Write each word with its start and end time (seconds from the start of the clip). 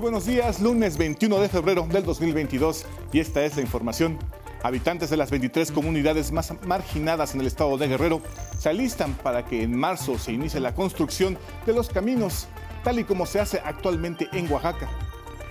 Muy 0.00 0.12
buenos 0.12 0.24
días, 0.24 0.62
lunes 0.62 0.96
21 0.96 1.40
de 1.40 1.50
febrero 1.50 1.86
del 1.86 2.02
2022 2.04 2.86
y 3.12 3.20
esta 3.20 3.44
es 3.44 3.56
la 3.56 3.60
información. 3.60 4.18
Habitantes 4.62 5.10
de 5.10 5.18
las 5.18 5.30
23 5.30 5.70
comunidades 5.72 6.32
más 6.32 6.54
marginadas 6.64 7.34
en 7.34 7.42
el 7.42 7.46
estado 7.46 7.76
de 7.76 7.86
Guerrero 7.86 8.22
se 8.58 8.70
alistan 8.70 9.12
para 9.12 9.44
que 9.44 9.62
en 9.62 9.76
marzo 9.76 10.18
se 10.18 10.32
inicie 10.32 10.58
la 10.58 10.74
construcción 10.74 11.36
de 11.66 11.74
los 11.74 11.90
caminos, 11.90 12.48
tal 12.82 12.98
y 12.98 13.04
como 13.04 13.26
se 13.26 13.40
hace 13.40 13.60
actualmente 13.62 14.26
en 14.32 14.50
Oaxaca. 14.50 14.88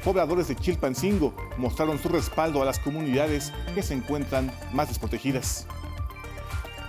Pobladores 0.04 0.48
de 0.48 0.56
Chilpancingo 0.56 1.32
mostraron 1.60 2.00
su 2.00 2.10
respaldo 2.10 2.64
a 2.64 2.66
las 2.66 2.80
comunidades 2.80 3.54
que 3.76 3.84
se 3.84 3.94
encuentran 3.94 4.52
más 4.74 4.88
desprotegidas. 4.88 5.68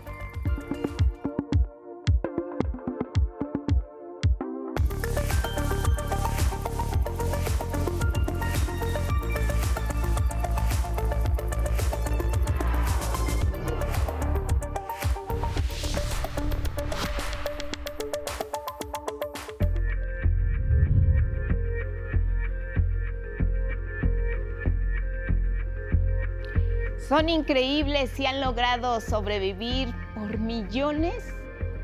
Son 27.14 27.28
increíbles 27.28 28.18
y 28.18 28.26
han 28.26 28.40
logrado 28.40 29.00
sobrevivir 29.00 29.94
por 30.16 30.36
millones 30.36 31.32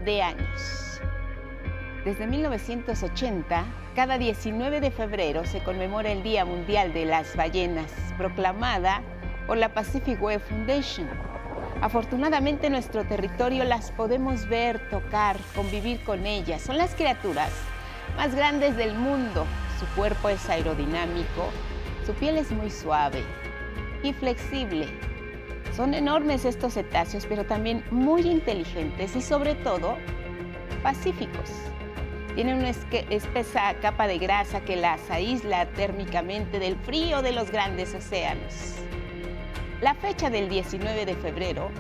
de 0.05 0.23
años. 0.23 1.01
Desde 2.05 2.27
1980, 2.27 3.65
cada 3.95 4.19
19 4.19 4.81
de 4.81 4.91
febrero 4.91 5.47
se 5.47 5.63
conmemora 5.63 6.11
el 6.11 6.25
Día 6.25 6.45
Mundial 6.45 6.93
de 6.93 7.05
las 7.05 7.37
Ballenas, 7.37 7.93
proclamada 8.19 9.03
por 9.47 9.57
la 9.57 9.73
Pacific 9.73 10.21
Wave 10.21 10.41
Foundation. 10.41 11.09
Afortunadamente 11.81 12.67
en 12.67 12.73
nuestro 12.73 13.05
territorio 13.05 13.63
las 13.63 13.93
podemos 13.93 14.49
ver, 14.49 14.91
tocar, 14.91 15.37
convivir 15.55 16.03
con 16.03 16.27
ellas. 16.27 16.61
Son 16.61 16.77
las 16.77 16.97
criaturas 16.97 17.53
más 18.17 18.35
grandes 18.35 18.77
del 18.77 18.97
mundo. 18.97 19.47
Su 19.79 19.87
cuerpo 19.95 20.29
es 20.29 20.51
aerodinámico, 20.51 21.51
su 22.05 22.15
piel 22.15 22.37
es 22.37 22.51
muy 22.51 22.69
suave 22.69 23.23
y 24.03 24.13
flexible 24.13 24.89
son 25.77 25.95
enormes 25.95 26.45
estos 26.45 26.75
cetáceos, 26.75 27.27
pero 27.27 27.45
también 27.45 27.85
muy 27.91 28.23
inteligentes 28.23 29.15
y 29.17 29.23
sobre 29.23 29.55
todo 29.55 29.97
pacíficos. 30.83 31.51
Tienen 32.35 32.59
una 32.59 32.71
espesa 32.71 33.75
capa 33.81 34.07
de 34.07 34.19
grasa 34.19 34.61
que 34.61 34.77
las 34.77 35.11
aísla 35.11 35.67
térmicamente 35.73 36.59
del 36.59 36.77
frío 36.77 37.23
de 37.23 37.33
los 37.33 37.51
grandes 37.51 37.95
océanos. 37.95 38.77
La 39.81 39.95
fecha 39.95 40.31
del 40.31 40.49
19 40.49 41.07
de 41.07 41.15
febrero 41.17 41.71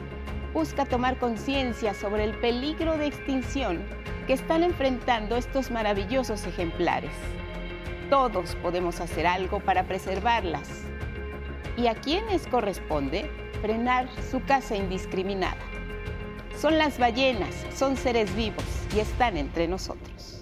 busca 0.52 0.84
tomar 0.84 1.18
conciencia 1.18 1.94
sobre 1.94 2.24
el 2.24 2.34
peligro 2.40 2.96
de 2.96 3.06
extinción 3.06 3.82
que 4.26 4.32
están 4.32 4.62
enfrentando 4.62 5.36
estos 5.36 5.70
maravillosos 5.70 6.46
ejemplares. 6.46 7.12
Todos 8.10 8.56
podemos 8.56 9.00
hacer 9.00 9.26
algo 9.26 9.60
para 9.60 9.84
preservarlas. 9.84 10.84
¿Y 11.76 11.86
a 11.86 11.94
quiénes 11.94 12.46
corresponde? 12.48 13.30
Frenar 13.60 14.08
su 14.30 14.42
caza 14.44 14.76
indiscriminada. 14.76 15.60
Son 16.58 16.78
las 16.78 16.98
ballenas, 16.98 17.54
son 17.74 17.96
seres 17.96 18.34
vivos 18.34 18.64
y 18.94 19.00
están 19.00 19.36
entre 19.36 19.66
nosotros. 19.68 20.39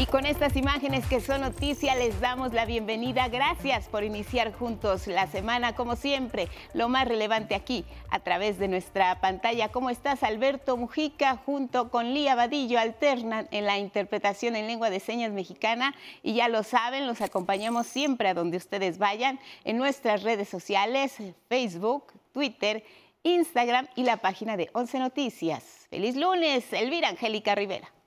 Y 0.00 0.06
con 0.06 0.24
estas 0.24 0.56
imágenes 0.56 1.04
que 1.04 1.20
son 1.20 1.42
noticia 1.42 1.94
les 1.94 2.22
damos 2.22 2.54
la 2.54 2.64
bienvenida. 2.64 3.28
Gracias 3.28 3.86
por 3.86 4.02
iniciar 4.02 4.50
juntos 4.50 5.06
la 5.06 5.26
semana, 5.26 5.74
como 5.74 5.94
siempre, 5.94 6.48
lo 6.72 6.88
más 6.88 7.06
relevante 7.06 7.54
aquí 7.54 7.84
a 8.08 8.20
través 8.20 8.58
de 8.58 8.66
nuestra 8.66 9.20
pantalla. 9.20 9.68
¿Cómo 9.68 9.90
estás, 9.90 10.22
Alberto 10.22 10.78
Mujica? 10.78 11.36
Junto 11.44 11.90
con 11.90 12.14
Lía 12.14 12.34
Vadillo 12.34 12.78
alternan 12.78 13.46
en 13.50 13.66
la 13.66 13.76
interpretación 13.76 14.56
en 14.56 14.68
lengua 14.68 14.88
de 14.88 15.00
señas 15.00 15.32
mexicana. 15.32 15.94
Y 16.22 16.32
ya 16.32 16.48
lo 16.48 16.62
saben, 16.62 17.06
los 17.06 17.20
acompañamos 17.20 17.86
siempre 17.86 18.30
a 18.30 18.34
donde 18.34 18.56
ustedes 18.56 18.96
vayan 18.96 19.38
en 19.64 19.76
nuestras 19.76 20.22
redes 20.22 20.48
sociales, 20.48 21.18
Facebook, 21.50 22.04
Twitter, 22.32 22.84
Instagram 23.22 23.86
y 23.96 24.04
la 24.04 24.16
página 24.16 24.56
de 24.56 24.70
Once 24.72 24.98
Noticias. 24.98 25.86
Feliz 25.90 26.16
lunes, 26.16 26.72
Elvira 26.72 27.10
Angélica 27.10 27.54
Rivera. 27.54 27.99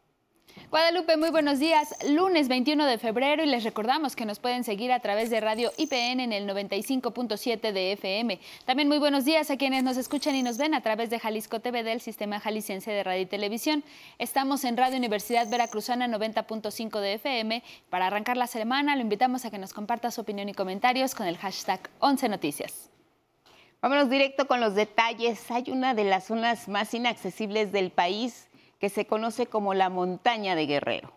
Guadalupe, 0.69 1.17
muy 1.17 1.29
buenos 1.29 1.59
días. 1.59 1.95
Lunes 2.09 2.47
21 2.47 2.85
de 2.85 2.97
febrero 2.97 3.43
y 3.43 3.45
les 3.47 3.63
recordamos 3.63 4.15
que 4.15 4.25
nos 4.25 4.39
pueden 4.39 4.63
seguir 4.63 4.91
a 4.91 4.99
través 4.99 5.29
de 5.29 5.39
Radio 5.39 5.71
IPN 5.77 6.19
en 6.19 6.33
el 6.33 6.47
95.7 6.47 7.71
de 7.71 7.91
FM. 7.93 8.39
También 8.65 8.87
muy 8.87 8.97
buenos 8.97 9.23
días 9.23 9.51
a 9.51 9.57
quienes 9.57 9.83
nos 9.83 9.97
escuchan 9.97 10.35
y 10.35 10.43
nos 10.43 10.57
ven 10.57 10.73
a 10.73 10.81
través 10.81 11.09
de 11.09 11.19
Jalisco 11.19 11.59
TV 11.59 11.83
del 11.83 12.01
Sistema 12.01 12.39
Jalisciense 12.39 12.91
de 12.91 13.03
Radio 13.03 13.21
y 13.21 13.25
Televisión. 13.27 13.83
Estamos 14.17 14.63
en 14.63 14.77
Radio 14.77 14.97
Universidad 14.97 15.47
Veracruzana 15.49 16.07
90.5 16.07 16.99
de 16.99 17.13
FM. 17.13 17.63
Para 17.89 18.07
arrancar 18.07 18.37
la 18.37 18.47
semana, 18.47 18.95
lo 18.95 19.01
invitamos 19.01 19.45
a 19.45 19.51
que 19.51 19.59
nos 19.59 19.73
comparta 19.73 20.11
su 20.11 20.21
opinión 20.21 20.49
y 20.49 20.53
comentarios 20.53 21.13
con 21.13 21.27
el 21.27 21.37
hashtag 21.37 21.89
11 21.99 22.29
Noticias. 22.29 22.89
Vámonos 23.81 24.09
directo 24.09 24.47
con 24.47 24.59
los 24.59 24.75
detalles. 24.75 25.51
Hay 25.51 25.65
una 25.67 25.93
de 25.93 26.03
las 26.03 26.25
zonas 26.25 26.67
más 26.67 26.93
inaccesibles 26.93 27.71
del 27.71 27.91
país 27.91 28.47
que 28.83 28.89
se 28.89 29.07
conoce 29.07 29.45
como 29.45 29.73
la 29.73 29.89
montaña 29.89 30.55
de 30.55 30.65
Guerrero. 30.65 31.13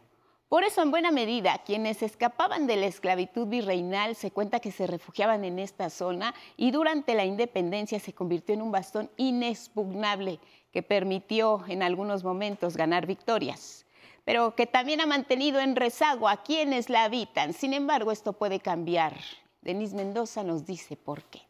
Por 0.49 0.63
eso, 0.63 0.83
en 0.83 0.93
buena 0.93 1.11
medida, 1.11 1.63
quienes 1.67 2.01
escapaban 2.01 2.69
de 2.69 2.77
la 2.77 2.87
esclavitud 2.87 3.49
virreinal 3.49 4.15
se 4.15 4.31
cuenta 4.31 4.61
que 4.61 4.71
se 4.71 4.87
refugiaban 4.87 5.45
en 5.45 5.59
esta 5.59 5.91
zona 5.91 6.33
y 6.57 6.71
durante 6.71 7.15
la 7.15 7.25
independencia 7.25 7.99
se 7.99 8.13
convirtió 8.13 8.55
en 8.55 8.63
un 8.63 8.71
bastón 8.71 9.11
inexpugnable 9.17 10.39
que 10.71 10.85
permitió 10.85 11.65
en 11.67 11.83
algunos 11.83 12.23
momentos 12.23 12.77
ganar 12.77 13.05
victorias, 13.05 13.85
pero 14.25 14.55
que 14.55 14.67
también 14.67 15.01
ha 15.01 15.07
mantenido 15.07 15.59
en 15.59 15.75
rezago 15.75 16.29
a 16.29 16.45
quienes 16.45 16.89
la 16.89 17.03
habitan. 17.03 17.53
Sin 17.53 17.75
embargo, 17.75 18.13
esto 18.13 18.33
puede 18.33 18.61
cambiar 18.61 19.15
Denis 19.61 19.93
Mendoza 19.93 20.45
nos 20.45 20.65
dice 20.65 20.95
por 20.97 21.25
qué. 21.25 21.46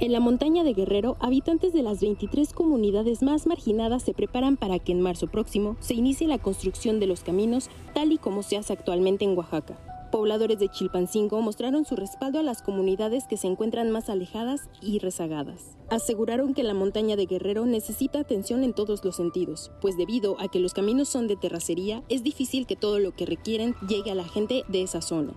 En 0.00 0.12
la 0.12 0.20
montaña 0.20 0.64
de 0.64 0.74
Guerrero, 0.74 1.16
habitantes 1.20 1.72
de 1.72 1.82
las 1.82 2.00
23 2.00 2.52
comunidades 2.52 3.22
más 3.22 3.46
marginadas 3.46 4.02
se 4.02 4.12
preparan 4.12 4.56
para 4.56 4.78
que 4.78 4.92
en 4.92 5.00
marzo 5.00 5.28
próximo 5.28 5.76
se 5.80 5.94
inicie 5.94 6.26
la 6.26 6.38
construcción 6.38 7.00
de 7.00 7.06
los 7.06 7.20
caminos 7.20 7.70
tal 7.94 8.12
y 8.12 8.18
como 8.18 8.42
se 8.42 8.56
hace 8.56 8.72
actualmente 8.72 9.24
en 9.24 9.36
Oaxaca. 9.36 9.78
Pobladores 10.14 10.60
de 10.60 10.68
Chilpancingo 10.68 11.40
mostraron 11.42 11.84
su 11.84 11.96
respaldo 11.96 12.38
a 12.38 12.44
las 12.44 12.62
comunidades 12.62 13.26
que 13.26 13.36
se 13.36 13.48
encuentran 13.48 13.90
más 13.90 14.08
alejadas 14.08 14.68
y 14.80 15.00
rezagadas. 15.00 15.76
Aseguraron 15.90 16.54
que 16.54 16.62
la 16.62 16.72
montaña 16.72 17.16
de 17.16 17.26
Guerrero 17.26 17.66
necesita 17.66 18.20
atención 18.20 18.62
en 18.62 18.74
todos 18.74 19.04
los 19.04 19.16
sentidos, 19.16 19.72
pues 19.80 19.96
debido 19.96 20.40
a 20.40 20.46
que 20.46 20.60
los 20.60 20.72
caminos 20.72 21.08
son 21.08 21.26
de 21.26 21.34
terracería, 21.34 22.04
es 22.08 22.22
difícil 22.22 22.66
que 22.66 22.76
todo 22.76 23.00
lo 23.00 23.10
que 23.10 23.26
requieren 23.26 23.74
llegue 23.88 24.12
a 24.12 24.14
la 24.14 24.24
gente 24.24 24.64
de 24.68 24.82
esa 24.82 25.02
zona. 25.02 25.34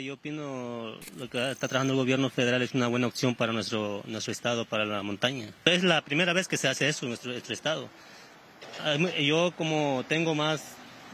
Yo 0.00 0.14
opino 0.14 0.94
lo 1.16 1.28
que 1.28 1.50
está 1.50 1.68
trabajando 1.68 1.94
el 1.94 1.98
gobierno 1.98 2.30
federal 2.30 2.62
es 2.62 2.74
una 2.74 2.88
buena 2.88 3.06
opción 3.06 3.34
para 3.34 3.52
nuestro, 3.52 4.02
nuestro 4.06 4.32
estado, 4.32 4.64
para 4.64 4.84
la 4.84 5.02
montaña. 5.02 5.52
Es 5.64 5.82
la 5.82 6.02
primera 6.02 6.32
vez 6.32 6.48
que 6.48 6.56
se 6.56 6.68
hace 6.68 6.88
eso 6.88 7.06
en 7.06 7.10
nuestro, 7.10 7.32
estado. 7.32 7.88
Yo 9.20 9.52
como 9.56 10.04
tengo 10.08 10.34
más, 10.34 10.62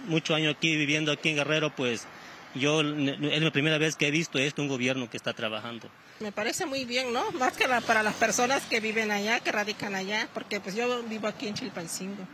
mucho 0.06 0.34
años 0.34 0.54
aquí 0.56 0.76
viviendo 0.76 1.12
aquí 1.12 1.30
en 1.30 1.36
Guerrero, 1.36 1.74
pues 1.74 2.06
yo 2.54 2.80
es 2.80 3.42
la 3.42 3.50
primera 3.50 3.78
vez 3.78 3.96
que 3.96 4.08
he 4.08 4.10
visto 4.10 4.38
esto, 4.38 4.62
un 4.62 4.68
gobierno 4.68 5.10
que 5.10 5.16
está 5.16 5.32
trabajando. 5.32 5.88
Me 6.20 6.32
parece 6.32 6.66
muy 6.66 6.84
bien, 6.84 7.12
¿no? 7.12 7.30
Más 7.32 7.56
que 7.56 7.66
para 7.86 8.02
las 8.02 8.14
personas 8.14 8.64
que 8.64 8.80
viven 8.80 9.10
allá, 9.10 9.40
que 9.40 9.52
radican 9.52 9.94
allá, 9.94 10.28
porque 10.34 10.60
pues 10.60 10.74
yo 10.74 11.02
vivo 11.04 11.28
aquí 11.28 11.46
en 11.46 11.54
Chilpancingo. 11.54 12.26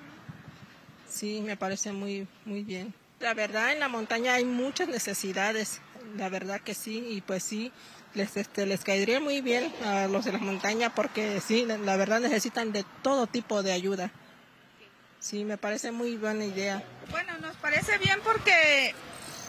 Sí, 1.08 1.42
me 1.42 1.56
parece 1.56 1.92
muy, 1.92 2.26
muy 2.44 2.62
bien. 2.62 2.94
La 3.20 3.34
verdad, 3.34 3.72
en 3.72 3.80
la 3.80 3.88
montaña 3.88 4.34
hay 4.34 4.44
muchas 4.44 4.88
necesidades 4.88 5.80
la 6.16 6.28
verdad 6.28 6.60
que 6.60 6.74
sí, 6.74 7.04
y 7.10 7.20
pues 7.20 7.42
sí, 7.42 7.72
les, 8.14 8.36
este, 8.36 8.66
les 8.66 8.84
caería 8.84 9.20
muy 9.20 9.40
bien 9.40 9.72
a 9.84 10.06
los 10.06 10.24
de 10.24 10.32
la 10.32 10.38
montaña 10.38 10.94
porque 10.94 11.40
sí, 11.40 11.66
la 11.66 11.96
verdad 11.96 12.20
necesitan 12.20 12.72
de 12.72 12.84
todo 13.02 13.26
tipo 13.26 13.62
de 13.62 13.72
ayuda. 13.72 14.10
Sí, 15.18 15.44
me 15.44 15.56
parece 15.56 15.90
muy 15.90 16.16
buena 16.16 16.44
idea. 16.44 16.82
Bueno, 17.10 17.38
nos 17.38 17.56
parece 17.56 17.98
bien 17.98 18.20
porque 18.22 18.94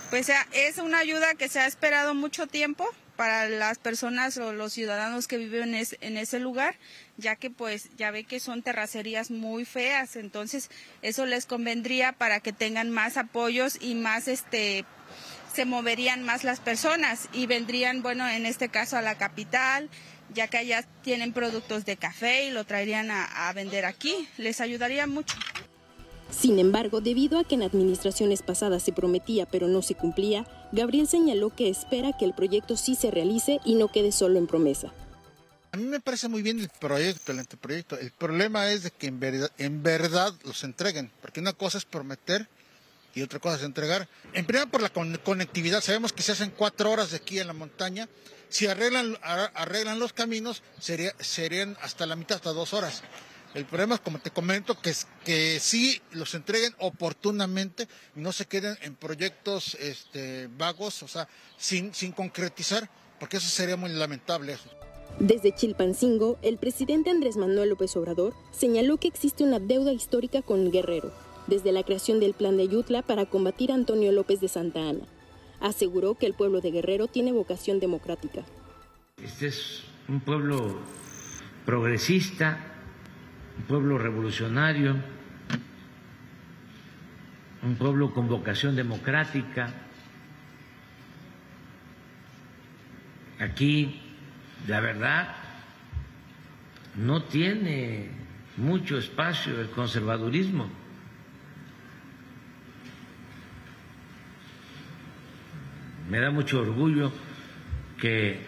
pues 0.09 0.31
es 0.53 0.77
una 0.77 0.99
ayuda 0.99 1.35
que 1.35 1.49
se 1.49 1.59
ha 1.59 1.67
esperado 1.67 2.13
mucho 2.13 2.47
tiempo 2.47 2.87
para 3.15 3.49
las 3.49 3.77
personas 3.77 4.37
o 4.37 4.53
los 4.53 4.73
ciudadanos 4.73 5.27
que 5.27 5.37
viven 5.37 5.73
en, 5.75 5.85
en, 6.01 6.17
ese 6.17 6.39
lugar, 6.39 6.75
ya 7.17 7.35
que 7.35 7.49
pues 7.49 7.89
ya 7.97 8.11
ve 8.11 8.23
que 8.23 8.39
son 8.39 8.61
terracerías 8.61 9.31
muy 9.31 9.65
feas, 9.65 10.15
entonces 10.15 10.69
eso 11.01 11.25
les 11.25 11.45
convendría 11.45 12.13
para 12.13 12.39
que 12.39 12.53
tengan 12.53 12.89
más 12.89 13.17
apoyos 13.17 13.77
y 13.81 13.95
más 13.95 14.27
este 14.27 14.85
se 15.55 15.65
moverían 15.65 16.21
más 16.23 16.43
las 16.43 16.59
personas 16.59 17.29
y 17.31 17.45
vendrían, 17.45 18.01
bueno, 18.01 18.27
en 18.27 18.45
este 18.45 18.67
caso 18.67 18.97
a 18.97 19.01
la 19.01 19.17
capital, 19.17 19.89
ya 20.33 20.47
que 20.47 20.57
allá 20.57 20.85
tienen 21.01 21.31
productos 21.31 21.85
de 21.85 21.95
café 21.95 22.47
y 22.47 22.51
lo 22.51 22.65
traerían 22.65 23.09
a, 23.09 23.51
vender 23.53 23.85
aquí. 23.85 24.27
Les 24.37 24.59
ayudaría 24.59 25.07
mucho. 25.07 25.37
Sin 26.29 26.59
embargo, 26.59 26.99
debido 26.99 27.39
a 27.39 27.45
que 27.45 27.55
en 27.55 27.63
administraciones 27.63 28.41
pasadas 28.41 28.83
se 28.83 28.91
prometía 28.91 29.45
pero 29.45 29.67
no 29.67 29.81
se 29.81 29.95
cumplía, 29.95 30.45
Gabriel 30.73 31.07
señaló 31.07 31.55
que 31.55 31.69
espera 31.69 32.11
que 32.17 32.25
el 32.25 32.33
proyecto 32.33 32.75
sí 32.75 32.95
se 32.95 33.09
realice 33.09 33.59
y 33.63 33.75
no 33.75 33.89
quede 33.89 34.11
solo 34.11 34.37
en 34.37 34.47
promesa. 34.47 34.91
A 35.71 35.77
mí 35.77 35.85
me 35.85 36.01
parece 36.01 36.27
muy 36.27 36.41
bien 36.41 36.59
el 36.59 36.69
proyecto, 36.69 37.31
el 37.31 37.39
anteproyecto. 37.39 37.97
El 37.97 38.11
problema 38.11 38.71
es 38.71 38.83
de 38.83 38.91
que 38.91 39.07
en 39.07 39.19
verdad, 39.21 39.51
en 39.57 39.83
verdad 39.83 40.33
los 40.43 40.63
entreguen, 40.65 41.11
porque 41.21 41.39
una 41.39 41.53
cosa 41.53 41.77
es 41.77 41.85
prometer 41.85 42.49
y 43.15 43.21
otra 43.21 43.39
cosa 43.39 43.55
es 43.55 43.63
entregar. 43.63 44.07
En 44.33 44.45
primer 44.45 44.69
por 44.69 44.81
la 44.81 44.89
conectividad, 44.89 45.81
sabemos 45.81 46.13
que 46.13 46.21
se 46.21 46.33
hacen 46.33 46.51
cuatro 46.55 46.91
horas 46.91 47.11
de 47.11 47.17
aquí 47.17 47.39
en 47.39 47.47
la 47.47 47.53
montaña. 47.53 48.07
Si 48.49 48.67
arreglan, 48.67 49.17
arreglan 49.23 49.99
los 49.99 50.13
caminos, 50.13 50.61
serían 50.79 51.77
hasta 51.81 52.05
la 52.05 52.15
mitad, 52.15 52.35
hasta 52.35 52.51
dos 52.51 52.73
horas. 52.73 53.01
El 53.55 53.65
problema 53.65 53.95
es, 53.95 54.01
como 54.01 54.19
te 54.19 54.31
comento, 54.31 54.79
que, 54.81 54.93
que 55.23 55.61
sí 55.61 56.01
los 56.11 56.35
entreguen 56.35 56.75
oportunamente 56.77 57.87
y 58.13 58.19
no 58.19 58.33
se 58.33 58.45
queden 58.45 58.77
en 58.81 58.95
proyectos 58.95 59.75
este, 59.75 60.49
vagos, 60.57 61.01
o 61.03 61.07
sea, 61.07 61.29
sin, 61.57 61.93
sin 61.93 62.11
concretizar, 62.11 62.89
porque 63.17 63.37
eso 63.37 63.47
sería 63.47 63.77
muy 63.77 63.91
lamentable. 63.91 64.57
Desde 65.19 65.55
Chilpancingo, 65.55 66.37
el 66.41 66.57
presidente 66.57 67.09
Andrés 67.09 67.37
Manuel 67.37 67.69
López 67.69 67.95
Obrador 67.95 68.33
señaló 68.51 68.97
que 68.97 69.07
existe 69.07 69.45
una 69.45 69.59
deuda 69.59 69.93
histórica 69.93 70.41
con 70.41 70.69
Guerrero, 70.69 71.13
desde 71.47 71.71
la 71.71 71.83
creación 71.83 72.19
del 72.19 72.33
Plan 72.33 72.57
de 72.57 72.67
Yutla 72.67 73.01
para 73.01 73.25
combatir 73.25 73.71
a 73.71 73.75
Antonio 73.75 74.11
López 74.11 74.39
de 74.41 74.47
Santa 74.47 74.89
Ana. 74.89 75.05
Aseguró 75.59 76.15
que 76.15 76.25
el 76.25 76.33
pueblo 76.33 76.61
de 76.61 76.71
Guerrero 76.71 77.07
tiene 77.07 77.31
vocación 77.31 77.79
democrática. 77.79 78.43
Este 79.23 79.47
es 79.47 79.83
un 80.07 80.19
pueblo 80.19 80.79
progresista, 81.65 82.57
un 83.57 83.63
pueblo 83.63 83.97
revolucionario, 83.97 84.95
un 87.63 87.75
pueblo 87.75 88.13
con 88.13 88.27
vocación 88.27 88.75
democrática. 88.75 89.73
Aquí, 93.39 94.01
la 94.67 94.79
verdad, 94.79 95.35
no 96.95 97.23
tiene 97.23 98.09
mucho 98.57 98.97
espacio 98.97 99.59
el 99.59 99.69
conservadurismo. 99.69 100.84
Me 106.09 106.19
da 106.19 106.29
mucho 106.29 106.61
orgullo 106.61 107.11
que 107.99 108.39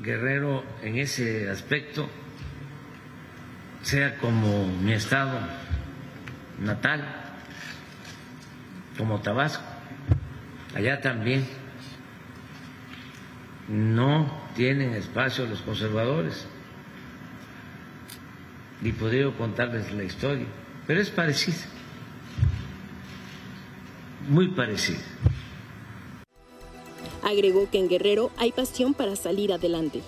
Guerrero 0.00 0.64
en 0.82 0.98
ese 0.98 1.50
aspecto 1.50 2.08
sea 3.82 4.16
como 4.18 4.66
mi 4.66 4.92
estado 4.92 5.38
natal, 6.60 7.04
como 8.96 9.20
Tabasco. 9.20 9.64
Allá 10.74 11.00
también 11.00 11.46
no 13.68 14.42
tienen 14.54 14.94
espacio 14.94 15.46
los 15.46 15.60
conservadores. 15.62 16.46
Ni 18.80 18.92
podría 18.92 19.30
contarles 19.30 19.92
la 19.92 20.02
historia, 20.02 20.46
pero 20.86 21.00
es 21.00 21.10
parecida, 21.10 21.56
muy 24.28 24.48
parecida. 24.48 24.98
Agregó 27.22 27.70
que 27.70 27.78
en 27.78 27.88
Guerrero 27.88 28.30
hay 28.36 28.52
pasión 28.52 28.94
para 28.94 29.16
salir 29.16 29.52
adelante. 29.52 30.02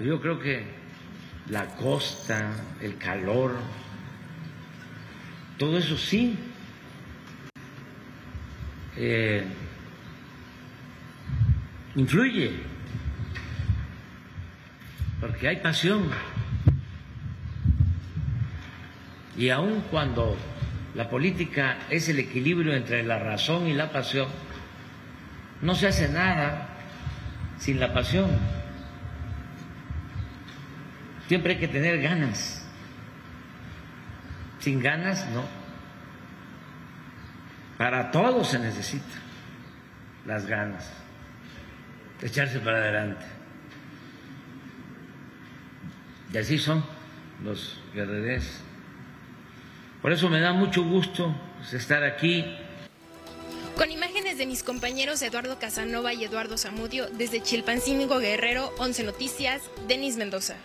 Yo 0.00 0.20
creo 0.20 0.38
que 0.38 0.64
la 1.48 1.66
costa, 1.76 2.52
el 2.80 2.98
calor, 2.98 3.56
todo 5.58 5.78
eso 5.78 5.96
sí. 5.96 6.36
Eh, 8.98 9.44
influye, 11.94 12.52
porque 15.20 15.48
hay 15.48 15.56
pasión. 15.56 16.10
Y 19.36 19.50
aun 19.50 19.82
cuando 19.90 20.36
la 20.94 21.10
política 21.10 21.78
es 21.90 22.08
el 22.08 22.18
equilibrio 22.18 22.74
entre 22.74 23.02
la 23.02 23.18
razón 23.18 23.66
y 23.66 23.74
la 23.74 23.92
pasión, 23.92 24.28
no 25.62 25.74
se 25.74 25.88
hace 25.88 26.08
nada 26.08 26.68
sin 27.58 27.80
la 27.80 27.92
pasión. 27.92 28.30
Siempre 31.28 31.54
hay 31.54 31.58
que 31.58 31.68
tener 31.68 32.00
ganas. 32.00 32.66
Sin 34.60 34.80
ganas, 34.80 35.26
no. 35.30 35.44
Para 37.78 38.10
todo 38.10 38.44
se 38.44 38.58
necesita 38.58 39.04
las 40.24 40.46
ganas, 40.46 40.90
echarse 42.22 42.58
para 42.60 42.78
adelante. 42.78 43.24
Y 46.32 46.38
así 46.38 46.58
son 46.58 46.84
los 47.44 47.80
guerreros. 47.94 48.62
Por 50.02 50.12
eso 50.12 50.28
me 50.28 50.40
da 50.40 50.52
mucho 50.52 50.84
gusto 50.84 51.34
estar 51.72 52.02
aquí 52.02 52.56
con 53.76 53.90
imágenes 53.92 54.38
de 54.38 54.46
mis 54.46 54.62
compañeros 54.62 55.20
Eduardo 55.20 55.58
Casanova 55.58 56.14
y 56.14 56.24
Eduardo 56.24 56.56
Zamudio, 56.56 57.08
desde 57.10 57.42
Chilpancingo 57.42 58.18
Guerrero, 58.18 58.72
11 58.78 59.04
Noticias, 59.04 59.62
Denis 59.86 60.16
Mendoza. 60.16 60.56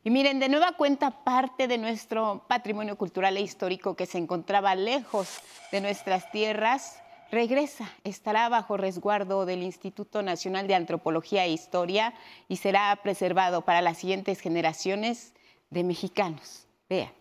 Y 0.03 0.10
miren, 0.10 0.39
de 0.39 0.50
nueva 0.50 0.72
cuenta 0.74 1.24
parte 1.24 1.67
de 1.67 1.77
nuestro 1.77 2.46
patrimonio 2.48 2.98
cultural 2.98 3.38
e 3.38 3.41
histórico 3.41 3.96
que 3.96 4.08
se 4.08 4.17
encontraba 4.17 4.74
lejos 4.74 5.39
de 5.72 5.79
nuestras 5.79 6.31
tierras 6.31 6.98
regresa, 7.31 7.89
estará 8.03 8.50
bajo 8.50 8.77
resguardo 8.77 9.46
del 9.46 9.63
Instituto 9.63 10.22
Nacional 10.22 10.67
de 10.67 10.75
Antropología 10.75 11.46
e 11.46 11.51
Historia 11.51 12.13
y 12.50 12.58
será 12.58 12.98
preservado 13.03 13.62
para 13.62 13.81
las 13.81 14.00
siguientes 14.00 14.41
generaciones 14.41 15.34
de 15.70 15.84
mexicanos. 15.84 16.67
Vean. 16.89 17.13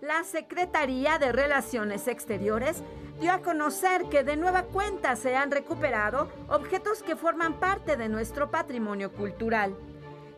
La 0.00 0.22
Secretaría 0.24 1.18
de 1.18 1.32
Relaciones 1.32 2.06
Exteriores 2.06 2.82
dio 3.18 3.32
a 3.32 3.40
conocer 3.40 4.08
que 4.10 4.22
de 4.22 4.36
nueva 4.36 4.64
cuenta 4.64 5.16
se 5.16 5.34
han 5.34 5.50
recuperado 5.50 6.30
objetos 6.48 7.02
que 7.02 7.16
forman 7.16 7.58
parte 7.58 7.96
de 7.96 8.08
nuestro 8.08 8.50
patrimonio 8.50 9.12
cultural. 9.12 9.74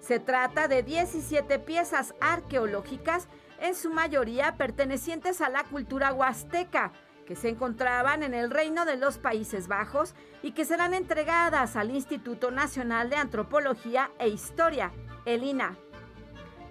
Se 0.07 0.21
trata 0.21 0.69
de 0.69 0.85
17 0.85 1.59
piezas 1.59 2.15
arqueológicas, 2.21 3.27
en 3.59 3.75
su 3.75 3.91
mayoría 3.91 4.57
pertenecientes 4.57 5.41
a 5.41 5.49
la 5.49 5.65
cultura 5.65 6.13
huasteca, 6.13 6.93
que 7.27 7.35
se 7.35 7.49
encontraban 7.49 8.23
en 8.23 8.33
el 8.33 8.53
Reino 8.53 8.85
de 8.85 8.97
los 8.99 9.19
Países 9.19 9.67
Bajos 9.67 10.15
y 10.45 10.53
que 10.53 10.65
serán 10.65 10.95
entregadas 10.95 11.75
al 11.75 11.91
Instituto 11.91 12.53
Nacional 12.53 13.11
de 13.11 13.17
Antropología 13.17 14.13
e 14.21 14.29
Historia, 14.29 14.93
el 15.25 15.43
INA. 15.43 15.77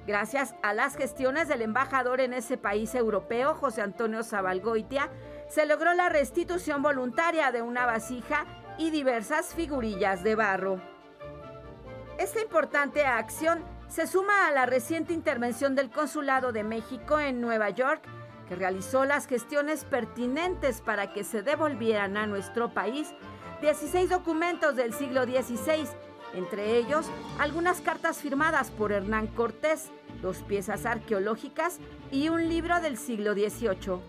Gracias 0.07 0.55
a 0.63 0.73
las 0.73 0.95
gestiones 0.95 1.49
del 1.49 1.61
embajador 1.61 2.21
en 2.21 2.31
ese 2.31 2.57
país 2.57 2.95
europeo, 2.95 3.53
José 3.53 3.81
Antonio 3.81 4.23
Zabalgoitia, 4.23 5.09
se 5.49 5.65
logró 5.65 5.93
la 5.93 6.07
restitución 6.07 6.81
voluntaria 6.81 7.51
de 7.51 7.61
una 7.61 7.85
vasija 7.85 8.45
y 8.77 8.91
diversas 8.91 9.53
figurillas 9.53 10.23
de 10.23 10.35
barro. 10.35 10.94
Esta 12.17 12.41
importante 12.41 13.05
acción 13.05 13.63
se 13.89 14.07
suma 14.07 14.47
a 14.47 14.51
la 14.51 14.65
reciente 14.65 15.13
intervención 15.13 15.75
del 15.75 15.89
Consulado 15.89 16.53
de 16.53 16.63
México 16.63 17.19
en 17.19 17.41
Nueva 17.41 17.69
York 17.69 18.01
que 18.47 18.55
realizó 18.55 19.05
las 19.05 19.27
gestiones 19.27 19.83
pertinentes 19.83 20.79
para 20.79 21.11
que 21.11 21.23
se 21.23 21.41
devolvieran 21.41 22.15
a 22.15 22.27
nuestro 22.27 22.73
país 22.73 23.13
16 23.61 24.09
documentos 24.09 24.75
del 24.75 24.93
siglo 24.93 25.23
XVI, 25.23 25.87
entre 26.33 26.77
ellos 26.77 27.07
algunas 27.39 27.81
cartas 27.81 28.19
firmadas 28.19 28.71
por 28.71 28.91
Hernán 28.91 29.27
Cortés, 29.27 29.89
dos 30.21 30.37
piezas 30.37 30.85
arqueológicas 30.85 31.79
y 32.11 32.29
un 32.29 32.47
libro 32.47 32.79
del 32.79 32.97
siglo 32.97 33.33
XVIII. 33.33 33.99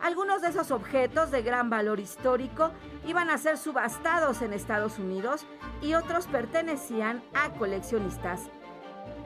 Algunos 0.00 0.42
de 0.42 0.48
esos 0.48 0.70
objetos 0.70 1.30
de 1.30 1.42
gran 1.42 1.70
valor 1.70 2.00
histórico 2.00 2.72
iban 3.06 3.30
a 3.30 3.38
ser 3.38 3.58
subastados 3.58 4.42
en 4.42 4.52
Estados 4.52 4.98
Unidos 4.98 5.46
y 5.82 5.94
otros 5.94 6.26
pertenecían 6.26 7.22
a 7.34 7.50
coleccionistas. 7.50 8.50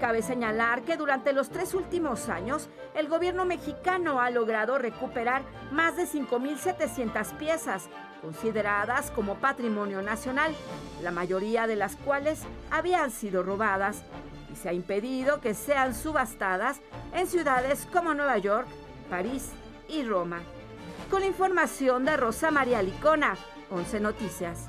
Cabe 0.01 0.23
señalar 0.23 0.83
que 0.83 0.97
durante 0.97 1.33
los 1.33 1.51
tres 1.51 1.73
últimos 1.75 2.29
años, 2.29 2.69
el 2.95 3.09
gobierno 3.09 3.45
mexicano 3.45 4.21
ha 4.21 4.31
logrado 4.31 4.79
recuperar 4.79 5.43
más 5.71 5.97
de 5.97 6.05
5.700 6.05 7.37
piezas, 7.37 7.89
consideradas 8.21 9.11
como 9.11 9.37
patrimonio 9.37 10.03
nacional, 10.03 10.55
la 11.03 11.11
mayoría 11.11 11.67
de 11.67 11.77
las 11.77 11.97
cuales 11.97 12.43
habían 12.71 13.11
sido 13.11 13.43
robadas, 13.43 14.03
y 14.53 14.57
se 14.57 14.69
ha 14.69 14.73
impedido 14.73 15.41
que 15.41 15.55
sean 15.55 15.95
subastadas 15.95 16.81
en 17.13 17.27
ciudades 17.27 17.87
como 17.93 18.15
Nueva 18.15 18.39
York, 18.39 18.67
París 19.11 19.51
y 19.89 20.05
Roma. 20.05 20.41
Con 21.11 21.23
información 21.23 22.05
de 22.05 22.17
Rosa 22.17 22.51
María 22.51 22.83
Licona, 22.83 23.37
11 23.75 23.99
Noticias. 23.99 24.69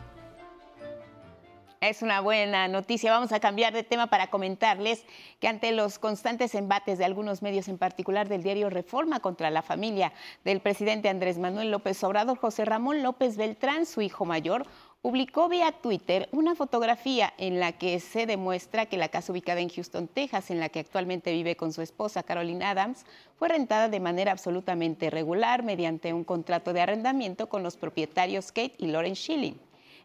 Es 1.80 2.02
una 2.02 2.22
buena 2.22 2.68
noticia. 2.68 3.12
Vamos 3.12 3.32
a 3.32 3.40
cambiar 3.40 3.72
de 3.72 3.84
tema 3.84 4.08
para 4.08 4.32
comentarles 4.32 5.06
que 5.40 5.48
ante 5.48 5.72
los 5.74 6.00
constantes 6.00 6.56
embates 6.56 6.98
de 6.98 7.06
algunos 7.06 7.44
medios, 7.44 7.68
en 7.68 7.78
particular 7.78 8.28
del 8.28 8.42
diario 8.42 8.72
Reforma 8.72 9.20
contra 9.20 9.52
la 9.52 9.62
familia 9.62 10.12
del 10.44 10.60
presidente 10.60 11.10
Andrés 11.10 11.38
Manuel 11.38 11.70
López 11.70 12.04
Obrador, 12.04 12.40
José 12.40 12.66
Ramón 12.66 13.04
López 13.04 13.38
Beltrán, 13.38 13.86
su 13.86 14.02
hijo 14.02 14.26
mayor, 14.26 14.66
publicó 15.06 15.48
vía 15.50 15.72
Twitter 15.72 16.28
una 16.32 16.56
fotografía 16.56 17.32
en 17.38 17.60
la 17.60 17.74
que 17.74 18.00
se 18.00 18.26
demuestra 18.26 18.88
que 18.88 18.98
la 18.98 19.10
casa 19.10 19.32
ubicada 19.32 19.62
en 19.62 19.70
Houston, 19.70 20.08
Texas, 20.08 20.50
en 20.50 20.60
la 20.60 20.70
que 20.70 20.80
actualmente 20.80 21.32
vive 21.32 21.56
con 21.56 21.72
su 21.72 21.84
esposa 21.84 22.24
Carolina 22.24 22.72
Adams, 22.72 23.06
fue 23.38 23.50
rentada 23.50 23.88
de 23.88 24.00
manera 24.00 24.32
absolutamente 24.32 25.12
regular 25.12 25.62
mediante 25.62 26.12
un 26.12 26.24
contrato 26.24 26.74
de 26.74 26.82
arrendamiento 26.82 27.50
con 27.50 27.62
los 27.62 27.78
propietarios 27.78 28.48
Kate 28.48 28.74
y 28.80 28.88
Lauren 28.88 29.16
Schilling. 29.16 29.60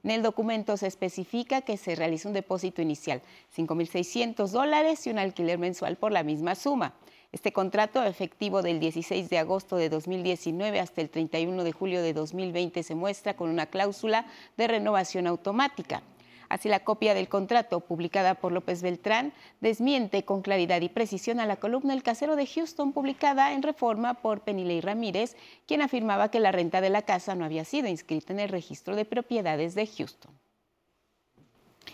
En 0.04 0.10
el 0.10 0.20
documento 0.20 0.76
se 0.76 0.88
especifica 0.88 1.62
que 1.62 1.78
se 1.78 1.94
realiza 1.94 2.28
un 2.28 2.34
depósito 2.34 2.82
inicial, 2.82 3.22
5.600 3.56 4.48
dólares 4.48 5.06
y 5.06 5.10
un 5.10 5.18
alquiler 5.18 5.56
mensual 5.56 5.96
por 5.96 6.12
la 6.12 6.24
misma 6.24 6.54
suma. 6.54 6.92
Este 7.32 7.52
contrato, 7.52 8.02
efectivo 8.02 8.60
del 8.60 8.80
16 8.80 9.30
de 9.30 9.38
agosto 9.38 9.76
de 9.76 9.88
2019 9.88 10.80
hasta 10.80 11.00
el 11.00 11.10
31 11.10 11.62
de 11.62 11.70
julio 11.70 12.02
de 12.02 12.12
2020, 12.12 12.82
se 12.82 12.96
muestra 12.96 13.36
con 13.36 13.50
una 13.50 13.66
cláusula 13.66 14.26
de 14.56 14.66
renovación 14.66 15.28
automática. 15.28 16.02
Así 16.48 16.68
la 16.68 16.80
copia 16.80 17.14
del 17.14 17.28
contrato 17.28 17.78
publicada 17.78 18.34
por 18.34 18.50
López 18.50 18.82
Beltrán 18.82 19.32
desmiente 19.60 20.24
con 20.24 20.42
claridad 20.42 20.80
y 20.80 20.88
precisión 20.88 21.38
a 21.38 21.46
la 21.46 21.54
columna 21.54 21.94
El 21.94 22.02
Casero 22.02 22.34
de 22.34 22.48
Houston 22.48 22.92
publicada 22.92 23.52
en 23.52 23.62
Reforma 23.62 24.14
por 24.14 24.40
Penilei 24.40 24.80
Ramírez, 24.80 25.36
quien 25.68 25.82
afirmaba 25.82 26.32
que 26.32 26.40
la 26.40 26.50
renta 26.50 26.80
de 26.80 26.90
la 26.90 27.02
casa 27.02 27.36
no 27.36 27.44
había 27.44 27.64
sido 27.64 27.86
inscrita 27.86 28.32
en 28.32 28.40
el 28.40 28.48
registro 28.48 28.96
de 28.96 29.04
propiedades 29.04 29.76
de 29.76 29.86
Houston. 29.86 30.39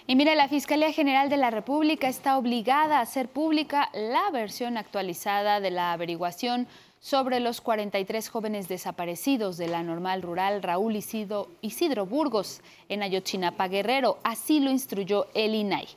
Y 0.09 0.15
mire, 0.15 0.37
la 0.37 0.47
Fiscalía 0.47 0.93
General 0.93 1.29
de 1.29 1.37
la 1.37 1.51
República 1.51 2.07
está 2.07 2.39
obligada 2.39 2.99
a 2.99 3.01
hacer 3.01 3.29
pública 3.29 3.91
la 3.93 4.31
versión 4.31 4.77
actualizada 4.77 5.59
de 5.59 5.73
la 5.73 5.93
averiguación 5.93 6.69
sobre 7.01 7.41
los 7.41 7.61
43 7.61 8.29
jóvenes 8.29 8.69
desaparecidos 8.69 9.57
de 9.57 9.67
la 9.67 9.83
normal 9.83 10.23
rural 10.23 10.63
Raúl 10.63 10.95
Isidro, 10.95 11.49
Isidro 11.61 12.07
Burgos 12.07 12.61
en 12.89 13.03
Ayotzinapa 13.03 13.67
Guerrero. 13.67 14.19
Así 14.23 14.61
lo 14.61 14.71
instruyó 14.71 15.27
el 15.35 15.57
INAI. 15.57 15.89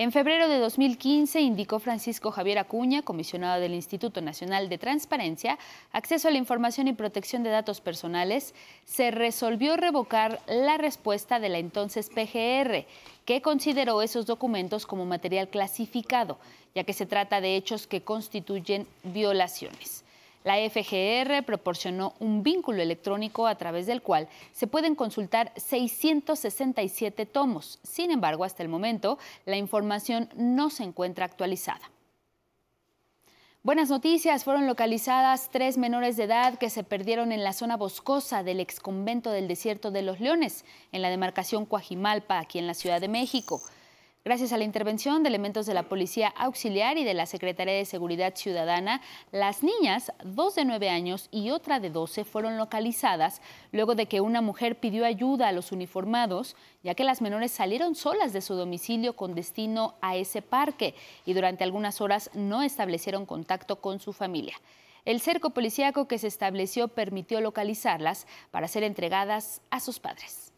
En 0.00 0.12
febrero 0.12 0.48
de 0.48 0.56
2015, 0.56 1.42
indicó 1.42 1.78
Francisco 1.78 2.30
Javier 2.30 2.58
Acuña, 2.58 3.02
comisionado 3.02 3.60
del 3.60 3.74
Instituto 3.74 4.22
Nacional 4.22 4.70
de 4.70 4.78
Transparencia, 4.78 5.58
Acceso 5.92 6.26
a 6.26 6.30
la 6.30 6.38
Información 6.38 6.88
y 6.88 6.94
Protección 6.94 7.42
de 7.42 7.50
Datos 7.50 7.82
Personales, 7.82 8.54
se 8.86 9.10
resolvió 9.10 9.76
revocar 9.76 10.40
la 10.46 10.78
respuesta 10.78 11.38
de 11.38 11.50
la 11.50 11.58
entonces 11.58 12.08
PGR, 12.08 12.86
que 13.26 13.42
consideró 13.42 14.00
esos 14.00 14.24
documentos 14.24 14.86
como 14.86 15.04
material 15.04 15.48
clasificado, 15.48 16.38
ya 16.74 16.84
que 16.84 16.94
se 16.94 17.04
trata 17.04 17.42
de 17.42 17.56
hechos 17.56 17.86
que 17.86 18.00
constituyen 18.00 18.86
violaciones. 19.02 19.99
La 20.42 20.56
FGR 20.56 21.44
proporcionó 21.44 22.14
un 22.18 22.42
vínculo 22.42 22.80
electrónico 22.80 23.46
a 23.46 23.56
través 23.56 23.86
del 23.86 24.00
cual 24.00 24.28
se 24.52 24.66
pueden 24.66 24.94
consultar 24.94 25.52
667 25.56 27.26
tomos. 27.26 27.78
Sin 27.82 28.10
embargo, 28.10 28.44
hasta 28.44 28.62
el 28.62 28.70
momento, 28.70 29.18
la 29.44 29.56
información 29.56 30.30
no 30.36 30.70
se 30.70 30.84
encuentra 30.84 31.26
actualizada. 31.26 31.90
Buenas 33.62 33.90
noticias, 33.90 34.44
fueron 34.44 34.66
localizadas 34.66 35.50
tres 35.52 35.76
menores 35.76 36.16
de 36.16 36.24
edad 36.24 36.56
que 36.56 36.70
se 36.70 36.82
perdieron 36.82 37.30
en 37.30 37.44
la 37.44 37.52
zona 37.52 37.76
boscosa 37.76 38.42
del 38.42 38.58
exconvento 38.58 39.30
del 39.30 39.48
desierto 39.48 39.90
de 39.90 40.00
los 40.00 40.18
Leones, 40.18 40.64
en 40.92 41.02
la 41.02 41.10
demarcación 41.10 41.66
Coajimalpa, 41.66 42.38
aquí 42.38 42.58
en 42.58 42.66
la 42.66 42.72
Ciudad 42.72 43.02
de 43.02 43.08
México. 43.08 43.60
Gracias 44.22 44.52
a 44.52 44.58
la 44.58 44.64
intervención 44.64 45.22
de 45.22 45.30
elementos 45.30 45.64
de 45.64 45.72
la 45.72 45.84
Policía 45.84 46.28
Auxiliar 46.36 46.98
y 46.98 47.04
de 47.04 47.14
la 47.14 47.24
Secretaría 47.24 47.72
de 47.72 47.86
Seguridad 47.86 48.34
Ciudadana, 48.36 49.00
las 49.32 49.62
niñas, 49.62 50.12
dos 50.22 50.54
de 50.54 50.66
nueve 50.66 50.90
años 50.90 51.28
y 51.30 51.48
otra 51.48 51.80
de 51.80 51.88
doce, 51.88 52.24
fueron 52.24 52.58
localizadas 52.58 53.40
luego 53.72 53.94
de 53.94 54.04
que 54.04 54.20
una 54.20 54.42
mujer 54.42 54.78
pidió 54.78 55.06
ayuda 55.06 55.48
a 55.48 55.52
los 55.52 55.72
uniformados, 55.72 56.54
ya 56.82 56.94
que 56.94 57.02
las 57.02 57.22
menores 57.22 57.50
salieron 57.50 57.94
solas 57.94 58.34
de 58.34 58.42
su 58.42 58.52
domicilio 58.52 59.16
con 59.16 59.34
destino 59.34 59.94
a 60.02 60.16
ese 60.16 60.42
parque 60.42 60.94
y 61.24 61.32
durante 61.32 61.64
algunas 61.64 62.02
horas 62.02 62.30
no 62.34 62.60
establecieron 62.60 63.24
contacto 63.24 63.80
con 63.80 64.00
su 64.00 64.12
familia. 64.12 64.60
El 65.06 65.22
cerco 65.22 65.48
policíaco 65.48 66.08
que 66.08 66.18
se 66.18 66.26
estableció 66.26 66.88
permitió 66.88 67.40
localizarlas 67.40 68.26
para 68.50 68.68
ser 68.68 68.82
entregadas 68.82 69.62
a 69.70 69.80
sus 69.80 69.98
padres. 69.98 70.49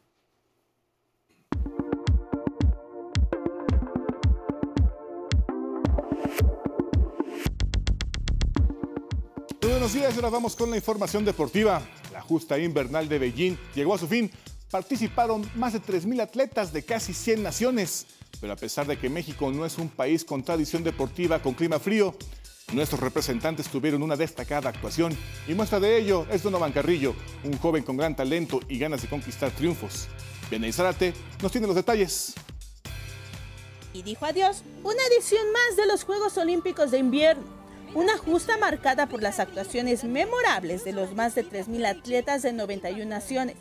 Buenos 9.82 9.94
días, 9.94 10.14
ahora 10.14 10.30
vamos 10.30 10.54
con 10.54 10.70
la 10.70 10.76
información 10.76 11.24
deportiva. 11.24 11.82
La 12.12 12.20
justa 12.20 12.56
invernal 12.56 13.08
de 13.08 13.18
Beijing 13.18 13.56
llegó 13.74 13.94
a 13.94 13.98
su 13.98 14.06
fin. 14.06 14.30
Participaron 14.70 15.44
más 15.56 15.72
de 15.72 15.82
3.000 15.82 16.20
atletas 16.20 16.72
de 16.72 16.84
casi 16.84 17.12
100 17.12 17.42
naciones. 17.42 18.06
Pero 18.40 18.52
a 18.52 18.56
pesar 18.56 18.86
de 18.86 18.96
que 18.96 19.10
México 19.10 19.50
no 19.50 19.66
es 19.66 19.78
un 19.78 19.88
país 19.88 20.24
con 20.24 20.44
tradición 20.44 20.84
deportiva 20.84 21.42
con 21.42 21.54
clima 21.54 21.80
frío, 21.80 22.14
nuestros 22.72 23.00
representantes 23.00 23.66
tuvieron 23.66 24.04
una 24.04 24.14
destacada 24.14 24.70
actuación. 24.70 25.18
Y 25.48 25.54
muestra 25.54 25.80
de 25.80 25.98
ello 25.98 26.28
es 26.30 26.44
Donovan 26.44 26.70
Carrillo, 26.70 27.16
un 27.42 27.58
joven 27.58 27.82
con 27.82 27.96
gran 27.96 28.14
talento 28.14 28.60
y 28.68 28.78
ganas 28.78 29.02
de 29.02 29.08
conquistar 29.08 29.50
triunfos. 29.50 30.06
Benay 30.48 30.72
Zárate 30.72 31.12
nos 31.42 31.50
tiene 31.50 31.66
los 31.66 31.74
detalles. 31.74 32.34
Y 33.92 34.04
dijo 34.04 34.26
adiós 34.26 34.62
una 34.84 35.02
edición 35.08 35.44
más 35.50 35.76
de 35.76 35.86
los 35.86 36.04
Juegos 36.04 36.38
Olímpicos 36.38 36.92
de 36.92 36.98
Invierno 36.98 37.61
una 37.94 38.16
justa 38.16 38.56
marcada 38.56 39.06
por 39.06 39.22
las 39.22 39.38
actuaciones 39.38 40.04
memorables 40.04 40.82
de 40.82 40.92
los 40.92 41.14
más 41.14 41.34
de 41.34 41.44
3.000 41.44 41.86
atletas 41.86 42.40
de 42.40 42.54
91 42.54 43.04
naciones, 43.04 43.56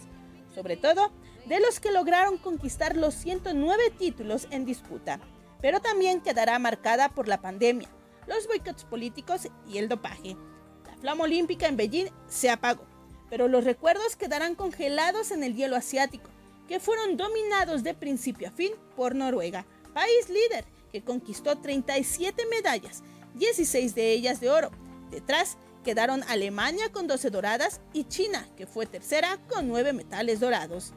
sobre 0.56 0.78
todo 0.78 1.12
de 1.48 1.60
los 1.60 1.82
que 1.82 1.92
lograron 1.92 2.38
conquistar 2.38 2.96
los 2.96 3.14
109 3.16 3.92
títulos 3.98 4.48
en 4.52 4.64
disputa, 4.64 5.20
pero 5.62 5.82
también 5.82 6.22
quedará 6.22 6.58
marcada 6.60 7.10
por 7.10 7.28
la 7.28 7.42
pandemia, 7.42 7.90
los 8.26 8.48
boicots 8.48 8.86
políticos 8.86 9.50
y 9.68 9.80
el 9.80 9.90
dopaje. 9.90 10.38
La 10.86 10.96
flama 10.98 11.26
olímpica 11.26 11.68
en 11.68 11.76
Beijing 11.76 12.08
se 12.28 12.50
apagó, 12.50 12.86
pero 13.30 13.50
los 13.50 13.66
recuerdos 13.66 14.16
quedarán 14.16 14.56
congelados 14.56 15.32
en 15.32 15.44
el 15.44 15.56
hielo 15.56 15.76
asiático, 15.76 16.30
que 16.70 16.80
fueron 16.80 17.18
dominados 17.18 17.84
de 17.84 17.94
principio 17.96 18.48
a 18.48 18.52
fin 18.52 18.72
por 18.96 19.14
Noruega, 19.14 19.66
país 19.94 20.30
líder 20.30 20.64
que 20.90 21.04
conquistó 21.04 21.58
37 21.58 22.46
medallas 22.50 23.04
16 23.36 23.96
de 23.96 24.12
ellas 24.12 24.40
de 24.40 24.50
oro. 24.50 24.72
Detrás 25.10 25.58
quedaron 25.84 26.24
Alemania 26.28 26.92
con 26.92 27.08
12 27.08 27.30
doradas 27.30 27.82
y 27.94 28.06
China, 28.06 28.48
que 28.56 28.68
fue 28.68 28.86
tercera 28.86 29.40
con 29.50 29.68
9 29.68 29.94
metales 29.94 30.40
dorados. 30.40 30.94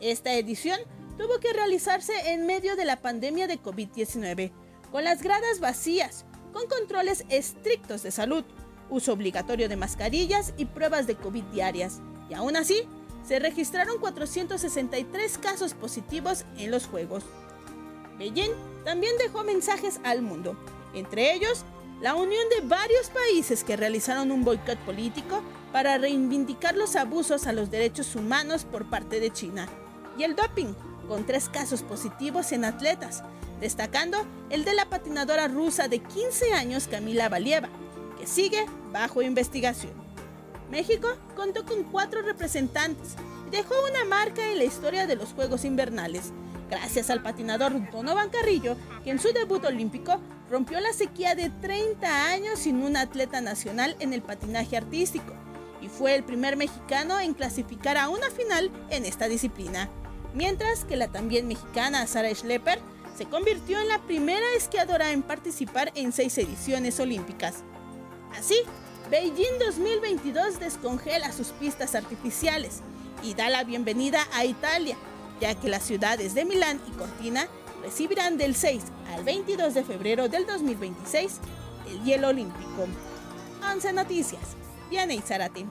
Esta 0.00 0.34
edición 0.34 0.80
tuvo 1.18 1.38
que 1.40 1.52
realizarse 1.52 2.32
en 2.32 2.46
medio 2.46 2.76
de 2.76 2.84
la 2.84 3.02
pandemia 3.02 3.46
de 3.46 3.60
COVID-19, 3.60 4.52
con 4.90 5.04
las 5.04 5.22
gradas 5.22 5.60
vacías, 5.60 6.24
con 6.52 6.66
controles 6.68 7.24
estrictos 7.28 8.02
de 8.02 8.10
salud, 8.10 8.44
uso 8.88 9.12
obligatorio 9.12 9.68
de 9.68 9.76
mascarillas 9.76 10.54
y 10.56 10.64
pruebas 10.64 11.06
de 11.06 11.16
COVID 11.16 11.44
diarias. 11.44 12.00
Y 12.28 12.34
aún 12.34 12.56
así, 12.56 12.86
se 13.26 13.38
registraron 13.38 13.98
463 13.98 15.38
casos 15.38 15.74
positivos 15.74 16.44
en 16.56 16.70
los 16.70 16.86
Juegos. 16.86 17.24
Beijing 18.18 18.52
también 18.84 19.16
dejó 19.18 19.44
mensajes 19.44 20.00
al 20.04 20.22
mundo, 20.22 20.56
entre 20.94 21.34
ellos 21.34 21.64
la 22.00 22.14
unión 22.14 22.42
de 22.48 22.66
varios 22.66 23.10
países 23.10 23.62
que 23.62 23.76
realizaron 23.76 24.32
un 24.32 24.44
boicot 24.44 24.78
político 24.80 25.42
para 25.72 25.98
reivindicar 25.98 26.74
los 26.74 26.96
abusos 26.96 27.46
a 27.46 27.52
los 27.52 27.70
derechos 27.70 28.16
humanos 28.16 28.64
por 28.64 28.88
parte 28.88 29.20
de 29.20 29.30
China, 29.30 29.68
y 30.16 30.22
el 30.22 30.34
doping, 30.34 30.74
con 31.06 31.26
tres 31.26 31.48
casos 31.48 31.82
positivos 31.82 32.52
en 32.52 32.64
atletas, 32.64 33.22
destacando 33.60 34.18
el 34.48 34.64
de 34.64 34.74
la 34.74 34.86
patinadora 34.86 35.48
rusa 35.48 35.88
de 35.88 35.98
15 35.98 36.54
años 36.54 36.88
Camila 36.88 37.28
Valieva, 37.28 37.68
que 38.18 38.26
sigue 38.26 38.64
bajo 38.92 39.22
investigación. 39.22 39.92
México 40.70 41.08
contó 41.36 41.64
con 41.64 41.82
cuatro 41.84 42.22
representantes 42.22 43.16
y 43.46 43.50
dejó 43.50 43.74
una 43.90 44.04
marca 44.04 44.50
en 44.50 44.58
la 44.58 44.64
historia 44.64 45.06
de 45.06 45.16
los 45.16 45.32
Juegos 45.34 45.64
Invernales, 45.64 46.32
gracias 46.70 47.10
al 47.10 47.22
patinador 47.22 47.90
Donovan 47.90 48.30
Carrillo, 48.30 48.76
que 49.04 49.10
en 49.10 49.18
su 49.18 49.32
debut 49.32 49.64
olímpico 49.64 50.20
rompió 50.48 50.80
la 50.80 50.92
sequía 50.92 51.34
de 51.34 51.50
30 51.50 52.26
años 52.26 52.60
sin 52.60 52.82
un 52.82 52.96
atleta 52.96 53.40
nacional 53.40 53.96
en 53.98 54.12
el 54.12 54.22
patinaje 54.22 54.76
artístico 54.76 55.34
y 55.82 55.88
fue 55.88 56.14
el 56.14 56.22
primer 56.24 56.56
mexicano 56.56 57.20
en 57.20 57.34
clasificar 57.34 57.96
a 57.96 58.08
una 58.08 58.30
final 58.30 58.70
en 58.90 59.04
esta 59.04 59.28
disciplina, 59.28 59.88
mientras 60.34 60.84
que 60.84 60.96
la 60.96 61.08
también 61.08 61.48
mexicana 61.48 62.06
Sara 62.06 62.34
Schlepper 62.34 62.78
se 63.16 63.26
convirtió 63.26 63.80
en 63.80 63.88
la 63.88 63.98
primera 63.98 64.46
esquiadora 64.56 65.10
en 65.10 65.22
participar 65.22 65.90
en 65.94 66.12
seis 66.12 66.36
ediciones 66.38 67.00
olímpicas. 67.00 67.64
Así, 68.38 68.56
Beijing 69.10 69.58
2022 69.58 70.60
descongela 70.60 71.32
sus 71.32 71.48
pistas 71.48 71.94
artificiales 71.94 72.80
y 73.22 73.34
da 73.34 73.48
la 73.48 73.64
bienvenida 73.64 74.26
a 74.32 74.44
Italia, 74.44 74.96
ya 75.40 75.54
que 75.54 75.68
las 75.68 75.82
ciudades 75.82 76.34
de 76.34 76.44
Milán 76.44 76.80
y 76.88 76.90
Cortina 76.92 77.48
recibirán 77.82 78.36
del 78.36 78.54
6 78.54 78.82
al 79.14 79.24
22 79.24 79.74
de 79.74 79.82
febrero 79.82 80.28
del 80.28 80.46
2026 80.46 81.40
el 81.88 82.04
hielo 82.04 82.28
olímpico. 82.28 82.86
11 83.72 83.92
Noticias, 83.92 84.42
Diana 84.90 85.14
Zarate. 85.22 85.66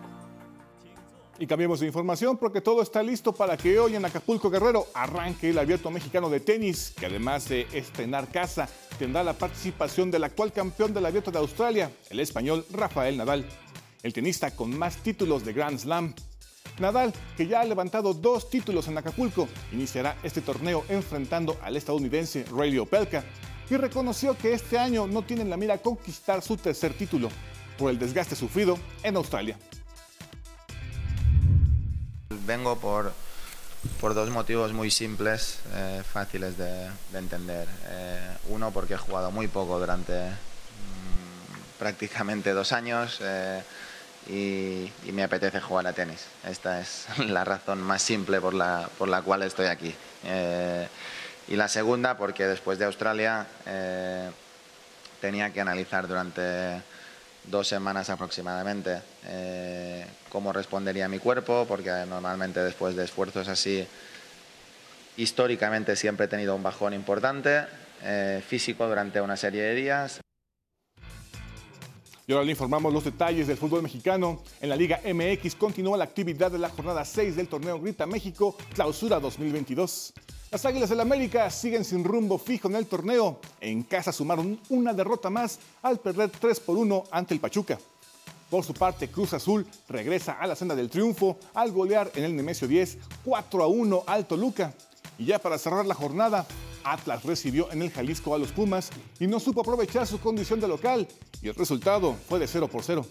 Y 1.42 1.48
cambiemos 1.48 1.80
de 1.80 1.88
información 1.88 2.38
porque 2.38 2.60
todo 2.60 2.82
está 2.82 3.02
listo 3.02 3.32
para 3.32 3.56
que 3.56 3.80
hoy 3.80 3.96
en 3.96 4.04
Acapulco 4.04 4.50
Guerrero 4.50 4.88
arranque 4.94 5.52
el 5.52 5.58
abierto 5.58 5.90
mexicano 5.90 6.30
de 6.30 6.42
tenis, 6.42 6.94
que 7.00 7.06
además 7.06 7.48
de 7.48 7.66
estrenar 7.72 8.28
casa, 8.28 8.68
tendrá 8.98 9.24
la 9.24 9.32
participación 9.32 10.12
del 10.12 10.26
actual 10.26 10.52
campeón 10.52 10.94
del 10.94 11.06
abierto 11.06 11.32
de 11.32 11.40
Australia, 11.40 11.92
el 12.10 12.20
español 12.20 12.66
Rafael 12.72 13.16
Nadal, 13.16 13.46
el 14.04 14.12
tenista 14.12 14.54
con 14.54 14.78
más 14.78 14.98
títulos 14.98 15.46
de 15.46 15.54
Grand 15.54 15.80
Slam. 15.80 16.14
Nadal, 16.78 17.14
que 17.36 17.48
ya 17.48 17.62
ha 17.62 17.66
levantado 17.66 18.14
dos 18.14 18.50
títulos 18.50 18.88
en 18.88 18.98
Acapulco, 18.98 19.48
iniciará 19.72 20.18
este 20.24 20.42
torneo 20.42 20.86
enfrentando 20.90 21.58
al 21.62 21.76
estadounidense 21.76 22.46
Ray 22.52 22.78
Opelka 22.78 23.24
y 23.70 23.78
reconoció 23.78 24.38
que 24.38 24.54
este 24.54 24.78
año 24.78 25.08
no 25.08 25.22
tiene 25.22 25.44
en 25.44 25.50
la 25.50 25.58
mira 25.58 25.78
conquistar 25.78 26.42
su 26.42 26.58
tercer 26.58 26.94
título 26.94 27.30
por 27.78 27.92
el 27.92 28.00
desgaste 28.00 28.36
sufrido 28.36 28.78
en 29.04 29.16
Australia. 29.16 29.58
Vengo 32.46 32.78
por, 32.78 33.14
por 34.02 34.14
dos 34.14 34.30
motivos 34.30 34.74
muy 34.74 34.90
simples, 34.90 35.60
eh, 35.74 36.04
fáciles 36.04 36.58
de, 36.58 36.90
entender. 37.14 37.68
Eh, 37.86 38.38
uno, 38.50 38.72
porque 38.72 38.96
he 38.96 38.98
jugado 38.98 39.32
muy 39.32 39.48
poco 39.48 39.80
durante 39.80 40.30
mm, 40.30 41.78
prácticamente 41.78 42.52
dos 42.54 42.72
años. 42.72 43.20
Eh, 43.22 43.62
y, 44.28 44.92
me 45.12 45.24
apetece 45.24 45.60
jugar 45.60 45.88
a 45.88 45.94
tenis. 45.94 46.26
Esta 46.46 46.80
es 46.80 47.08
la 47.28 47.44
razón 47.44 47.82
más 47.82 48.02
simple 48.02 48.40
por 48.40 48.54
la, 48.54 48.90
por 48.98 49.08
la 49.08 49.22
cual 49.22 49.44
estoy 49.44 49.68
aquí. 49.68 49.94
Eh, 50.26 50.88
y 51.48 51.56
la 51.56 51.68
segunda, 51.68 52.18
porque 52.18 52.46
después 52.46 52.78
de 52.78 52.86
Australia 52.86 53.48
eh, 53.66 54.30
tenía 55.20 55.52
que 55.52 55.62
analizar 55.62 56.08
durante 56.08 56.82
dos 57.46 57.68
semanas 57.68 58.10
aproximadamente 58.12 59.02
eh, 59.26 60.06
cómo 60.30 60.54
respondería 60.54 61.08
mi 61.08 61.18
cuerpo, 61.18 61.66
porque 61.68 61.90
normalmente 62.08 62.60
después 62.60 62.96
de 62.96 63.06
esfuerzos 63.06 63.48
así, 63.48 63.88
históricamente 65.18 65.96
siempre 65.96 66.28
he 66.28 66.30
tenido 66.30 66.56
un 66.56 66.64
bajón 66.64 66.94
importante 66.94 67.66
físico 68.48 68.88
durante 68.88 69.20
una 69.20 69.36
serie 69.36 69.62
de 69.62 69.76
días. 69.76 70.22
Y 72.30 72.32
ahora 72.32 72.46
le 72.46 72.52
informamos 72.52 72.94
los 72.94 73.04
detalles 73.04 73.48
del 73.48 73.58
fútbol 73.58 73.82
mexicano. 73.82 74.40
En 74.62 74.70
la 74.70 74.76
Liga 74.76 75.02
MX 75.04 75.56
continúa 75.56 75.98
la 75.98 76.04
actividad 76.04 76.52
de 76.52 76.60
la 76.60 76.70
jornada 76.70 77.04
6 77.04 77.36
del 77.36 77.48
torneo 77.48 77.82
Grita 77.82 78.06
México 78.06 78.56
Clausura 78.76 79.20
2022. 79.20 80.14
Las 80.52 80.64
Águilas 80.64 80.92
del 80.92 81.00
América 81.00 81.50
siguen 81.50 81.84
sin 81.84 82.04
rumbo 82.04 82.38
fijo 82.38 82.68
en 82.68 82.76
el 82.76 82.86
torneo. 82.86 83.40
En 83.60 83.82
casa 83.82 84.12
sumaron 84.12 84.60
una 84.70 84.94
derrota 84.94 85.32
más 85.32 85.58
al 85.82 85.98
perder 85.98 86.30
3 86.30 86.60
por 86.60 86.78
1 86.78 87.06
ante 87.10 87.34
el 87.34 87.40
Pachuca. 87.40 87.80
Por 88.52 88.64
su 88.64 88.76
parte, 88.76 89.08
Cruz 89.08 89.34
Azul 89.34 89.66
regresa 89.88 90.34
a 90.34 90.46
la 90.46 90.56
senda 90.56 90.76
del 90.76 90.92
triunfo 90.92 91.36
al 91.56 91.72
golear 91.72 92.12
en 92.14 92.26
el 92.26 92.36
Nemesio 92.36 92.68
10 92.68 93.00
4 93.26 93.64
a 93.64 93.66
1 93.66 94.04
al 94.06 94.28
Toluca. 94.28 94.72
Y 95.18 95.26
ya 95.26 95.40
para 95.40 95.58
cerrar 95.58 95.88
la 95.88 95.96
jornada, 95.96 96.46
Atlas 96.84 97.24
recibió 97.24 97.72
en 97.72 97.82
el 97.82 97.92
Jalisco 97.92 98.34
a 98.34 98.38
los 98.38 98.52
Pumas 98.52 98.90
y 99.20 99.28
no 99.28 99.40
supo 99.40 99.62
aprovechar 99.62 100.08
su 100.08 100.20
condición 100.20 100.60
de 100.60 100.68
local 100.68 101.08
y 101.42 101.48
el 101.48 101.56
resultado 101.56 102.16
fue 102.28 102.40
de 102.40 102.48
0 102.48 102.68
por 102.68 102.84
0. 102.84 103.06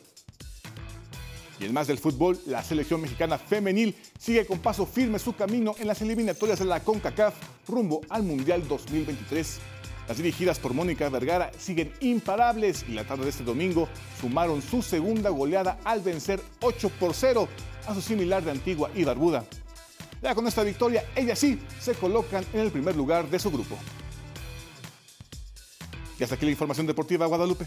Y 1.61 1.65
en 1.65 1.73
más 1.73 1.89
del 1.89 1.99
fútbol, 1.99 2.39
la 2.47 2.63
selección 2.63 3.01
mexicana 3.01 3.37
femenil 3.37 3.97
sigue 4.19 4.47
con 4.47 4.61
paso 4.61 4.87
firme 4.87 5.19
su 5.19 5.35
camino 5.35 5.75
en 5.79 5.89
las 5.89 6.01
eliminatorias 6.03 6.61
de 6.61 6.65
la 6.65 6.81
CONCACAF 6.81 7.35
rumbo 7.67 8.01
al 8.09 8.23
Mundial 8.23 8.67
2023. 8.69 9.59
Las 10.07 10.17
dirigidas 10.17 10.59
por 10.59 10.73
Mónica 10.73 11.09
Vergara 11.11 11.51
siguen 11.59 11.93
imparables 12.01 12.85
y 12.89 12.93
la 12.93 13.05
tarde 13.05 13.25
de 13.25 13.31
este 13.31 13.45
domingo 13.45 13.89
sumaron 14.21 14.63
su 14.63 14.83
segunda 14.83 15.31
goleada 15.31 15.79
al 15.85 16.01
vencer 16.01 16.41
8 16.61 16.91
por 16.99 17.13
0 17.13 17.49
a 17.87 17.95
su 17.95 18.01
similar 18.01 18.43
de 18.43 18.53
Antigua 18.53 18.91
y 18.95 19.05
Barbuda. 19.05 19.45
Ya 20.21 20.35
con 20.35 20.47
esta 20.47 20.63
victoria, 20.63 21.05
ellas 21.15 21.39
sí 21.39 21.61
se 21.81 21.95
colocan 21.95 22.45
en 22.53 22.61
el 22.61 22.71
primer 22.71 22.97
lugar 22.97 23.29
de 23.29 23.39
su 23.39 23.51
grupo. 23.51 23.77
Y 26.19 26.25
hasta 26.25 26.35
aquí 26.35 26.45
la 26.45 26.51
información 26.51 26.87
deportiva 26.87 27.27
Guadalupe. 27.27 27.67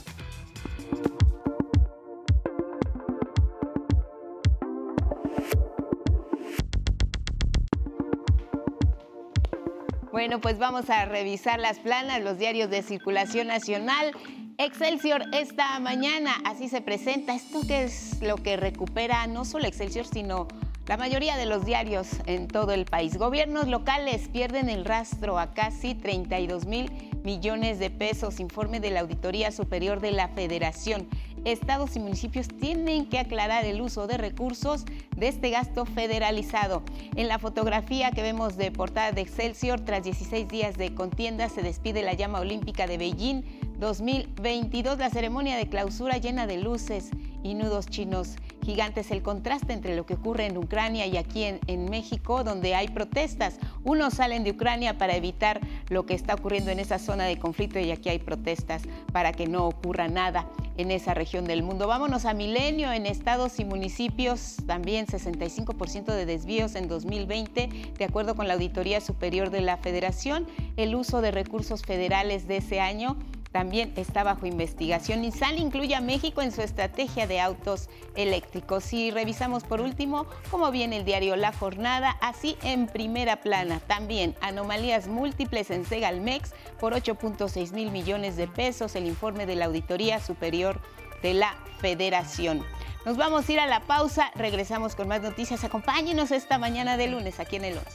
Bueno, 10.11 10.41
pues 10.41 10.59
vamos 10.59 10.89
a 10.89 11.05
revisar 11.05 11.59
las 11.59 11.79
planas, 11.79 12.21
los 12.21 12.37
diarios 12.37 12.69
de 12.69 12.83
circulación 12.83 13.47
nacional. 13.47 14.11
Excelsior 14.57 15.23
esta 15.33 15.79
mañana, 15.79 16.35
así 16.45 16.67
se 16.67 16.81
presenta. 16.81 17.33
Esto 17.33 17.61
que 17.65 17.85
es 17.85 18.21
lo 18.21 18.35
que 18.35 18.57
recupera 18.57 19.25
no 19.27 19.45
solo 19.45 19.65
Excelsior, 19.65 20.05
sino 20.05 20.47
la 20.91 20.97
mayoría 20.97 21.37
de 21.37 21.45
los 21.45 21.63
diarios 21.63 22.09
en 22.25 22.49
todo 22.49 22.73
el 22.73 22.83
país. 22.83 23.15
Gobiernos 23.15 23.69
locales 23.69 24.27
pierden 24.27 24.67
el 24.67 24.83
rastro 24.83 25.39
a 25.39 25.53
casi 25.53 25.95
32 25.95 26.65
mil 26.65 26.91
millones 27.23 27.79
de 27.79 27.89
pesos, 27.89 28.41
informe 28.41 28.81
de 28.81 28.91
la 28.91 28.99
Auditoría 28.99 29.51
Superior 29.51 30.01
de 30.01 30.11
la 30.11 30.27
Federación. 30.27 31.07
Estados 31.45 31.95
y 31.95 32.01
municipios 32.01 32.49
tienen 32.49 33.05
que 33.05 33.19
aclarar 33.19 33.63
el 33.63 33.79
uso 33.79 34.05
de 34.05 34.17
recursos 34.17 34.83
de 35.15 35.29
este 35.29 35.49
gasto 35.49 35.85
federalizado. 35.85 36.83
En 37.15 37.29
la 37.29 37.39
fotografía 37.39 38.11
que 38.11 38.21
vemos 38.21 38.57
de 38.57 38.69
portada 38.69 39.13
de 39.13 39.21
Excelsior, 39.21 39.79
tras 39.79 40.03
16 40.03 40.45
días 40.49 40.77
de 40.77 40.93
contienda, 40.93 41.47
se 41.47 41.61
despide 41.61 42.01
la 42.01 42.15
llama 42.15 42.41
olímpica 42.41 42.85
de 42.85 42.97
Beijing 42.97 43.43
2022, 43.81 44.99
la 44.99 45.09
ceremonia 45.09 45.57
de 45.57 45.67
clausura 45.67 46.19
llena 46.19 46.45
de 46.45 46.57
luces 46.57 47.09
y 47.41 47.55
nudos 47.55 47.87
chinos 47.87 48.35
gigantes 48.63 49.09
el 49.09 49.23
contraste 49.23 49.73
entre 49.73 49.95
lo 49.95 50.05
que 50.05 50.13
ocurre 50.13 50.45
en 50.45 50.55
Ucrania 50.55 51.07
y 51.07 51.17
aquí 51.17 51.45
en, 51.45 51.85
México, 51.89 52.43
donde 52.43 52.75
hay 52.75 52.89
protestas. 52.89 53.57
Unos 53.83 54.13
salen 54.13 54.43
de 54.43 54.51
Ucrania 54.51 54.99
para 54.99 55.15
evitar 55.15 55.59
lo 55.89 56.05
que 56.05 56.13
está 56.13 56.35
ocurriendo 56.35 56.69
en 56.69 56.79
esa 56.79 56.99
zona 56.99 57.23
de 57.23 57.39
conflicto 57.39 57.79
y 57.79 57.89
aquí 57.89 58.09
hay 58.09 58.19
protestas 58.19 58.83
para 59.11 59.31
que 59.31 59.47
no 59.47 59.65
ocurra 59.65 60.07
nada 60.07 60.47
en 60.77 60.91
esa 60.91 61.15
región 61.15 61.45
del 61.45 61.63
mundo. 61.63 61.87
Vámonos 61.87 62.25
a 62.25 62.35
Milenio, 62.35 62.91
en 62.93 63.07
estados 63.07 63.59
y 63.59 63.65
municipios 63.65 64.57
también 64.67 65.07
65% 65.07 66.05
de 66.05 66.27
desvíos 66.27 66.75
en 66.75 66.87
2020, 66.87 67.69
de 67.97 68.05
acuerdo 68.05 68.35
con 68.35 68.47
la 68.47 68.53
Auditoría 68.53 69.01
Superior 69.01 69.49
de 69.49 69.61
la 69.61 69.77
Federación. 69.77 70.45
El 70.77 70.93
uso 70.93 71.21
de 71.21 71.31
recursos 71.31 71.81
federales 71.81 72.47
de 72.47 72.57
ese 72.57 72.79
año 72.79 73.17
también 73.51 73.93
está 73.97 74.23
bajo 74.23 74.45
investigación. 74.45 75.21
Nissan 75.21 75.57
incluye 75.57 75.95
a 75.95 76.01
México 76.01 76.41
en 76.41 76.51
su 76.51 76.61
estrategia 76.61 77.27
de 77.27 77.41
autos 77.41 77.89
eléctricos. 78.15 78.93
Y 78.93 79.11
revisamos 79.11 79.63
por 79.63 79.81
último 79.81 80.25
cómo 80.49 80.71
viene 80.71 80.97
el 80.97 81.05
diario 81.05 81.35
La 81.35 81.51
Jornada, 81.51 82.17
así 82.21 82.57
en 82.63 82.87
primera 82.87 83.41
plana. 83.41 83.79
También 83.87 84.35
anomalías 84.41 85.07
múltiples 85.07 85.69
en 85.69 85.85
Segalmex 85.85 86.53
por 86.79 86.93
8.6 86.93 87.73
mil 87.73 87.91
millones 87.91 88.37
de 88.37 88.47
pesos, 88.47 88.95
el 88.95 89.05
informe 89.05 89.45
de 89.45 89.55
la 89.55 89.65
Auditoría 89.65 90.19
Superior 90.19 90.79
de 91.21 91.33
la 91.33 91.55
Federación. 91.79 92.63
Nos 93.05 93.17
vamos 93.17 93.49
a 93.49 93.51
ir 93.51 93.59
a 93.59 93.65
la 93.65 93.81
pausa, 93.81 94.31
regresamos 94.35 94.95
con 94.95 95.07
más 95.07 95.21
noticias. 95.21 95.63
Acompáñenos 95.63 96.31
esta 96.31 96.57
mañana 96.57 96.97
de 96.97 97.07
lunes 97.07 97.39
aquí 97.39 97.55
en 97.57 97.65
el 97.65 97.77
11. 97.77 97.89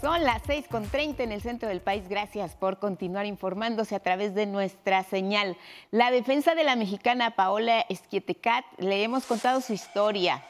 Son 0.00 0.22
las 0.22 0.42
6.30 0.44 1.20
en 1.20 1.32
el 1.32 1.40
centro 1.40 1.68
del 1.68 1.80
país. 1.80 2.08
Gracias 2.08 2.54
por 2.54 2.78
continuar 2.78 3.26
informándose 3.26 3.94
a 3.94 4.00
través 4.00 4.34
de 4.34 4.46
nuestra 4.46 5.02
señal. 5.04 5.56
La 5.90 6.10
defensa 6.10 6.54
de 6.54 6.64
la 6.64 6.76
mexicana 6.76 7.36
Paola 7.36 7.86
Esquietecat, 7.88 8.64
le 8.78 9.02
hemos 9.02 9.24
contado 9.24 9.60
su 9.60 9.72
historia. 9.72 10.44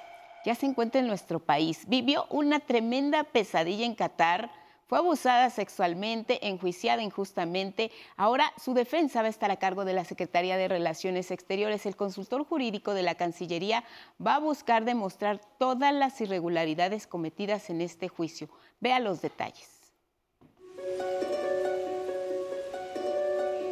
Ya 0.44 0.54
se 0.54 0.66
encuentra 0.66 1.00
en 1.00 1.06
nuestro 1.06 1.40
país. 1.40 1.84
Vivió 1.86 2.26
una 2.30 2.60
tremenda 2.60 3.24
pesadilla 3.24 3.86
en 3.86 3.94
Qatar 3.94 4.50
fue 4.86 4.98
abusada 4.98 5.50
sexualmente, 5.50 6.46
enjuiciada 6.46 7.02
injustamente. 7.02 7.90
Ahora 8.16 8.52
su 8.62 8.74
defensa 8.74 9.22
va 9.22 9.26
a 9.26 9.30
estar 9.30 9.50
a 9.50 9.56
cargo 9.56 9.84
de 9.84 9.94
la 9.94 10.04
Secretaría 10.04 10.56
de 10.56 10.68
Relaciones 10.68 11.30
Exteriores. 11.30 11.86
El 11.86 11.96
consultor 11.96 12.44
jurídico 12.44 12.94
de 12.94 13.02
la 13.02 13.14
Cancillería 13.14 13.84
va 14.24 14.36
a 14.36 14.40
buscar 14.40 14.84
demostrar 14.84 15.40
todas 15.58 15.94
las 15.94 16.20
irregularidades 16.20 17.06
cometidas 17.06 17.70
en 17.70 17.80
este 17.80 18.08
juicio. 18.08 18.48
Vea 18.80 19.00
los 19.00 19.22
detalles. 19.22 19.70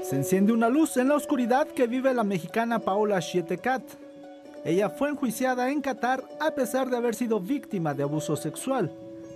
Se 0.03 0.16
enciende 0.16 0.53
una 0.53 0.68
luz 0.68 0.96
en 0.96 1.09
la 1.09 1.14
oscuridad 1.14 1.68
que 1.68 1.87
vive 1.87 2.12
la 2.12 2.25
mexicana 2.25 2.79
Paola 2.79 3.20
Schietekat. 3.20 3.83
Ella 4.64 4.90
fue 4.90 5.09
enjuiciada 5.09 5.70
en 5.70 5.81
Qatar 5.81 6.22
a 6.40 6.51
pesar 6.51 6.90
de 6.90 6.96
haber 6.96 7.14
sido 7.14 7.40
víctima 7.40 7.94
de 7.94 8.03
abuso 8.03 8.37
sexual. 8.37 8.92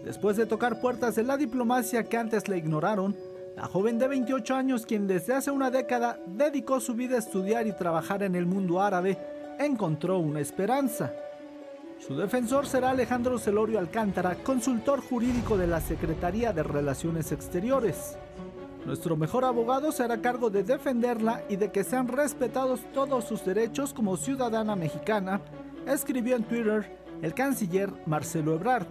Después 0.07 0.37
de 0.37 0.47
tocar 0.47 0.81
puertas 0.81 1.17
de 1.17 1.25
la 1.25 1.37
diplomacia 1.37 2.05
que 2.05 2.17
antes 2.17 2.47
le 2.47 2.57
ignoraron, 2.57 3.17
la 3.57 3.67
joven 3.67 3.99
de 3.99 4.07
28 4.07 4.55
años, 4.55 4.87
quien 4.87 5.09
desde 5.09 5.35
hace 5.35 5.51
una 5.51 5.69
década 5.69 6.21
dedicó 6.27 6.79
su 6.79 6.95
vida 6.95 7.17
a 7.17 7.19
estudiar 7.19 7.67
y 7.67 7.73
trabajar 7.73 8.23
en 8.23 8.37
el 8.37 8.47
mundo 8.47 8.81
árabe, 8.81 9.19
encontró 9.59 10.21
una 10.21 10.39
esperanza. 10.39 11.13
Su 11.99 12.17
defensor 12.17 12.69
será 12.69 12.91
Alejandro 12.91 13.37
Celorio 13.41 13.81
Alcántara, 13.81 14.37
consultor 14.45 15.01
jurídico 15.01 15.59
de 15.59 15.67
la 15.67 15.81
Secretaría 15.81 16.53
de 16.53 16.63
Relaciones 16.63 17.33
Exteriores. 17.33 18.17
Nuestro 18.85 19.17
mejor 19.17 19.45
abogado 19.45 19.91
se 19.91 20.05
hará 20.05 20.21
cargo 20.21 20.51
de 20.51 20.63
defenderla 20.63 21.43
y 21.49 21.57
de 21.57 21.73
que 21.73 21.83
sean 21.83 22.07
respetados 22.07 22.79
todos 22.95 23.25
sus 23.25 23.45
derechos 23.45 23.93
como 23.93 24.17
ciudadana 24.17 24.77
mexicana, 24.77 25.41
escribió 25.85 26.37
en 26.37 26.45
Twitter 26.45 26.97
el 27.23 27.35
canciller 27.35 27.91
Marcelo 28.07 28.55
Ebrard. 28.55 28.87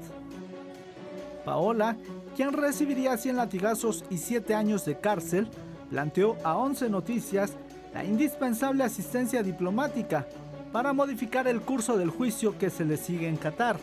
Paola, 1.45 1.95
quien 2.35 2.51
recibiría 2.51 3.15
100 3.15 3.37
latigazos 3.37 4.03
y 4.09 4.17
7 4.17 4.55
años 4.55 4.83
de 4.83 4.99
cárcel, 4.99 5.47
planteó 5.89 6.35
a 6.43 6.57
11 6.57 6.89
Noticias 6.89 7.53
la 7.93 8.03
indispensable 8.03 8.83
asistencia 8.83 9.41
diplomática 9.43 10.27
para 10.73 10.91
modificar 10.91 11.47
el 11.47 11.61
curso 11.61 11.95
del 11.95 12.09
juicio 12.09 12.57
que 12.57 12.69
se 12.69 12.83
le 12.83 12.97
sigue 12.97 13.29
en 13.29 13.37
Qatar. 13.37 13.77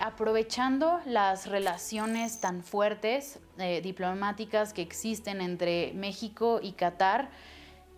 Aprovechando 0.00 0.98
las 1.06 1.46
relaciones 1.46 2.40
tan 2.40 2.64
fuertes 2.64 3.38
eh, 3.58 3.80
diplomáticas 3.80 4.72
que 4.72 4.82
existen 4.82 5.40
entre 5.40 5.92
México 5.94 6.58
y 6.60 6.72
Qatar, 6.72 7.30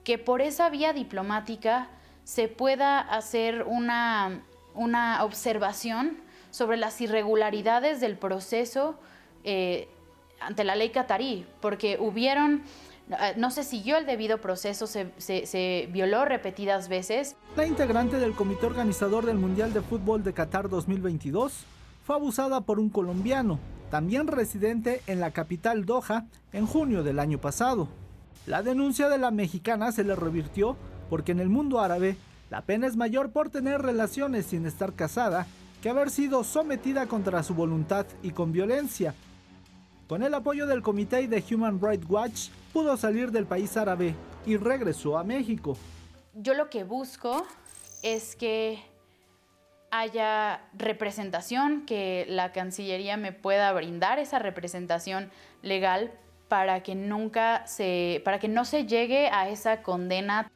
que 0.05 0.19
por 0.19 0.43
esa 0.43 0.69
vía 0.69 0.93
diplomática 0.93 1.89
se 2.25 2.49
pueda 2.49 3.01
hacer 3.01 3.63
una, 3.63 4.43
una 4.75 5.25
observación 5.25 6.19
sobre 6.57 6.79
las 6.79 6.99
irregularidades 7.03 8.01
del 8.01 8.17
proceso 8.17 8.95
eh, 9.45 9.89
ante 10.41 10.65
la 10.65 10.75
ley 10.75 10.89
catarí, 10.89 11.45
porque 11.61 11.99
hubieron 12.01 12.63
eh, 13.11 13.35
no 13.37 13.51
se 13.51 13.63
siguió 13.63 13.99
el 13.99 14.07
debido 14.07 14.41
proceso, 14.41 14.87
se, 14.87 15.13
se, 15.19 15.89
violó 15.93 16.25
repetidas 16.25 16.89
veces. 16.89 17.37
La 17.57 17.67
integrante 17.67 18.17
del 18.17 18.33
comité 18.33 18.65
organizador 18.65 19.27
del 19.27 19.37
Mundial 19.37 19.75
de 19.75 19.83
Fútbol 19.83 20.25
de 20.25 20.33
Qatar 20.33 20.71
2022 20.71 21.65
fue 22.07 22.17
abusada 22.17 22.63
por 22.63 22.81
un 22.81 22.89
colombiano, 22.89 23.59
también 23.91 24.27
residente 24.27 25.03
en 25.07 25.21
la 25.21 25.33
capital 25.33 25.85
Doha, 25.85 26.25
en 26.55 26.67
junio 26.67 27.03
del 27.03 27.19
año 27.19 27.39
pasado. 27.39 27.87
La 28.47 28.63
denuncia 28.63 29.11
de 29.11 29.19
la 29.19 29.31
mexicana 29.31 29.93
se 29.93 30.05
le 30.05 30.17
revirtió 30.17 30.77
porque 31.11 31.33
en 31.33 31.41
el 31.41 31.51
mundo 31.51 31.81
árabe 31.81 32.17
la 32.49 32.63
pena 32.63 32.87
es 32.87 32.97
mayor 32.97 33.31
por 33.31 33.51
tener 33.51 33.83
relaciones 33.83 34.47
sin 34.47 34.65
estar 34.65 34.95
casada 34.95 35.47
que 35.87 35.91
haber 35.91 36.11
sido 36.11 36.43
sometida 36.43 37.07
contra 37.07 37.45
su 37.45 37.55
voluntad 37.55 38.07
y 38.21 38.33
con 38.33 38.51
violencia. 38.51 39.15
Con 40.09 40.25
el 40.25 40.35
apoyo 40.35 40.67
del 40.67 40.83
comité 40.83 41.29
de 41.29 41.45
Human 41.49 41.81
Rights 41.81 42.11
Watch, 42.11 42.49
pudo 42.73 42.97
salir 42.97 43.31
del 43.31 43.47
país 43.47 43.77
árabe 43.77 44.13
y 44.45 44.57
regresó 44.57 45.17
a 45.17 45.23
México. 45.23 45.77
Yo 46.35 46.55
lo 46.55 46.71
que 46.71 46.83
busco 46.83 47.47
es 48.03 48.35
que 48.35 48.83
haya 49.93 50.61
representación, 50.77 51.87
que 51.87 52.27
la 52.29 52.51
Cancillería 52.51 53.17
me 53.17 53.31
pueda 53.31 53.73
brindar 53.73 54.19
esa 54.19 54.41
representación 54.41 55.31
legal 55.63 56.11
para 56.49 56.83
que 56.83 56.97
nunca 56.97 57.65
se 57.69 58.23
para 58.25 58.41
que 58.41 58.49
no 58.49 58.65
se 58.65 58.87
llegue 58.87 59.29
a 59.29 59.49
esa 59.51 59.85
condena. 59.85 60.51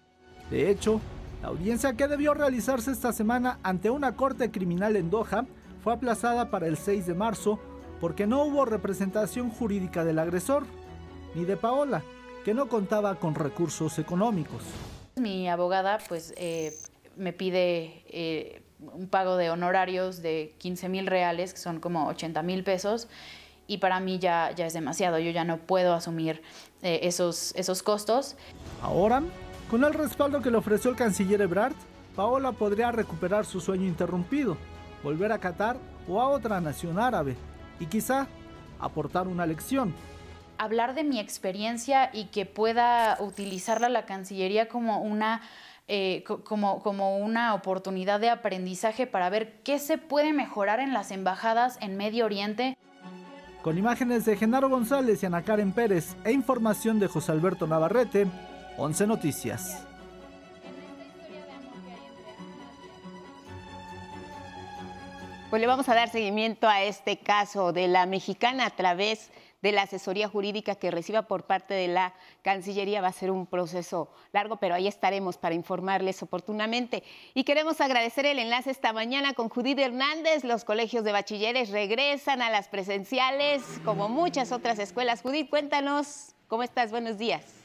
De 0.50 0.68
hecho, 0.68 1.00
La 1.42 1.48
audiencia 1.48 1.94
que 1.94 2.06
debió 2.06 2.34
realizarse 2.34 2.90
esta 2.90 3.12
semana 3.12 3.58
ante 3.62 3.88
una 3.88 4.14
corte 4.14 4.50
criminal 4.50 4.96
en 4.96 5.08
Doha 5.08 5.46
fue 5.82 5.94
aplazada 5.94 6.50
para 6.50 6.66
el 6.66 6.76
6 6.76 7.06
de 7.06 7.14
marzo 7.14 7.58
porque 7.98 8.26
no 8.26 8.44
hubo 8.44 8.66
representación 8.66 9.50
jurídica 9.50 10.04
del 10.04 10.18
agresor, 10.18 10.64
ni 11.34 11.44
de 11.46 11.56
Paola, 11.56 12.02
que 12.44 12.52
no 12.52 12.68
contaba 12.68 13.14
con 13.14 13.34
recursos 13.34 13.98
económicos. 13.98 14.62
Mi 15.16 15.48
abogada 15.48 15.98
pues 16.08 16.34
eh, 16.36 16.74
me 17.16 17.32
pide 17.32 18.04
eh, 18.08 18.62
un 18.92 19.08
pago 19.08 19.36
de 19.36 19.48
honorarios 19.48 20.20
de 20.20 20.54
15 20.58 20.90
mil 20.90 21.06
reales, 21.06 21.54
que 21.54 21.60
son 21.60 21.80
como 21.80 22.06
80 22.08 22.42
mil 22.42 22.64
pesos, 22.64 23.08
y 23.66 23.78
para 23.78 23.98
mí 24.00 24.18
ya, 24.18 24.52
ya 24.54 24.66
es 24.66 24.74
demasiado, 24.74 25.18
yo 25.18 25.30
ya 25.30 25.44
no 25.44 25.58
puedo 25.58 25.94
asumir 25.94 26.42
eh, 26.82 27.00
esos, 27.02 27.54
esos 27.54 27.82
costos. 27.82 28.36
Ahora, 28.82 29.22
con 29.70 29.84
el 29.84 29.94
respaldo 29.94 30.42
que 30.42 30.50
le 30.50 30.56
ofreció 30.56 30.90
el 30.90 30.96
canciller 30.96 31.40
Ebrard, 31.40 31.74
Paola 32.16 32.50
podría 32.50 32.90
recuperar 32.90 33.46
su 33.46 33.60
sueño 33.60 33.84
interrumpido, 33.86 34.56
volver 35.04 35.30
a 35.30 35.38
Qatar 35.38 35.76
o 36.08 36.20
a 36.20 36.28
otra 36.28 36.60
nación 36.60 36.98
árabe, 36.98 37.36
y 37.78 37.86
quizá 37.86 38.26
aportar 38.80 39.28
una 39.28 39.46
lección. 39.46 39.94
Hablar 40.58 40.94
de 40.94 41.04
mi 41.04 41.20
experiencia 41.20 42.10
y 42.12 42.26
que 42.26 42.46
pueda 42.46 43.16
utilizarla 43.20 43.88
la 43.88 44.06
Cancillería 44.06 44.68
como 44.68 45.00
una 45.02 45.40
eh, 45.86 46.24
como, 46.44 46.82
como 46.82 47.18
una 47.18 47.54
oportunidad 47.54 48.20
de 48.20 48.28
aprendizaje 48.28 49.06
para 49.06 49.30
ver 49.30 49.60
qué 49.62 49.78
se 49.78 49.98
puede 49.98 50.32
mejorar 50.32 50.80
en 50.80 50.92
las 50.92 51.12
embajadas 51.12 51.78
en 51.80 51.96
Medio 51.96 52.24
Oriente. 52.24 52.76
Con 53.62 53.78
imágenes 53.78 54.24
de 54.24 54.36
Genaro 54.36 54.68
González 54.68 55.22
y 55.22 55.26
Ana 55.26 55.42
Karen 55.42 55.72
Pérez 55.72 56.16
e 56.24 56.32
información 56.32 56.98
de 56.98 57.08
José 57.08 57.32
Alberto 57.32 57.66
Navarrete, 57.66 58.26
11 58.80 59.06
Noticias. 59.06 59.86
Pues 65.50 65.60
le 65.60 65.66
vamos 65.66 65.86
a 65.90 65.94
dar 65.94 66.08
seguimiento 66.08 66.66
a 66.66 66.82
este 66.82 67.18
caso 67.18 67.74
de 67.74 67.88
la 67.88 68.06
mexicana 68.06 68.64
a 68.64 68.70
través 68.70 69.30
de 69.60 69.72
la 69.72 69.82
asesoría 69.82 70.28
jurídica 70.28 70.76
que 70.76 70.90
reciba 70.90 71.22
por 71.22 71.44
parte 71.44 71.74
de 71.74 71.88
la 71.88 72.14
Cancillería. 72.40 73.02
Va 73.02 73.08
a 73.08 73.12
ser 73.12 73.30
un 73.30 73.46
proceso 73.46 74.08
largo, 74.32 74.56
pero 74.56 74.74
ahí 74.74 74.88
estaremos 74.88 75.36
para 75.36 75.54
informarles 75.54 76.22
oportunamente. 76.22 77.02
Y 77.34 77.44
queremos 77.44 77.82
agradecer 77.82 78.24
el 78.24 78.38
enlace 78.38 78.70
esta 78.70 78.94
mañana 78.94 79.34
con 79.34 79.50
Judith 79.50 79.78
Hernández. 79.78 80.42
Los 80.42 80.64
colegios 80.64 81.04
de 81.04 81.12
bachilleres 81.12 81.68
regresan 81.68 82.40
a 82.40 82.48
las 82.48 82.68
presenciales, 82.68 83.62
como 83.84 84.08
muchas 84.08 84.52
otras 84.52 84.78
escuelas. 84.78 85.20
Judith, 85.20 85.50
cuéntanos, 85.50 86.34
¿cómo 86.48 86.62
estás? 86.62 86.90
Buenos 86.90 87.18
días. 87.18 87.59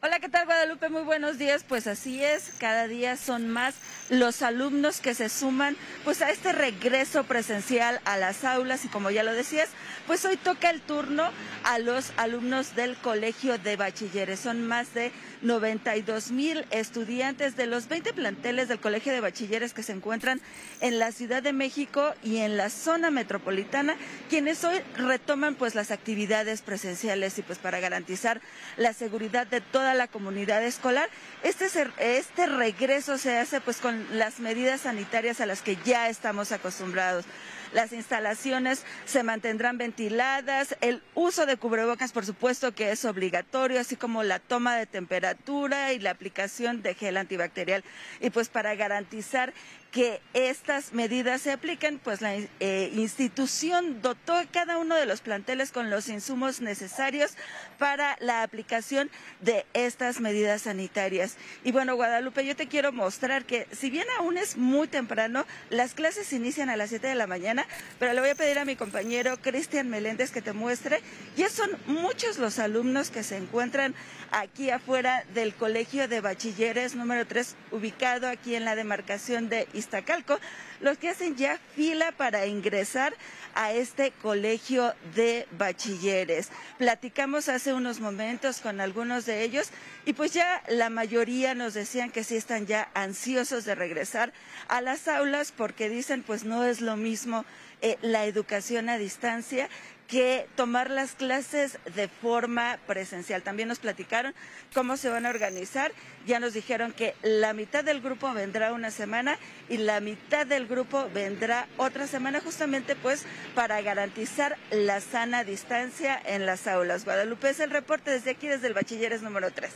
Hola, 0.00 0.20
¿qué 0.20 0.28
tal 0.28 0.46
Guadalupe? 0.46 0.90
Muy 0.90 1.02
buenos 1.02 1.38
días. 1.38 1.64
Pues 1.68 1.88
así 1.88 2.22
es, 2.22 2.52
cada 2.60 2.86
día 2.86 3.16
son 3.16 3.48
más 3.48 3.74
los 4.10 4.42
alumnos 4.42 5.00
que 5.00 5.12
se 5.12 5.28
suman 5.28 5.76
pues 6.04 6.22
a 6.22 6.30
este 6.30 6.52
regreso 6.52 7.24
presencial 7.24 8.00
a 8.04 8.16
las 8.16 8.44
aulas 8.44 8.84
y 8.84 8.88
como 8.88 9.10
ya 9.10 9.24
lo 9.24 9.32
decías, 9.32 9.70
pues 10.06 10.24
hoy 10.24 10.36
toca 10.36 10.70
el 10.70 10.80
turno 10.82 11.28
a 11.64 11.80
los 11.80 12.12
alumnos 12.16 12.76
del 12.76 12.96
Colegio 12.96 13.58
de 13.58 13.74
Bachilleres. 13.74 14.38
Son 14.38 14.64
más 14.64 14.94
de 14.94 15.10
92 15.42 16.30
mil 16.30 16.64
estudiantes 16.70 17.56
de 17.56 17.66
los 17.66 17.88
20 17.88 18.12
planteles 18.12 18.68
del 18.68 18.80
Colegio 18.80 19.12
de 19.12 19.20
Bachilleres 19.20 19.74
que 19.74 19.82
se 19.82 19.92
encuentran 19.92 20.40
en 20.80 20.98
la 20.98 21.12
Ciudad 21.12 21.42
de 21.42 21.52
México 21.52 22.14
y 22.22 22.38
en 22.38 22.56
la 22.56 22.70
zona 22.70 23.10
metropolitana, 23.10 23.96
quienes 24.28 24.64
hoy 24.64 24.78
retoman 24.96 25.54
pues 25.54 25.74
las 25.74 25.90
actividades 25.90 26.62
presenciales 26.62 27.38
y 27.38 27.42
pues 27.42 27.58
para 27.58 27.80
garantizar 27.80 28.40
la 28.76 28.92
seguridad 28.92 29.46
de 29.46 29.60
toda 29.60 29.94
la 29.94 30.08
comunidad 30.08 30.64
escolar. 30.64 31.08
Este, 31.42 31.66
este 31.98 32.46
regreso 32.46 33.18
se 33.18 33.36
hace 33.38 33.60
pues 33.60 33.78
con 33.78 34.18
las 34.18 34.40
medidas 34.40 34.82
sanitarias 34.82 35.40
a 35.40 35.46
las 35.46 35.62
que 35.62 35.76
ya 35.84 36.08
estamos 36.08 36.52
acostumbrados. 36.52 37.24
Las 37.72 37.92
instalaciones 37.92 38.84
se 39.04 39.22
mantendrán 39.22 39.78
ventiladas, 39.78 40.76
el 40.80 41.02
uso 41.14 41.46
de 41.46 41.56
cubrebocas 41.56 42.12
por 42.12 42.24
supuesto 42.24 42.72
que 42.72 42.90
es 42.90 43.04
obligatorio, 43.04 43.80
así 43.80 43.96
como 43.96 44.22
la 44.22 44.38
toma 44.38 44.76
de 44.76 44.86
temperatura 44.86 45.92
y 45.92 45.98
la 45.98 46.10
aplicación 46.10 46.82
de 46.82 46.94
gel 46.94 47.16
antibacterial. 47.16 47.84
Y 48.20 48.30
pues 48.30 48.48
para 48.48 48.74
garantizar 48.74 49.52
que 49.90 50.20
estas 50.34 50.92
medidas 50.92 51.40
se 51.40 51.50
apliquen, 51.50 51.98
pues 51.98 52.20
la 52.20 52.34
eh, 52.36 52.92
institución 52.94 54.02
dotó 54.02 54.34
cada 54.52 54.76
uno 54.76 54.94
de 54.94 55.06
los 55.06 55.22
planteles 55.22 55.72
con 55.72 55.88
los 55.88 56.08
insumos 56.08 56.60
necesarios 56.60 57.32
para 57.78 58.16
la 58.20 58.42
aplicación 58.42 59.10
de 59.40 59.64
estas 59.72 60.20
medidas 60.20 60.62
sanitarias. 60.62 61.36
Y 61.64 61.72
bueno, 61.72 61.96
Guadalupe, 61.96 62.44
yo 62.44 62.54
te 62.54 62.68
quiero 62.68 62.92
mostrar 62.92 63.44
que 63.44 63.66
si 63.72 63.88
bien 63.88 64.06
aún 64.18 64.36
es 64.36 64.56
muy 64.56 64.88
temprano, 64.88 65.46
las 65.70 65.94
clases 65.94 66.32
inician 66.32 66.68
a 66.68 66.76
las 66.76 66.90
7 66.90 67.06
de 67.06 67.14
la 67.14 67.26
mañana, 67.26 67.66
pero 67.98 68.12
le 68.12 68.20
voy 68.20 68.30
a 68.30 68.34
pedir 68.34 68.58
a 68.58 68.64
mi 68.66 68.76
compañero 68.76 69.38
Cristian 69.40 69.88
Meléndez 69.88 70.30
que 70.30 70.42
te 70.42 70.52
muestre. 70.52 71.00
Ya 71.36 71.48
son 71.48 71.70
muchos 71.86 72.38
los 72.38 72.58
alumnos 72.58 73.10
que 73.10 73.22
se 73.22 73.36
encuentran 73.36 73.94
aquí 74.30 74.70
afuera 74.70 75.24
del 75.34 75.54
Colegio 75.54 76.08
de 76.08 76.20
Bachilleres 76.20 76.94
número 76.94 77.26
3, 77.26 77.56
ubicado 77.70 78.28
aquí 78.28 78.54
en 78.54 78.64
la 78.64 78.76
demarcación 78.76 79.48
de 79.48 79.66
Iztacalco, 79.78 80.38
los 80.80 80.98
que 80.98 81.08
hacen 81.08 81.36
ya 81.36 81.58
fila 81.74 82.12
para 82.12 82.46
ingresar 82.46 83.14
a 83.54 83.72
este 83.72 84.12
colegio 84.22 84.94
de 85.14 85.46
bachilleres. 85.52 86.50
Platicamos 86.78 87.48
hace 87.48 87.72
unos 87.74 88.00
momentos 88.00 88.60
con 88.60 88.80
algunos 88.80 89.26
de 89.26 89.42
ellos 89.42 89.70
y 90.06 90.12
pues 90.12 90.32
ya 90.32 90.62
la 90.68 90.90
mayoría 90.90 91.54
nos 91.54 91.74
decían 91.74 92.10
que 92.10 92.24
sí 92.24 92.36
están 92.36 92.66
ya 92.66 92.88
ansiosos 92.94 93.64
de 93.64 93.74
regresar 93.74 94.32
a 94.68 94.80
las 94.80 95.08
aulas 95.08 95.52
porque 95.52 95.88
dicen 95.88 96.22
pues 96.22 96.44
no 96.44 96.64
es 96.64 96.80
lo 96.80 96.96
mismo 96.96 97.44
eh, 97.80 97.96
la 98.02 98.26
educación 98.26 98.88
a 98.88 98.98
distancia 98.98 99.68
que 100.08 100.48
tomar 100.56 100.90
las 100.90 101.12
clases 101.12 101.78
de 101.94 102.08
forma 102.08 102.78
presencial. 102.86 103.42
También 103.42 103.68
nos 103.68 103.78
platicaron 103.78 104.34
cómo 104.74 104.96
se 104.96 105.10
van 105.10 105.26
a 105.26 105.30
organizar. 105.30 105.92
Ya 106.26 106.40
nos 106.40 106.54
dijeron 106.54 106.92
que 106.92 107.14
la 107.22 107.52
mitad 107.52 107.84
del 107.84 108.00
grupo 108.00 108.32
vendrá 108.32 108.72
una 108.72 108.90
semana 108.90 109.38
y 109.68 109.76
la 109.76 110.00
mitad 110.00 110.46
del 110.46 110.66
grupo 110.66 111.08
vendrá 111.12 111.68
otra 111.76 112.06
semana, 112.06 112.40
justamente 112.40 112.96
pues 112.96 113.24
para 113.54 113.80
garantizar 113.82 114.56
la 114.70 115.00
sana 115.00 115.44
distancia 115.44 116.20
en 116.24 116.46
las 116.46 116.66
aulas. 116.66 117.04
Guadalupe 117.04 117.50
es 117.50 117.60
el 117.60 117.70
reporte 117.70 118.10
desde 118.10 118.30
aquí, 118.30 118.48
desde 118.48 118.66
el 118.66 118.74
Bachilleres 118.74 119.22
número 119.22 119.50
3. 119.50 119.70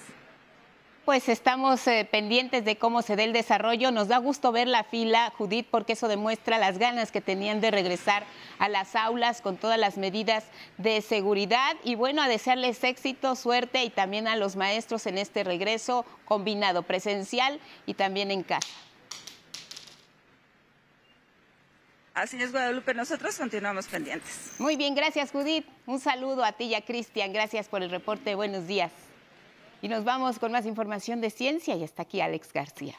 Pues 1.04 1.28
estamos 1.28 1.84
eh, 1.88 2.06
pendientes 2.08 2.64
de 2.64 2.76
cómo 2.76 3.02
se 3.02 3.16
dé 3.16 3.24
el 3.24 3.32
desarrollo. 3.32 3.90
Nos 3.90 4.06
da 4.06 4.18
gusto 4.18 4.52
ver 4.52 4.68
la 4.68 4.84
fila, 4.84 5.32
Judith, 5.36 5.66
porque 5.68 5.94
eso 5.94 6.06
demuestra 6.06 6.58
las 6.58 6.78
ganas 6.78 7.10
que 7.10 7.20
tenían 7.20 7.60
de 7.60 7.72
regresar 7.72 8.22
a 8.60 8.68
las 8.68 8.94
aulas 8.94 9.40
con 9.40 9.56
todas 9.56 9.80
las 9.80 9.98
medidas 9.98 10.44
de 10.78 11.00
seguridad. 11.00 11.74
Y 11.82 11.96
bueno, 11.96 12.22
a 12.22 12.28
desearles 12.28 12.84
éxito, 12.84 13.34
suerte 13.34 13.82
y 13.82 13.90
también 13.90 14.28
a 14.28 14.36
los 14.36 14.54
maestros 14.54 15.06
en 15.06 15.18
este 15.18 15.42
regreso 15.42 16.04
combinado 16.24 16.84
presencial 16.84 17.58
y 17.84 17.94
también 17.94 18.30
en 18.30 18.44
casa. 18.44 18.68
Así 22.14 22.40
es, 22.40 22.52
Guadalupe. 22.52 22.94
Nosotros 22.94 23.36
continuamos 23.36 23.88
pendientes. 23.88 24.52
Muy 24.58 24.76
bien, 24.76 24.94
gracias, 24.94 25.32
Judith. 25.32 25.66
Un 25.84 25.98
saludo 25.98 26.44
a 26.44 26.52
ti 26.52 26.66
y 26.66 26.74
a 26.76 26.84
Cristian. 26.84 27.32
Gracias 27.32 27.68
por 27.68 27.82
el 27.82 27.90
reporte. 27.90 28.36
Buenos 28.36 28.68
días. 28.68 28.92
Y 29.82 29.88
nos 29.88 30.04
vamos 30.04 30.38
con 30.38 30.52
más 30.52 30.64
información 30.64 31.20
de 31.20 31.28
ciencia 31.28 31.74
y 31.74 31.82
está 31.82 32.02
aquí 32.02 32.20
Alex 32.20 32.52
García. 32.52 32.94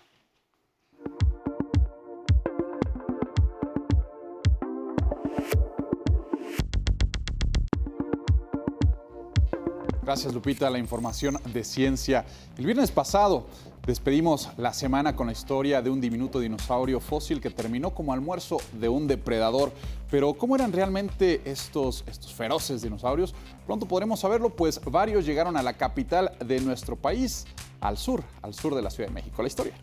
Gracias 10.02 10.34
Lupita, 10.34 10.70
la 10.70 10.78
información 10.78 11.38
de 11.46 11.64
ciencia. 11.64 12.26
El 12.58 12.66
viernes 12.66 12.92
pasado 12.92 13.48
despedimos 13.86 14.50
la 14.58 14.74
semana 14.74 15.16
con 15.16 15.28
la 15.28 15.34
historia 15.34 15.82
de 15.82 15.90
un 15.90 16.00
diminuto 16.00 16.40
dinosaurio 16.40 17.00
fósil 17.00 17.42
que 17.42 17.50
terminó 17.50 17.92
como 17.92 18.14
almuerzo 18.14 18.58
de 18.74 18.90
un 18.90 19.08
depredador. 19.08 19.72
Pero 20.10 20.34
¿cómo 20.34 20.56
eran 20.56 20.72
realmente 20.72 21.42
estos, 21.46 22.04
estos 22.08 22.34
feroces 22.34 22.82
dinosaurios? 22.82 23.34
Pronto 23.66 23.86
podremos 23.86 24.20
saberlo, 24.20 24.50
pues 24.50 24.80
varios 24.86 25.26
llegaron 25.26 25.58
a 25.58 25.64
la 25.64 25.74
capital 25.74 26.32
de 26.46 26.62
nuestro 26.62 26.96
país, 26.96 27.46
al 27.82 27.98
sur, 27.98 28.24
al 28.42 28.54
sur 28.54 28.76
de 28.76 28.82
la 28.82 28.90
Ciudad 28.90 29.10
de 29.10 29.16
México. 29.16 29.42
La 29.42 29.48
historia. 29.48 29.74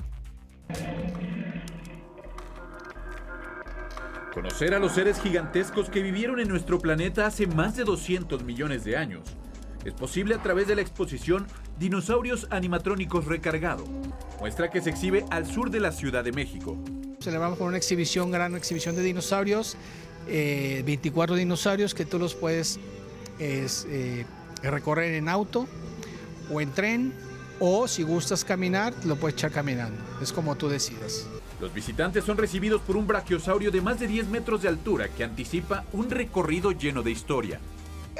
Conocer 4.33 4.75
a 4.75 4.79
los 4.79 4.93
seres 4.93 5.21
gigantescos 5.21 5.91
que 5.91 6.03
vivieron 6.03 6.39
en 6.39 6.49
nuestro 6.49 6.79
planeta 6.79 7.27
hace 7.27 7.47
más 7.47 7.77
de 7.77 7.85
200 7.85 8.45
millones 8.45 8.85
de 8.85 8.97
años 8.97 9.25
es 9.85 9.95
posible 9.95 10.35
a 10.35 10.43
través 10.43 10.69
de 10.69 10.75
la 10.75 10.83
exposición 10.83 11.47
Dinosaurios 11.81 12.47
Animatrónicos 12.51 13.25
Recargado, 13.25 13.87
muestra 14.39 14.71
que 14.71 14.83
se 14.83 14.91
exhibe 14.91 15.25
al 15.31 15.47
sur 15.47 15.71
de 15.71 15.81
la 15.81 15.93
Ciudad 15.93 16.23
de 16.23 16.31
México. 16.31 16.77
Celebramos 17.21 17.57
con 17.57 17.69
una 17.69 17.79
exhibición, 17.79 18.31
gran 18.31 18.55
exhibición 18.55 18.97
de 18.97 19.03
dinosaurios, 19.03 19.79
24 20.27 21.35
eh, 21.35 21.39
dinosaurios 21.39 21.95
que 21.95 22.05
tú 22.05 22.19
los 22.19 22.35
puedes 22.35 22.79
eh, 23.39 24.27
recorrer 24.63 25.15
en 25.15 25.31
auto 25.31 25.67
o 26.53 26.61
en 26.61 26.71
tren 26.73 27.15
o 27.61 27.89
si 27.89 28.03
gustas 28.03 28.45
caminar, 28.45 28.93
lo 29.07 29.17
puedes 29.17 29.37
echar 29.37 29.51
caminando. 29.51 29.99
Es 30.21 30.35
como 30.35 30.57
tú 30.57 30.69
decidas. 30.69 31.27
Los 31.63 31.73
visitantes 31.73 32.25
son 32.25 32.37
recibidos 32.37 32.83
por 32.83 32.99
un 32.99 33.07
brachiosaurio 33.07 33.71
de 33.71 33.81
más 33.81 33.99
de 33.99 34.07
10 34.07 34.29
metros 34.29 34.61
de 34.61 34.69
altura 34.69 35.09
que 35.09 35.25
anticipa 35.25 35.87
un 35.95 36.11
recorrido 36.11 36.73
lleno 36.73 37.03
de 37.03 37.11
historia. 37.11 37.59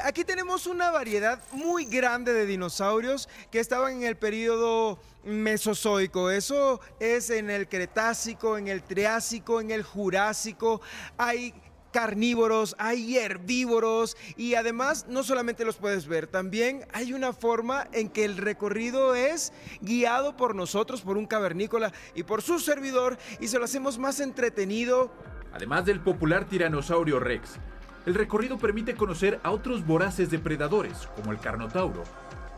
Aquí 0.05 0.25
tenemos 0.25 0.67
una 0.67 0.91
variedad 0.91 1.41
muy 1.53 1.85
grande 1.85 2.33
de 2.33 2.47
dinosaurios 2.47 3.29
que 3.51 3.59
estaban 3.59 3.97
en 3.97 4.03
el 4.05 4.17
periodo 4.17 4.99
mesozoico. 5.25 6.31
Eso 6.31 6.81
es 7.01 7.29
en 7.31 7.51
el 7.51 7.69
Cretácico, 7.69 8.57
en 8.57 8.69
el 8.69 8.83
Triásico, 8.83 9.61
en 9.61 9.73
el 9.73 9.83
Jurásico. 9.83 10.81
Hay 11.19 11.55
carnívoros, 11.93 12.77
hay 12.79 13.19
herbívoros 13.19 14.17
y 14.37 14.55
además 14.55 15.07
no 15.09 15.25
solamente 15.25 15.65
los 15.65 15.77
puedes 15.77 16.07
ver, 16.07 16.29
también 16.29 16.87
hay 16.93 17.13
una 17.13 17.33
forma 17.33 17.89
en 17.93 18.09
que 18.09 18.25
el 18.25 18.37
recorrido 18.37 19.17
es 19.17 19.53
guiado 19.81 20.37
por 20.37 20.55
nosotros, 20.55 21.01
por 21.03 21.17
un 21.17 21.27
cavernícola 21.27 21.93
y 22.15 22.23
por 22.23 22.43
su 22.43 22.61
servidor 22.61 23.19
y 23.41 23.49
se 23.49 23.59
lo 23.59 23.65
hacemos 23.65 23.99
más 23.99 24.21
entretenido. 24.21 25.11
Además 25.53 25.85
del 25.85 26.01
popular 26.01 26.49
tiranosaurio 26.49 27.19
Rex, 27.19 27.59
el 28.07 28.15
recorrido 28.15 28.59
permite 28.59 28.95
conocer 28.95 29.41
a 29.43 29.51
otros 29.51 29.87
voraces 29.87 30.31
depredadores 30.31 31.09
como 31.17 31.33
el 31.33 31.39
carnotauro 31.39 32.03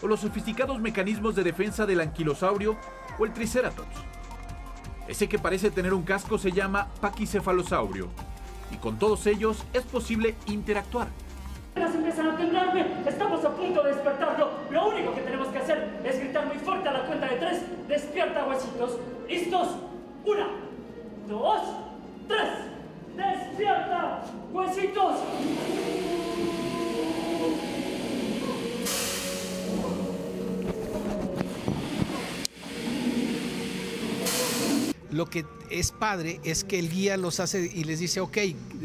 o 0.01 0.07
los 0.07 0.21
sofisticados 0.21 0.81
mecanismos 0.81 1.35
de 1.35 1.45
defensa 1.45 1.87
del 1.87 2.01
anquilosaurio 2.01 2.77
o 3.19 3.25
el 3.25 3.33
triceratops. 3.33 3.97
Ese 5.09 5.29
que 5.29 5.39
parece 5.39 5.71
tener 5.71 5.95
un 5.95 6.03
casco 6.03 6.39
se 6.39 6.53
llama 6.53 6.89
paquicefalosaurio 7.01 8.09
y 8.71 8.77
con 8.77 8.99
todos 8.99 9.27
ellos 9.27 9.65
es 9.73 9.83
posible 9.83 10.35
interactuar. 10.47 11.09
empiezan 11.75 12.29
a 12.29 12.37
temblarme, 12.37 12.87
estamos 13.07 13.45
a 13.45 13.51
punto 13.51 13.83
de 13.83 13.93
despertarlo. 13.93 14.51
Lo 14.71 14.89
único 14.89 15.15
que 15.15 15.21
tenemos 15.23 15.49
que 15.49 15.59
hacer 15.59 16.01
es 16.05 16.19
gritar 16.19 16.47
muy 16.47 16.59
fuerte 16.59 16.89
a 16.89 16.93
la 16.93 17.07
cuenta 17.07 17.27
de 17.27 17.37
tres. 17.37 17.63
Despierta, 17.89 18.47
huesitos. 18.47 18.99
¿Listos? 19.29 19.69
Una, 20.25 20.47
dos, 21.29 21.63
tres. 22.29 22.49
¡Despierta, 23.17 24.25
huesitos! 24.53 25.17
lo 35.13 35.29
que 35.29 35.45
es 35.71 35.93
padre 35.93 36.41
es 36.43 36.65
que 36.65 36.79
el 36.79 36.91
guía 36.91 37.17
los 37.17 37.39
hace 37.39 37.71
y 37.73 37.85
les 37.85 38.01
dice, 38.01 38.21
ok, 38.21 38.39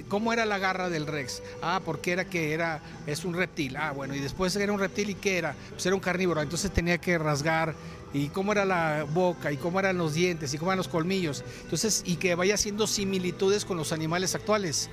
¿cómo 0.08 0.34
era 0.34 0.46
la 0.46 0.58
garra 0.58 0.90
del 0.90 1.08
Rex? 1.08 1.42
Ah, 1.62 1.82
porque 1.84 2.12
era 2.12 2.26
que 2.26 2.54
era, 2.54 2.82
es 3.08 3.26
un 3.26 3.34
reptil. 3.34 3.78
Ah, 3.78 3.92
bueno, 3.92 4.13
y 4.13 4.20
después 4.20 4.56
era 4.56 4.72
un 4.72 4.80
reptil 4.80 5.10
y 5.10 5.16
qué 5.16 5.38
era? 5.38 5.56
Pues 5.70 5.86
era 5.86 5.96
un 5.96 6.02
carnívoro, 6.02 6.42
entonces 6.42 6.72
tenía 6.72 6.98
que 6.98 7.18
rasgar 7.18 7.74
y 8.18 8.30
cómo 8.30 8.52
era 8.52 8.66
la 8.66 9.06
boca 9.14 9.52
y 9.52 9.58
cómo 9.58 9.80
eran 9.80 9.98
los 9.98 10.14
dientes 10.14 10.54
y 10.54 10.58
cómo 10.58 10.72
eran 10.72 10.78
los 10.78 10.88
colmillos. 10.88 11.44
Entonces, 11.64 12.04
y 12.06 12.16
que 12.16 12.36
vaya 12.36 12.56
haciendo 12.56 12.88
similitudes 12.88 13.66
con 13.66 13.78
los 13.78 13.92
animales 13.92 14.36
actuales. 14.36 14.90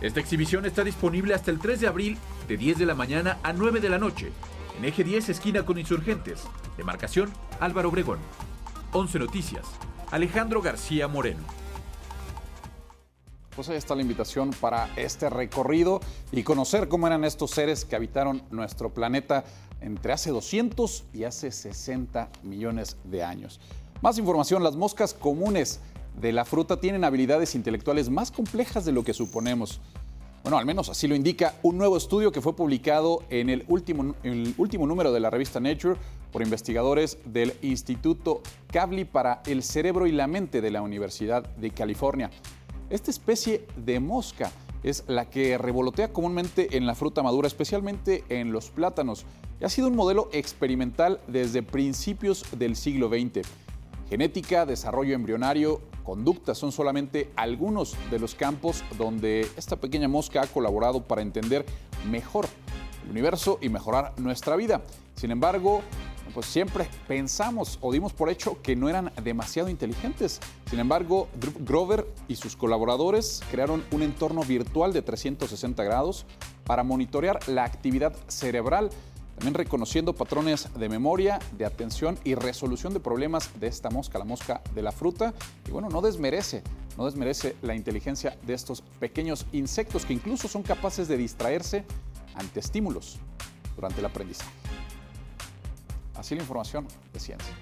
Esta 0.00 0.20
exhibición 0.20 0.64
está 0.64 0.84
disponible 0.84 1.34
hasta 1.34 1.50
el 1.50 1.58
3 1.58 1.80
de 1.80 1.86
abril 1.86 2.18
de 2.48 2.56
10 2.56 2.78
de 2.78 2.86
la 2.86 2.94
mañana 2.94 3.38
a 3.42 3.52
9 3.52 3.80
de 3.80 3.88
la 3.88 3.98
noche 3.98 4.32
en 4.80 4.86
Eje 4.86 5.04
10 5.04 5.28
esquina 5.28 5.62
con 5.66 5.78
Insurgentes. 5.78 6.44
Demarcación 6.78 7.30
Álvaro 7.60 7.90
Obregón. 7.90 8.18
11 8.92 9.18
Noticias. 9.18 9.66
Alejandro 10.10 10.62
García 10.62 11.06
Moreno. 11.06 11.42
Pues 13.54 13.68
ahí 13.68 13.76
está 13.76 13.94
la 13.94 14.00
invitación 14.00 14.52
para 14.52 14.88
este 14.96 15.28
recorrido 15.28 16.00
y 16.32 16.44
conocer 16.44 16.88
cómo 16.88 17.06
eran 17.08 17.24
estos 17.24 17.50
seres 17.50 17.84
que 17.84 17.94
habitaron 17.94 18.42
nuestro 18.50 18.94
planeta 18.94 19.44
entre 19.80 20.12
hace 20.12 20.30
200 20.30 21.04
y 21.12 21.24
hace 21.24 21.50
60 21.50 22.28
millones 22.42 22.96
de 23.04 23.22
años. 23.22 23.60
Más 24.02 24.18
información, 24.18 24.62
las 24.62 24.76
moscas 24.76 25.14
comunes 25.14 25.80
de 26.20 26.32
la 26.32 26.44
fruta 26.44 26.80
tienen 26.80 27.04
habilidades 27.04 27.54
intelectuales 27.54 28.10
más 28.10 28.30
complejas 28.30 28.84
de 28.84 28.92
lo 28.92 29.04
que 29.04 29.14
suponemos. 29.14 29.80
Bueno, 30.42 30.56
al 30.56 30.64
menos 30.64 30.88
así 30.88 31.06
lo 31.06 31.14
indica 31.14 31.54
un 31.62 31.76
nuevo 31.76 31.98
estudio 31.98 32.32
que 32.32 32.40
fue 32.40 32.56
publicado 32.56 33.22
en 33.28 33.50
el 33.50 33.64
último, 33.68 34.14
el 34.22 34.54
último 34.56 34.86
número 34.86 35.12
de 35.12 35.20
la 35.20 35.28
revista 35.28 35.60
Nature 35.60 35.96
por 36.32 36.42
investigadores 36.42 37.18
del 37.26 37.52
Instituto 37.60 38.40
Kavli 38.72 39.04
para 39.04 39.42
el 39.46 39.62
Cerebro 39.62 40.06
y 40.06 40.12
la 40.12 40.26
Mente 40.26 40.62
de 40.62 40.70
la 40.70 40.80
Universidad 40.80 41.44
de 41.56 41.70
California. 41.70 42.30
Esta 42.88 43.10
especie 43.10 43.66
de 43.76 44.00
mosca 44.00 44.50
es 44.82 45.04
la 45.06 45.28
que 45.28 45.58
revolotea 45.58 46.12
comúnmente 46.12 46.76
en 46.76 46.86
la 46.86 46.94
fruta 46.94 47.22
madura, 47.22 47.46
especialmente 47.46 48.24
en 48.28 48.52
los 48.52 48.70
plátanos, 48.70 49.26
y 49.60 49.64
ha 49.64 49.68
sido 49.68 49.88
un 49.88 49.96
modelo 49.96 50.28
experimental 50.32 51.20
desde 51.26 51.62
principios 51.62 52.44
del 52.58 52.76
siglo 52.76 53.08
XX. 53.08 53.46
Genética, 54.08 54.66
desarrollo 54.66 55.14
embrionario, 55.14 55.80
conducta 56.02 56.54
son 56.54 56.72
solamente 56.72 57.30
algunos 57.36 57.94
de 58.10 58.18
los 58.18 58.34
campos 58.34 58.82
donde 58.98 59.46
esta 59.56 59.76
pequeña 59.76 60.08
mosca 60.08 60.42
ha 60.42 60.46
colaborado 60.46 61.04
para 61.04 61.22
entender 61.22 61.64
mejor 62.10 62.48
el 63.04 63.10
universo 63.10 63.58
y 63.60 63.68
mejorar 63.68 64.12
nuestra 64.18 64.56
vida. 64.56 64.82
Sin 65.14 65.30
embargo, 65.30 65.82
pues 66.30 66.46
siempre 66.46 66.88
pensamos 67.06 67.78
o 67.80 67.92
dimos 67.92 68.12
por 68.12 68.30
hecho 68.30 68.60
que 68.62 68.76
no 68.76 68.88
eran 68.88 69.12
demasiado 69.22 69.68
inteligentes. 69.68 70.40
Sin 70.68 70.78
embargo, 70.78 71.28
Grover 71.60 72.06
y 72.28 72.36
sus 72.36 72.56
colaboradores 72.56 73.42
crearon 73.50 73.84
un 73.90 74.02
entorno 74.02 74.42
virtual 74.42 74.92
de 74.92 75.02
360 75.02 75.82
grados 75.84 76.26
para 76.64 76.84
monitorear 76.84 77.48
la 77.48 77.64
actividad 77.64 78.14
cerebral, 78.28 78.90
también 79.36 79.54
reconociendo 79.54 80.14
patrones 80.14 80.68
de 80.78 80.88
memoria, 80.88 81.38
de 81.56 81.64
atención 81.64 82.18
y 82.24 82.34
resolución 82.34 82.92
de 82.92 83.00
problemas 83.00 83.50
de 83.58 83.66
esta 83.66 83.90
mosca, 83.90 84.18
la 84.18 84.24
mosca 84.24 84.62
de 84.74 84.82
la 84.82 84.92
fruta. 84.92 85.32
Y 85.66 85.70
bueno, 85.70 85.88
no 85.88 86.02
desmerece, 86.02 86.62
no 86.98 87.06
desmerece 87.06 87.56
la 87.62 87.74
inteligencia 87.74 88.36
de 88.46 88.54
estos 88.54 88.82
pequeños 89.00 89.46
insectos 89.52 90.04
que 90.04 90.12
incluso 90.12 90.46
son 90.46 90.62
capaces 90.62 91.08
de 91.08 91.16
distraerse 91.16 91.84
ante 92.34 92.60
estímulos 92.60 93.18
durante 93.76 94.00
el 94.00 94.06
aprendizaje. 94.06 94.59
Así 96.20 96.34
la 96.34 96.42
información 96.42 96.86
de 97.14 97.18
ciencia. 97.18 97.54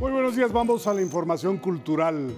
Muy 0.00 0.12
buenos 0.12 0.36
días, 0.36 0.52
vamos 0.52 0.86
a 0.86 0.94
la 0.94 1.02
información 1.02 1.58
cultural. 1.58 2.32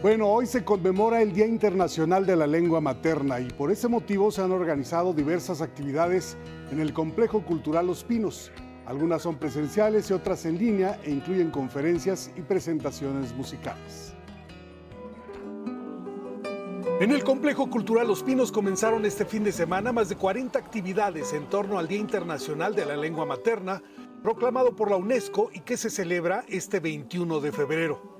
Bueno, 0.00 0.28
hoy 0.28 0.46
se 0.46 0.64
conmemora 0.64 1.20
el 1.20 1.34
Día 1.34 1.46
Internacional 1.46 2.24
de 2.24 2.36
la 2.36 2.46
Lengua 2.46 2.80
Materna 2.80 3.38
y 3.38 3.48
por 3.48 3.70
ese 3.70 3.88
motivo 3.88 4.30
se 4.30 4.40
han 4.40 4.52
organizado 4.52 5.12
diversas 5.12 5.60
actividades 5.60 6.38
en 6.72 6.80
el 6.80 6.94
Complejo 6.94 7.44
Cultural 7.44 7.86
Los 7.86 8.02
Pinos. 8.02 8.50
Algunas 8.86 9.22
son 9.22 9.36
presenciales 9.36 10.10
y 10.10 10.12
otras 10.12 10.44
en 10.44 10.58
línea 10.58 11.00
e 11.04 11.10
incluyen 11.10 11.50
conferencias 11.50 12.30
y 12.36 12.42
presentaciones 12.42 13.34
musicales. 13.34 14.14
En 17.00 17.10
el 17.10 17.24
Complejo 17.24 17.68
Cultural 17.68 18.06
Los 18.06 18.22
Pinos 18.22 18.52
comenzaron 18.52 19.04
este 19.04 19.24
fin 19.24 19.42
de 19.42 19.52
semana 19.52 19.92
más 19.92 20.08
de 20.08 20.16
40 20.16 20.58
actividades 20.58 21.32
en 21.32 21.48
torno 21.48 21.78
al 21.78 21.88
Día 21.88 21.98
Internacional 21.98 22.74
de 22.74 22.84
la 22.86 22.96
Lengua 22.96 23.26
Materna, 23.26 23.82
proclamado 24.22 24.76
por 24.76 24.90
la 24.90 24.96
UNESCO 24.96 25.50
y 25.52 25.60
que 25.60 25.76
se 25.76 25.90
celebra 25.90 26.44
este 26.46 26.78
21 26.78 27.40
de 27.40 27.52
febrero. 27.52 28.13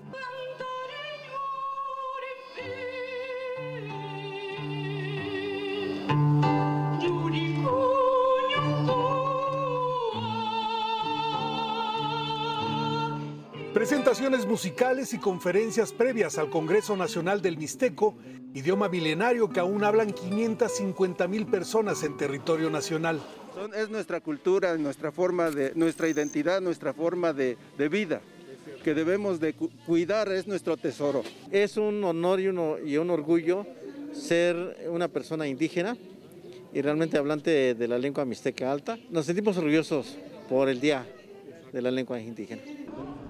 Presentaciones 13.84 14.46
musicales 14.46 15.12
y 15.12 15.18
conferencias 15.18 15.92
previas 15.92 16.38
al 16.38 16.48
Congreso 16.48 16.96
Nacional 16.96 17.42
del 17.42 17.58
Mixteco, 17.58 18.14
idioma 18.54 18.88
milenario 18.88 19.50
que 19.50 19.60
aún 19.60 19.84
hablan 19.84 20.14
550 20.14 21.28
mil 21.28 21.44
personas 21.44 22.02
en 22.02 22.16
territorio 22.16 22.70
nacional. 22.70 23.20
Es 23.76 23.90
nuestra 23.90 24.22
cultura, 24.22 24.74
nuestra 24.78 25.12
forma 25.12 25.50
de, 25.50 25.72
nuestra 25.74 26.08
identidad, 26.08 26.62
nuestra 26.62 26.94
forma 26.94 27.34
de, 27.34 27.58
vida 27.90 28.22
que 28.82 28.94
debemos 28.94 29.38
de 29.38 29.52
cuidar, 29.52 30.32
es 30.32 30.46
nuestro 30.46 30.78
tesoro. 30.78 31.22
Es 31.50 31.76
un 31.76 32.02
honor 32.04 32.40
y, 32.40 32.44
y 32.90 32.96
un 32.96 33.10
orgullo 33.10 33.66
ser 34.14 34.88
una 34.88 35.08
persona 35.08 35.46
indígena 35.46 35.94
y 36.72 36.80
realmente 36.80 37.18
hablante 37.18 37.74
de 37.74 37.87
la 37.87 37.98
lengua 37.98 38.24
mixteca 38.24 38.72
alta. 38.72 38.98
Nos 39.10 39.26
sentimos 39.26 39.58
orgullosos 39.58 40.16
por 40.48 40.70
el 40.70 40.80
Día 40.80 41.06
de 41.75 41.83
la 41.83 41.90
Lengua 41.90 42.20
Indígena. 42.20 42.62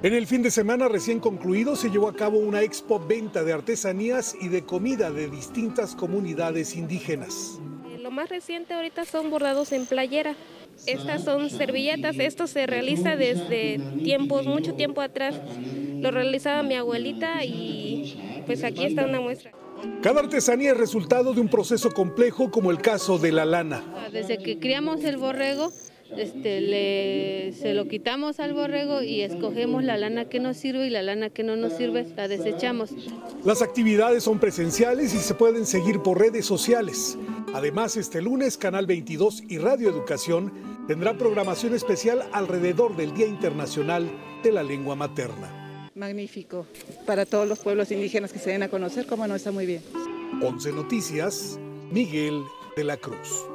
En 0.03 0.12
el 0.12 0.26
fin 0.26 0.42
de 0.42 0.51
semana 0.51 0.86
recién 0.86 1.18
concluido 1.18 1.76
se 1.76 1.88
llevó 1.88 2.09
a 2.09 2.14
cabo 2.14 2.38
una 2.38 2.62
expo 2.62 3.01
venta 3.01 3.42
de 3.42 3.55
artesanías 3.55 4.36
y 4.38 4.49
de 4.49 4.64
comida 4.64 5.11
de 5.11 5.30
distintas 5.30 5.97
comunidades 5.97 6.76
indígenas. 6.76 7.59
Eh, 7.90 7.99
lo 7.99 8.11
más 8.11 8.28
reciente 8.28 8.74
ahorita 8.74 9.07
son 9.07 9.30
bordados 9.30 9.72
en 9.72 9.86
playera. 9.86 10.34
Estas 10.86 11.24
son 11.24 11.49
servilletas, 11.49 12.18
esto 12.18 12.47
se 12.47 12.66
realiza 12.66 13.16
desde 13.16 13.80
tiempos, 14.03 14.45
mucho 14.45 14.74
tiempo 14.74 15.01
atrás. 15.01 15.40
Lo 16.01 16.11
realizaba 16.11 16.62
mi 16.62 16.74
abuelita 16.74 17.45
y 17.45 18.42
pues 18.45 18.62
aquí 18.62 18.84
está 18.84 19.07
una 19.07 19.20
muestra. 19.20 19.53
Cada 20.03 20.20
artesanía 20.20 20.72
es 20.72 20.76
resultado 20.76 21.32
de 21.32 21.40
un 21.40 21.49
proceso 21.49 21.92
complejo 21.92 22.51
como 22.51 22.70
el 22.70 22.78
caso 22.78 23.18
de 23.18 23.32
la 23.32 23.45
lana. 23.45 23.82
Desde 24.12 24.38
que 24.38 24.59
criamos 24.59 25.05
el 25.05 25.16
borrego, 25.16 25.72
este, 26.18 26.60
le, 26.60 27.52
se 27.52 27.74
lo 27.74 27.88
quitamos 27.88 28.40
al 28.40 28.54
borrego 28.54 29.02
y 29.02 29.22
escogemos 29.22 29.84
la 29.84 29.96
lana 29.96 30.28
que 30.28 30.40
nos 30.40 30.56
sirve 30.56 30.86
y 30.86 30.90
la 30.90 31.02
lana 31.02 31.30
que 31.30 31.42
no 31.42 31.56
nos 31.56 31.74
sirve 31.74 32.06
la 32.16 32.28
desechamos. 32.28 32.90
Las 33.44 33.62
actividades 33.62 34.24
son 34.24 34.38
presenciales 34.38 35.14
y 35.14 35.18
se 35.18 35.34
pueden 35.34 35.66
seguir 35.66 36.00
por 36.00 36.18
redes 36.18 36.46
sociales. 36.46 37.18
Además, 37.54 37.96
este 37.96 38.22
lunes 38.22 38.56
Canal 38.56 38.86
22 38.86 39.44
y 39.48 39.58
Radio 39.58 39.90
Educación 39.90 40.52
tendrá 40.86 41.16
programación 41.16 41.74
especial 41.74 42.24
alrededor 42.32 42.96
del 42.96 43.14
Día 43.14 43.26
Internacional 43.26 44.10
de 44.42 44.52
la 44.52 44.62
Lengua 44.62 44.96
Materna 44.96 45.64
magnífico 45.94 46.66
para 47.06 47.24
todos 47.24 47.48
los 47.48 47.60
pueblos 47.60 47.90
indígenas 47.90 48.32
que 48.32 48.38
se 48.38 48.50
den 48.50 48.62
a 48.62 48.68
conocer, 48.68 49.06
como 49.06 49.26
no 49.26 49.34
está 49.34 49.52
muy 49.52 49.66
bien. 49.66 49.82
11 50.42 50.72
Noticias, 50.72 51.58
Miguel 51.90 52.42
de 52.76 52.84
la 52.84 52.96
Cruz. 52.96 53.53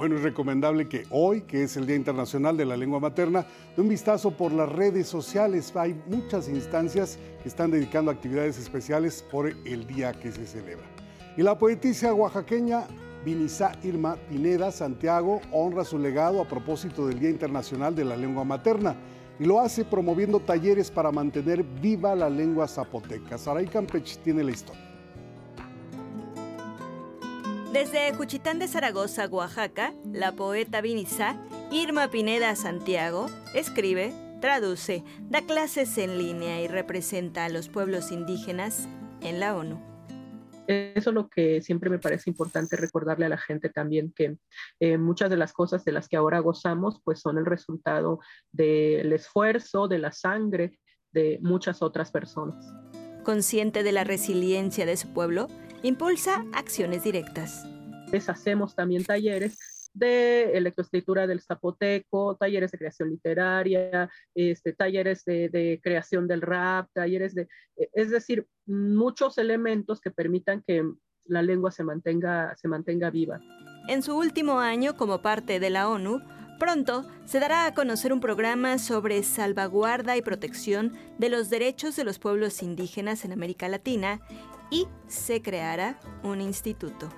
Bueno, 0.00 0.16
es 0.16 0.22
recomendable 0.22 0.88
que 0.88 1.04
hoy, 1.10 1.42
que 1.42 1.62
es 1.62 1.76
el 1.76 1.86
Día 1.86 1.94
Internacional 1.94 2.56
de 2.56 2.64
la 2.64 2.74
Lengua 2.74 3.00
Materna, 3.00 3.44
de 3.76 3.82
un 3.82 3.88
vistazo 3.90 4.30
por 4.30 4.50
las 4.50 4.72
redes 4.72 5.06
sociales. 5.06 5.76
Hay 5.76 5.94
muchas 6.06 6.48
instancias 6.48 7.18
que 7.42 7.50
están 7.50 7.70
dedicando 7.70 8.10
actividades 8.10 8.58
especiales 8.58 9.22
por 9.30 9.48
el 9.48 9.86
día 9.86 10.14
que 10.14 10.32
se 10.32 10.46
celebra. 10.46 10.86
Y 11.36 11.42
la 11.42 11.58
poetisa 11.58 12.14
oaxaqueña 12.14 12.86
Vinizá 13.26 13.72
Irma 13.82 14.16
Pineda 14.26 14.72
Santiago 14.72 15.42
honra 15.52 15.84
su 15.84 15.98
legado 15.98 16.40
a 16.40 16.48
propósito 16.48 17.06
del 17.06 17.20
Día 17.20 17.28
Internacional 17.28 17.94
de 17.94 18.06
la 18.06 18.16
Lengua 18.16 18.44
Materna 18.44 18.96
y 19.38 19.44
lo 19.44 19.60
hace 19.60 19.84
promoviendo 19.84 20.40
talleres 20.40 20.90
para 20.90 21.12
mantener 21.12 21.62
viva 21.62 22.14
la 22.14 22.30
lengua 22.30 22.66
zapoteca. 22.66 23.36
Saray 23.36 23.66
Campech 23.66 24.16
tiene 24.22 24.44
la 24.44 24.52
historia. 24.52 24.89
Desde 27.72 28.12
Juchitán 28.12 28.58
de 28.58 28.66
Zaragoza, 28.66 29.28
Oaxaca, 29.28 29.94
la 30.12 30.32
poeta 30.32 30.80
vinizá 30.80 31.36
Irma 31.70 32.10
Pineda 32.10 32.56
Santiago 32.56 33.28
escribe, 33.54 34.12
traduce, 34.40 35.04
da 35.28 35.42
clases 35.42 35.96
en 35.96 36.18
línea 36.18 36.60
y 36.60 36.66
representa 36.66 37.44
a 37.44 37.48
los 37.48 37.68
pueblos 37.68 38.10
indígenas 38.10 38.88
en 39.20 39.38
la 39.38 39.56
ONU. 39.56 39.80
Eso 40.66 41.10
es 41.10 41.14
lo 41.14 41.28
que 41.28 41.62
siempre 41.62 41.90
me 41.90 42.00
parece 42.00 42.28
importante 42.28 42.76
recordarle 42.76 43.26
a 43.26 43.28
la 43.30 43.38
gente 43.38 43.68
también, 43.68 44.12
que 44.16 44.36
eh, 44.80 44.98
muchas 44.98 45.30
de 45.30 45.36
las 45.36 45.52
cosas 45.52 45.84
de 45.84 45.92
las 45.92 46.08
que 46.08 46.16
ahora 46.16 46.40
gozamos, 46.40 47.00
pues 47.04 47.20
son 47.20 47.38
el 47.38 47.46
resultado 47.46 48.18
del 48.50 49.12
esfuerzo, 49.12 49.86
de 49.86 49.98
la 49.98 50.10
sangre 50.10 50.80
de 51.12 51.38
muchas 51.40 51.82
otras 51.82 52.10
personas. 52.10 52.66
Consciente 53.22 53.84
de 53.84 53.92
la 53.92 54.02
resiliencia 54.02 54.86
de 54.86 54.96
su 54.96 55.12
pueblo, 55.12 55.46
impulsa 55.82 56.44
acciones 56.52 57.04
directas. 57.04 57.66
Hacemos 58.28 58.74
también 58.74 59.04
talleres 59.04 59.90
de 59.92 60.56
electroescritura 60.56 61.26
del 61.26 61.40
zapoteco, 61.40 62.36
talleres 62.36 62.70
de 62.70 62.78
creación 62.78 63.10
literaria, 63.10 64.10
este, 64.34 64.72
talleres 64.72 65.24
de, 65.24 65.80
creación 65.82 66.28
del 66.28 66.42
rap, 66.42 66.88
talleres 66.92 67.34
de, 67.34 67.48
es 67.76 68.10
decir, 68.10 68.46
muchos 68.66 69.38
elementos 69.38 70.00
que 70.00 70.10
permitan 70.10 70.62
que 70.66 70.84
la 71.24 71.42
lengua 71.42 71.70
se 71.70 71.84
mantenga, 71.84 72.54
se 72.56 72.68
mantenga 72.68 73.10
viva. 73.10 73.40
En 73.88 74.02
su 74.02 74.16
último 74.16 74.58
año 74.60 74.96
como 74.96 75.22
parte 75.22 75.60
de 75.60 75.70
la 75.70 75.88
ONU, 75.88 76.20
pronto 76.58 77.06
se 77.24 77.40
dará 77.40 77.66
a 77.66 77.74
conocer 77.74 78.12
un 78.12 78.20
programa 78.20 78.78
sobre 78.78 79.22
salvaguarda 79.22 80.16
y 80.16 80.22
protección 80.22 80.92
de 81.18 81.30
los 81.30 81.50
derechos 81.50 81.96
de 81.96 82.04
los 82.04 82.18
pueblos 82.18 82.62
indígenas 82.62 83.24
en 83.24 83.32
América 83.32 83.68
Latina 83.68 84.20
y 84.70 84.86
se 85.06 85.42
creará 85.42 85.98
un 86.22 86.40
instituto 86.40 87.08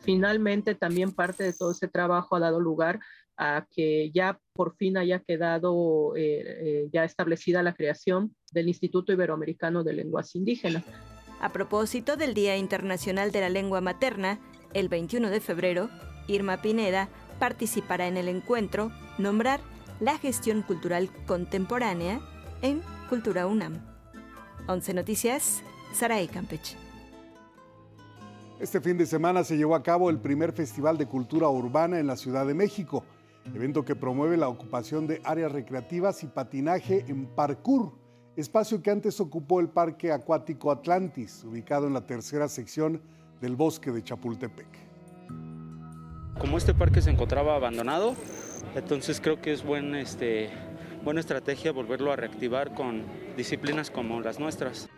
finalmente 0.00 0.74
también 0.74 1.12
parte 1.12 1.44
de 1.44 1.52
todo 1.52 1.72
ese 1.72 1.88
trabajo 1.88 2.36
ha 2.36 2.40
dado 2.40 2.60
lugar 2.60 3.00
a 3.36 3.66
que 3.70 4.10
ya 4.12 4.38
por 4.52 4.76
fin 4.76 4.96
haya 4.96 5.20
quedado 5.20 6.14
eh, 6.16 6.42
eh, 6.44 6.88
ya 6.92 7.04
establecida 7.04 7.62
la 7.62 7.74
creación 7.74 8.34
del 8.52 8.68
Instituto 8.68 9.12
Iberoamericano 9.12 9.82
de 9.82 9.94
Lenguas 9.94 10.34
Indígenas. 10.34 10.84
A 11.40 11.50
propósito 11.50 12.16
del 12.16 12.34
Día 12.34 12.56
Internacional 12.58 13.32
de 13.32 13.40
la 13.40 13.48
Lengua 13.48 13.80
Materna, 13.80 14.38
el 14.74 14.88
21 14.88 15.30
de 15.30 15.40
febrero, 15.40 15.88
Irma 16.26 16.60
Pineda 16.60 17.08
participará 17.38 18.08
en 18.08 18.18
el 18.18 18.28
encuentro 18.28 18.92
Nombrar 19.16 19.60
la 20.00 20.18
gestión 20.18 20.62
cultural 20.62 21.08
contemporánea 21.26 22.20
en 22.60 22.82
Cultura 23.08 23.46
UNAM. 23.46 23.80
11 24.66 24.94
Noticias, 24.94 25.62
Saraí 25.94 26.28
Campeche. 26.28 26.89
Este 28.60 28.78
fin 28.82 28.98
de 28.98 29.06
semana 29.06 29.42
se 29.42 29.56
llevó 29.56 29.74
a 29.74 29.82
cabo 29.82 30.10
el 30.10 30.18
primer 30.18 30.52
Festival 30.52 30.98
de 30.98 31.06
Cultura 31.06 31.48
Urbana 31.48 31.98
en 31.98 32.06
la 32.06 32.14
Ciudad 32.14 32.46
de 32.46 32.52
México, 32.52 33.06
evento 33.54 33.86
que 33.86 33.96
promueve 33.96 34.36
la 34.36 34.50
ocupación 34.50 35.06
de 35.06 35.22
áreas 35.24 35.50
recreativas 35.50 36.22
y 36.24 36.26
patinaje 36.26 37.06
en 37.08 37.24
parkour, 37.24 37.94
espacio 38.36 38.82
que 38.82 38.90
antes 38.90 39.18
ocupó 39.18 39.60
el 39.60 39.70
Parque 39.70 40.12
Acuático 40.12 40.70
Atlantis, 40.70 41.42
ubicado 41.42 41.86
en 41.86 41.94
la 41.94 42.04
tercera 42.04 42.48
sección 42.48 43.00
del 43.40 43.56
bosque 43.56 43.92
de 43.92 44.04
Chapultepec. 44.04 44.68
Como 46.38 46.58
este 46.58 46.74
parque 46.74 47.00
se 47.00 47.08
encontraba 47.08 47.56
abandonado, 47.56 48.14
entonces 48.74 49.22
creo 49.22 49.40
que 49.40 49.54
es 49.54 49.64
este, 49.96 50.50
buena 51.02 51.20
estrategia 51.20 51.72
volverlo 51.72 52.12
a 52.12 52.16
reactivar 52.16 52.74
con 52.74 53.04
disciplinas 53.38 53.90
como 53.90 54.20
las 54.20 54.38
nuestras. 54.38 54.90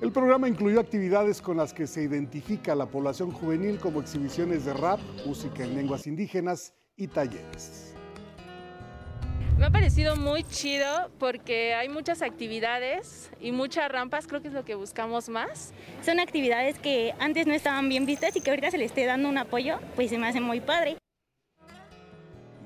El 0.00 0.12
programa 0.12 0.48
incluyó 0.48 0.78
actividades 0.78 1.42
con 1.42 1.56
las 1.56 1.74
que 1.74 1.88
se 1.88 2.02
identifica 2.02 2.72
a 2.72 2.76
la 2.76 2.86
población 2.86 3.32
juvenil 3.32 3.80
como 3.80 4.00
exhibiciones 4.00 4.64
de 4.64 4.72
rap, 4.72 5.00
música 5.26 5.64
en 5.64 5.74
lenguas 5.74 6.06
indígenas 6.06 6.72
y 6.96 7.08
talleres. 7.08 7.96
Me 9.58 9.66
ha 9.66 9.70
parecido 9.70 10.14
muy 10.14 10.44
chido 10.44 11.10
porque 11.18 11.74
hay 11.74 11.88
muchas 11.88 12.22
actividades 12.22 13.32
y 13.40 13.50
muchas 13.50 13.90
rampas, 13.90 14.28
creo 14.28 14.40
que 14.40 14.46
es 14.46 14.54
lo 14.54 14.64
que 14.64 14.76
buscamos 14.76 15.28
más. 15.28 15.72
Son 16.02 16.20
actividades 16.20 16.78
que 16.78 17.12
antes 17.18 17.48
no 17.48 17.54
estaban 17.54 17.88
bien 17.88 18.06
vistas 18.06 18.36
y 18.36 18.40
que 18.40 18.50
ahorita 18.50 18.70
se 18.70 18.78
le 18.78 18.84
esté 18.84 19.04
dando 19.04 19.28
un 19.28 19.36
apoyo, 19.36 19.80
pues 19.96 20.10
se 20.10 20.18
me 20.18 20.28
hace 20.28 20.40
muy 20.40 20.60
padre. 20.60 20.96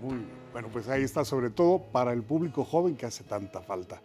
Muy 0.02 0.16
bien. 0.16 0.42
Bueno, 0.52 0.68
pues 0.70 0.86
ahí 0.88 1.02
está 1.02 1.24
sobre 1.24 1.48
todo 1.48 1.78
para 1.78 2.12
el 2.12 2.22
público 2.22 2.62
joven 2.62 2.94
que 2.94 3.06
hace 3.06 3.24
tanta 3.24 3.62
falta. 3.62 4.02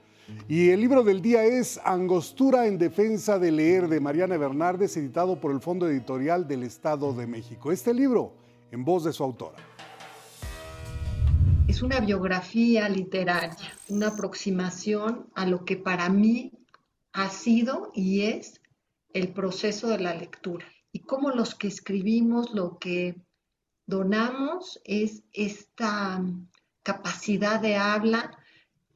Y 0.49 0.69
el 0.69 0.81
libro 0.81 1.03
del 1.03 1.21
día 1.21 1.43
es 1.43 1.79
Angostura 1.83 2.67
en 2.67 2.77
defensa 2.77 3.39
de 3.39 3.51
leer 3.51 3.87
de 3.87 3.99
Mariana 3.99 4.37
Bernardes, 4.37 4.97
editado 4.97 5.39
por 5.39 5.51
el 5.51 5.61
Fondo 5.61 5.87
Editorial 5.87 6.47
del 6.47 6.63
Estado 6.63 7.13
de 7.13 7.27
México. 7.27 7.71
Este 7.71 7.93
libro 7.93 8.33
en 8.71 8.83
voz 8.83 9.03
de 9.05 9.13
su 9.13 9.23
autora. 9.23 9.57
Es 11.67 11.81
una 11.81 11.99
biografía 11.99 12.87
literaria, 12.89 13.73
una 13.89 14.07
aproximación 14.07 15.29
a 15.35 15.45
lo 15.45 15.65
que 15.65 15.77
para 15.77 16.09
mí 16.09 16.51
ha 17.13 17.29
sido 17.29 17.91
y 17.93 18.21
es 18.21 18.61
el 19.13 19.33
proceso 19.33 19.87
de 19.87 19.99
la 19.99 20.13
lectura. 20.13 20.65
Y 20.91 21.01
cómo 21.01 21.31
los 21.31 21.55
que 21.55 21.67
escribimos, 21.67 22.53
lo 22.53 22.77
que 22.77 23.15
donamos 23.85 24.79
es 24.83 25.23
esta 25.33 26.21
capacidad 26.83 27.59
de 27.59 27.75
habla 27.75 28.37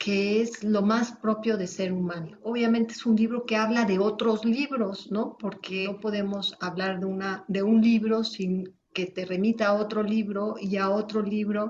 que 0.02 0.42
es 0.42 0.64
lo 0.64 0.82
más 0.82 1.12
propio 1.12 1.58
de 1.58 1.68
ser 1.68 1.94
humano. 1.94 2.36
Obviamente 2.42 2.94
es 2.94 3.06
un 3.06 3.16
libro 3.16 3.46
que 3.46 3.56
habla 3.56 3.86
de 3.86 4.00
otros 4.00 4.44
libros, 4.44 5.12
¿no? 5.12 5.38
Porque 5.38 5.86
no 5.86 6.00
podemos 6.00 6.58
hablar 6.60 7.00
de, 7.00 7.06
una, 7.06 7.46
de 7.48 7.62
un 7.62 7.82
libro 7.84 8.24
sin 8.24 8.74
que 8.94 9.06
te 9.06 9.26
remita 9.26 9.68
a 9.68 9.74
otro 9.74 10.02
libro 10.02 10.56
y 10.60 10.78
a 10.78 10.90
otro 10.90 11.22
libro. 11.22 11.70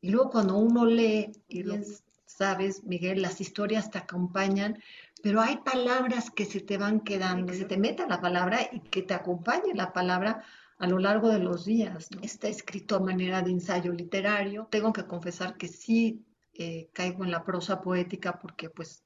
Y 0.00 0.10
luego 0.10 0.30
cuando 0.30 0.56
uno 0.58 0.86
lee, 0.86 1.32
y 1.48 1.64
bien 1.64 1.84
sabes, 2.24 2.84
Miguel, 2.84 3.20
las 3.20 3.40
historias 3.40 3.90
te 3.90 3.98
acompañan, 3.98 4.80
pero 5.20 5.40
hay 5.40 5.56
palabras 5.56 6.30
que 6.30 6.44
se 6.44 6.60
te 6.60 6.78
van 6.78 7.00
quedando, 7.00 7.46
que 7.46 7.58
se 7.58 7.64
te 7.64 7.78
meta 7.78 8.06
la 8.06 8.20
palabra 8.20 8.60
y 8.70 8.78
que 8.78 9.02
te 9.02 9.14
acompañe 9.14 9.74
la 9.74 9.92
palabra 9.92 10.44
a 10.78 10.86
lo 10.86 11.00
largo 11.00 11.30
de 11.30 11.40
los 11.40 11.64
días. 11.64 12.10
Está 12.22 12.46
escrito 12.46 12.94
a 12.94 13.00
manera 13.00 13.42
de 13.42 13.50
ensayo 13.50 13.92
literario. 13.92 14.68
Tengo 14.70 14.92
que 14.92 15.04
confesar 15.04 15.56
que 15.56 15.66
sí 15.66 16.22
eh, 16.58 16.90
caigo 16.92 17.24
en 17.24 17.30
la 17.30 17.44
prosa 17.44 17.80
poética 17.80 18.38
porque 18.38 18.70
pues 18.70 19.04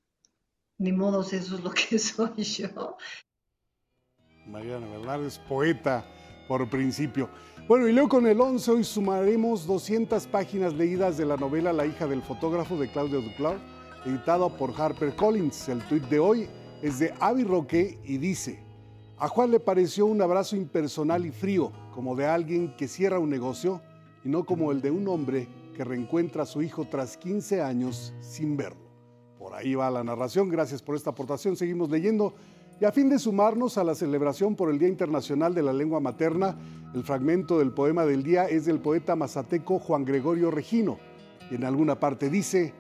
ni 0.79 0.93
modos 0.93 1.33
eso 1.33 1.57
es 1.57 1.63
lo 1.63 1.71
que 1.71 1.99
soy 1.99 2.43
yo. 2.43 2.97
Mariana 4.47 4.87
Bernal 4.89 5.25
es 5.25 5.39
poeta 5.39 6.05
por 6.49 6.69
principio. 6.69 7.29
Bueno, 7.69 7.87
y 7.87 7.93
luego 7.93 8.09
con 8.09 8.27
el 8.27 8.41
11 8.41 8.71
hoy 8.73 8.85
sumaremos 8.85 9.67
200 9.67 10.27
páginas 10.27 10.75
leídas 10.75 11.17
de 11.17 11.27
la 11.27 11.37
novela 11.37 11.73
La 11.73 11.87
hija 11.87 12.07
del 12.07 12.23
fotógrafo 12.23 12.77
de 12.77 12.91
Claudio 12.91 13.21
Duclau, 13.21 13.59
editado 14.05 14.57
por 14.57 14.73
Harper 14.77 15.15
Collins. 15.15 15.69
El 15.69 15.81
tuit 15.87 16.03
de 16.05 16.19
hoy 16.19 16.49
es 16.83 16.99
de 16.99 17.15
Avi 17.21 17.45
Roque 17.45 17.99
y 18.05 18.19
dice, 18.19 18.65
a 19.19 19.29
Juan 19.29 19.51
le 19.51 19.61
pareció 19.61 20.07
un 20.07 20.23
abrazo 20.23 20.57
impersonal 20.57 21.27
y 21.27 21.31
frío, 21.31 21.71
como 21.95 22.17
de 22.17 22.27
alguien 22.27 22.75
que 22.75 22.89
cierra 22.89 23.19
un 23.19 23.31
negocio 23.31 23.83
y 24.25 24.29
no 24.29 24.45
como 24.45 24.73
el 24.73 24.81
de 24.81 24.91
un 24.91 25.07
hombre 25.09 25.47
que 25.75 25.85
reencuentra 25.85 26.43
a 26.43 26.47
su 26.47 26.63
hijo 26.63 26.87
tras 26.89 27.17
15 27.17 27.63
años 27.63 28.13
sin 28.21 28.57
verlo. 28.57 28.91
Por 29.39 29.55
ahí 29.55 29.75
va 29.75 29.91
la 29.91 30.05
narración. 30.05 30.49
Gracias 30.49 30.83
por 30.83 30.97
esta 30.97 31.11
aportación. 31.11 31.57
Seguimos 31.57 31.91
leyendo. 31.91 32.35
Y 32.81 32.85
a 32.85 32.93
fin 32.93 33.09
de 33.09 33.19
sumarnos 33.19 33.77
a 33.79 33.85
la 33.85 33.95
celebración 33.95 34.57
por 34.57 34.71
el 34.71 34.79
Día 34.79 34.89
Internacional 34.89 35.55
de 35.55 35.63
la 35.63 35.73
Lengua 35.73 36.01
Materna, 36.01 36.59
el 36.95 37.05
fragmento 37.05 37.59
del 37.59 37.73
poema 37.73 38.07
del 38.07 38.23
día 38.23 38.47
es 38.47 38.65
del 38.65 38.81
poeta 38.81 39.17
mazateco 39.17 39.79
Juan 39.79 40.05
Gregorio 40.05 40.51
Regino. 40.51 40.99
Y 41.51 41.57
en 41.57 41.65
alguna 41.65 42.01
parte 42.01 42.31
dice, 42.31 42.73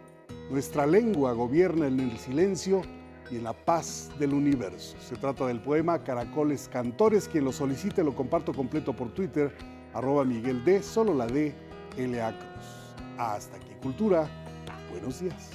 nuestra 0.50 0.86
lengua 0.86 1.32
gobierna 1.32 1.86
en 1.86 2.00
el 2.00 2.16
silencio 2.18 2.82
y 3.30 3.36
en 3.36 3.44
la 3.44 3.52
paz 3.52 4.10
del 4.18 4.32
universo. 4.32 4.96
Se 5.00 5.16
trata 5.16 5.46
del 5.46 5.60
poema 5.60 6.02
Caracoles 6.02 6.68
Cantores. 6.68 7.28
Quien 7.28 7.44
lo 7.44 7.52
solicite 7.52 8.02
lo 8.02 8.14
comparto 8.14 8.52
completo 8.52 8.94
por 8.94 9.12
Twitter, 9.14 9.54
arroba 9.94 10.24
Miguel 10.24 10.64
D, 10.64 10.82
solo 10.82 11.14
la 11.14 11.26
D, 11.26 11.54
L.A. 11.96 12.38
Cruz. 12.38 12.79
Hasta 13.20 13.58
aquí, 13.58 13.74
Cultura. 13.82 14.30
Buenos 14.90 15.20
días. 15.20 15.50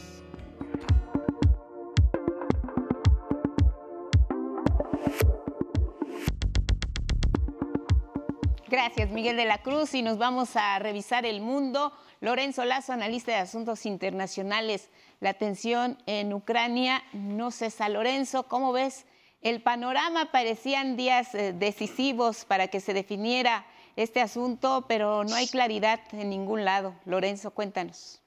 Gracias, 8.68 9.10
Miguel 9.10 9.36
de 9.38 9.46
la 9.46 9.64
Cruz. 9.64 9.96
Y 9.96 10.04
nos 10.04 10.20
vamos 10.20 10.56
a 10.56 10.78
revisar 10.78 11.26
el 11.26 11.42
mundo. 11.42 11.92
Lorenzo 12.22 12.66
Lazo, 12.66 12.94
analista 12.94 13.32
de 13.32 13.40
asuntos 13.40 13.88
internacionales. 13.88 14.92
La 15.20 15.34
tensión 15.34 15.98
en 16.06 16.34
Ucrania 16.34 17.02
no 17.14 17.50
cesa. 17.50 17.90
Lorenzo, 17.90 18.44
¿cómo 18.44 18.74
ves? 18.74 19.08
El 19.42 19.64
panorama 19.64 20.32
parecían 20.32 20.98
días 20.98 21.34
eh, 21.34 21.52
decisivos 21.52 22.46
para 22.46 22.68
que 22.68 22.80
se 22.80 22.94
definiera 22.94 23.66
este 23.96 24.22
asunto, 24.22 24.86
pero 24.88 25.24
no 25.24 25.36
hay 25.36 25.48
claridad 25.48 26.00
en 26.12 26.30
ningún 26.30 26.66
lado. 26.66 26.96
Lorenzo, 27.06 27.52
cuéntanos. 27.52 28.22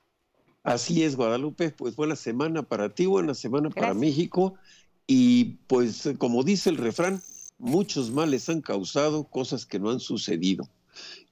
Así 0.62 1.02
es, 1.02 1.16
Guadalupe. 1.16 1.70
Pues 1.70 1.96
buena 1.96 2.16
semana 2.16 2.62
para 2.62 2.94
ti, 2.94 3.06
buena 3.06 3.34
semana 3.34 3.70
para 3.70 3.94
México. 3.94 4.54
Y 5.06 5.56
pues 5.66 6.08
como 6.18 6.42
dice 6.42 6.70
el 6.70 6.76
refrán, 6.76 7.22
muchos 7.58 8.10
males 8.10 8.48
han 8.48 8.60
causado 8.60 9.24
cosas 9.24 9.66
que 9.66 9.78
no 9.78 9.90
han 9.90 10.00
sucedido. 10.00 10.68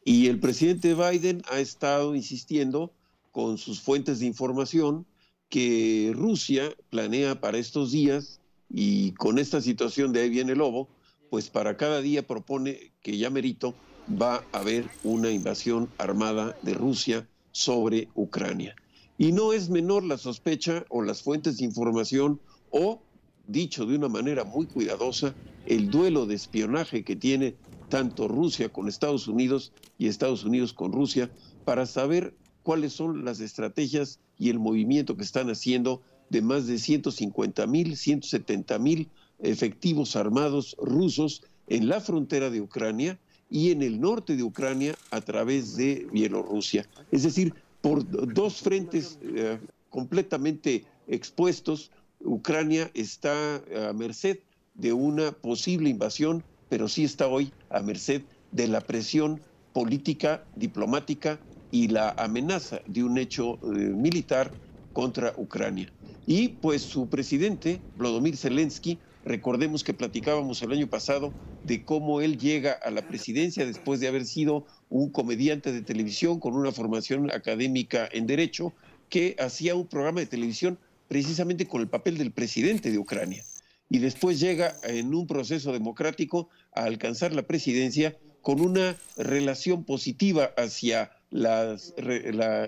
Y 0.04 0.28
el 0.28 0.38
presidente 0.38 0.94
Biden 0.94 1.42
ha 1.50 1.58
estado 1.58 2.14
insistiendo 2.14 2.92
con 3.32 3.58
sus 3.58 3.80
fuentes 3.80 4.20
de 4.20 4.26
información 4.26 5.06
que 5.48 6.12
Rusia 6.14 6.74
planea 6.90 7.40
para 7.40 7.58
estos 7.58 7.92
días 7.92 8.40
y 8.68 9.12
con 9.12 9.38
esta 9.38 9.60
situación 9.60 10.12
de 10.12 10.22
ahí 10.22 10.30
viene 10.30 10.52
el 10.52 10.58
lobo, 10.58 10.88
pues 11.30 11.50
para 11.50 11.76
cada 11.76 12.00
día 12.00 12.26
propone 12.26 12.92
que 13.02 13.18
ya 13.18 13.30
merito 13.30 13.74
va 14.08 14.46
a 14.52 14.58
haber 14.60 14.88
una 15.02 15.30
invasión 15.30 15.90
armada 15.98 16.56
de 16.62 16.74
Rusia 16.74 17.28
sobre 17.50 18.08
Ucrania. 18.14 18.76
Y 19.18 19.32
no 19.32 19.52
es 19.52 19.70
menor 19.70 20.04
la 20.04 20.18
sospecha 20.18 20.84
o 20.90 21.02
las 21.02 21.22
fuentes 21.22 21.58
de 21.58 21.64
información 21.64 22.40
o, 22.70 23.02
dicho 23.46 23.86
de 23.86 23.96
una 23.96 24.08
manera 24.08 24.44
muy 24.44 24.66
cuidadosa, 24.66 25.34
el 25.64 25.90
duelo 25.90 26.26
de 26.26 26.34
espionaje 26.34 27.02
que 27.02 27.16
tiene 27.16 27.56
tanto 27.88 28.28
Rusia 28.28 28.68
con 28.68 28.88
Estados 28.88 29.26
Unidos 29.26 29.72
y 29.98 30.08
Estados 30.08 30.44
Unidos 30.44 30.72
con 30.72 30.92
Rusia 30.92 31.30
para 31.64 31.86
saber 31.86 32.36
cuáles 32.62 32.92
son 32.92 33.24
las 33.24 33.40
estrategias 33.40 34.20
y 34.36 34.50
el 34.50 34.58
movimiento 34.58 35.16
que 35.16 35.24
están 35.24 35.48
haciendo 35.50 36.02
de 36.28 36.42
más 36.42 36.66
de 36.66 36.78
150 36.78 37.66
mil, 37.66 37.96
170 37.96 38.78
mil 38.78 39.10
efectivos 39.38 40.16
armados 40.16 40.76
rusos 40.78 41.42
en 41.68 41.88
la 41.88 42.00
frontera 42.00 42.50
de 42.50 42.60
Ucrania 42.60 43.20
y 43.48 43.70
en 43.70 43.82
el 43.82 44.00
norte 44.00 44.36
de 44.36 44.42
Ucrania 44.42 44.94
a 45.10 45.20
través 45.20 45.76
de 45.76 46.06
Bielorrusia. 46.12 46.88
Es 47.10 47.22
decir, 47.22 47.54
por 47.80 48.04
dos 48.34 48.60
frentes 48.60 49.18
eh, 49.22 49.58
completamente 49.90 50.84
expuestos, 51.06 51.90
Ucrania 52.20 52.90
está 52.94 53.56
a 53.56 53.92
merced 53.92 54.38
de 54.74 54.92
una 54.92 55.32
posible 55.32 55.88
invasión, 55.90 56.44
pero 56.68 56.88
sí 56.88 57.04
está 57.04 57.28
hoy 57.28 57.52
a 57.70 57.80
merced 57.80 58.22
de 58.50 58.68
la 58.68 58.80
presión 58.80 59.40
política, 59.72 60.46
diplomática 60.54 61.40
y 61.70 61.88
la 61.88 62.14
amenaza 62.16 62.80
de 62.86 63.04
un 63.04 63.18
hecho 63.18 63.58
eh, 63.62 63.76
militar 63.76 64.54
contra 64.92 65.34
Ucrania. 65.36 65.92
Y 66.24 66.48
pues 66.48 66.82
su 66.82 67.08
presidente, 67.08 67.82
Vladimir 67.94 68.36
Zelensky, 68.36 68.98
recordemos 69.26 69.82
que 69.82 69.92
platicábamos 69.92 70.62
el 70.62 70.72
año 70.72 70.86
pasado 70.86 71.34
de 71.64 71.84
cómo 71.84 72.20
él 72.20 72.38
llega 72.38 72.72
a 72.72 72.90
la 72.90 73.06
presidencia 73.06 73.66
después 73.66 73.98
de 73.98 74.06
haber 74.06 74.24
sido 74.24 74.64
un 74.88 75.10
comediante 75.10 75.72
de 75.72 75.82
televisión 75.82 76.38
con 76.38 76.54
una 76.54 76.70
formación 76.70 77.30
académica 77.32 78.08
en 78.12 78.26
derecho, 78.26 78.72
que 79.10 79.36
hacía 79.38 79.74
un 79.74 79.86
programa 79.86 80.20
de 80.20 80.26
televisión 80.26 80.78
precisamente 81.08 81.66
con 81.66 81.80
el 81.80 81.88
papel 81.88 82.18
del 82.18 82.30
presidente 82.30 82.90
de 82.90 82.98
Ucrania. 82.98 83.44
Y 83.90 83.98
después 83.98 84.40
llega 84.40 84.74
en 84.84 85.12
un 85.12 85.26
proceso 85.26 85.72
democrático 85.72 86.48
a 86.72 86.84
alcanzar 86.84 87.32
la 87.34 87.42
presidencia 87.42 88.16
con 88.42 88.60
una 88.60 88.96
relación 89.16 89.84
positiva 89.84 90.52
hacia 90.56 91.10
la 91.30 91.76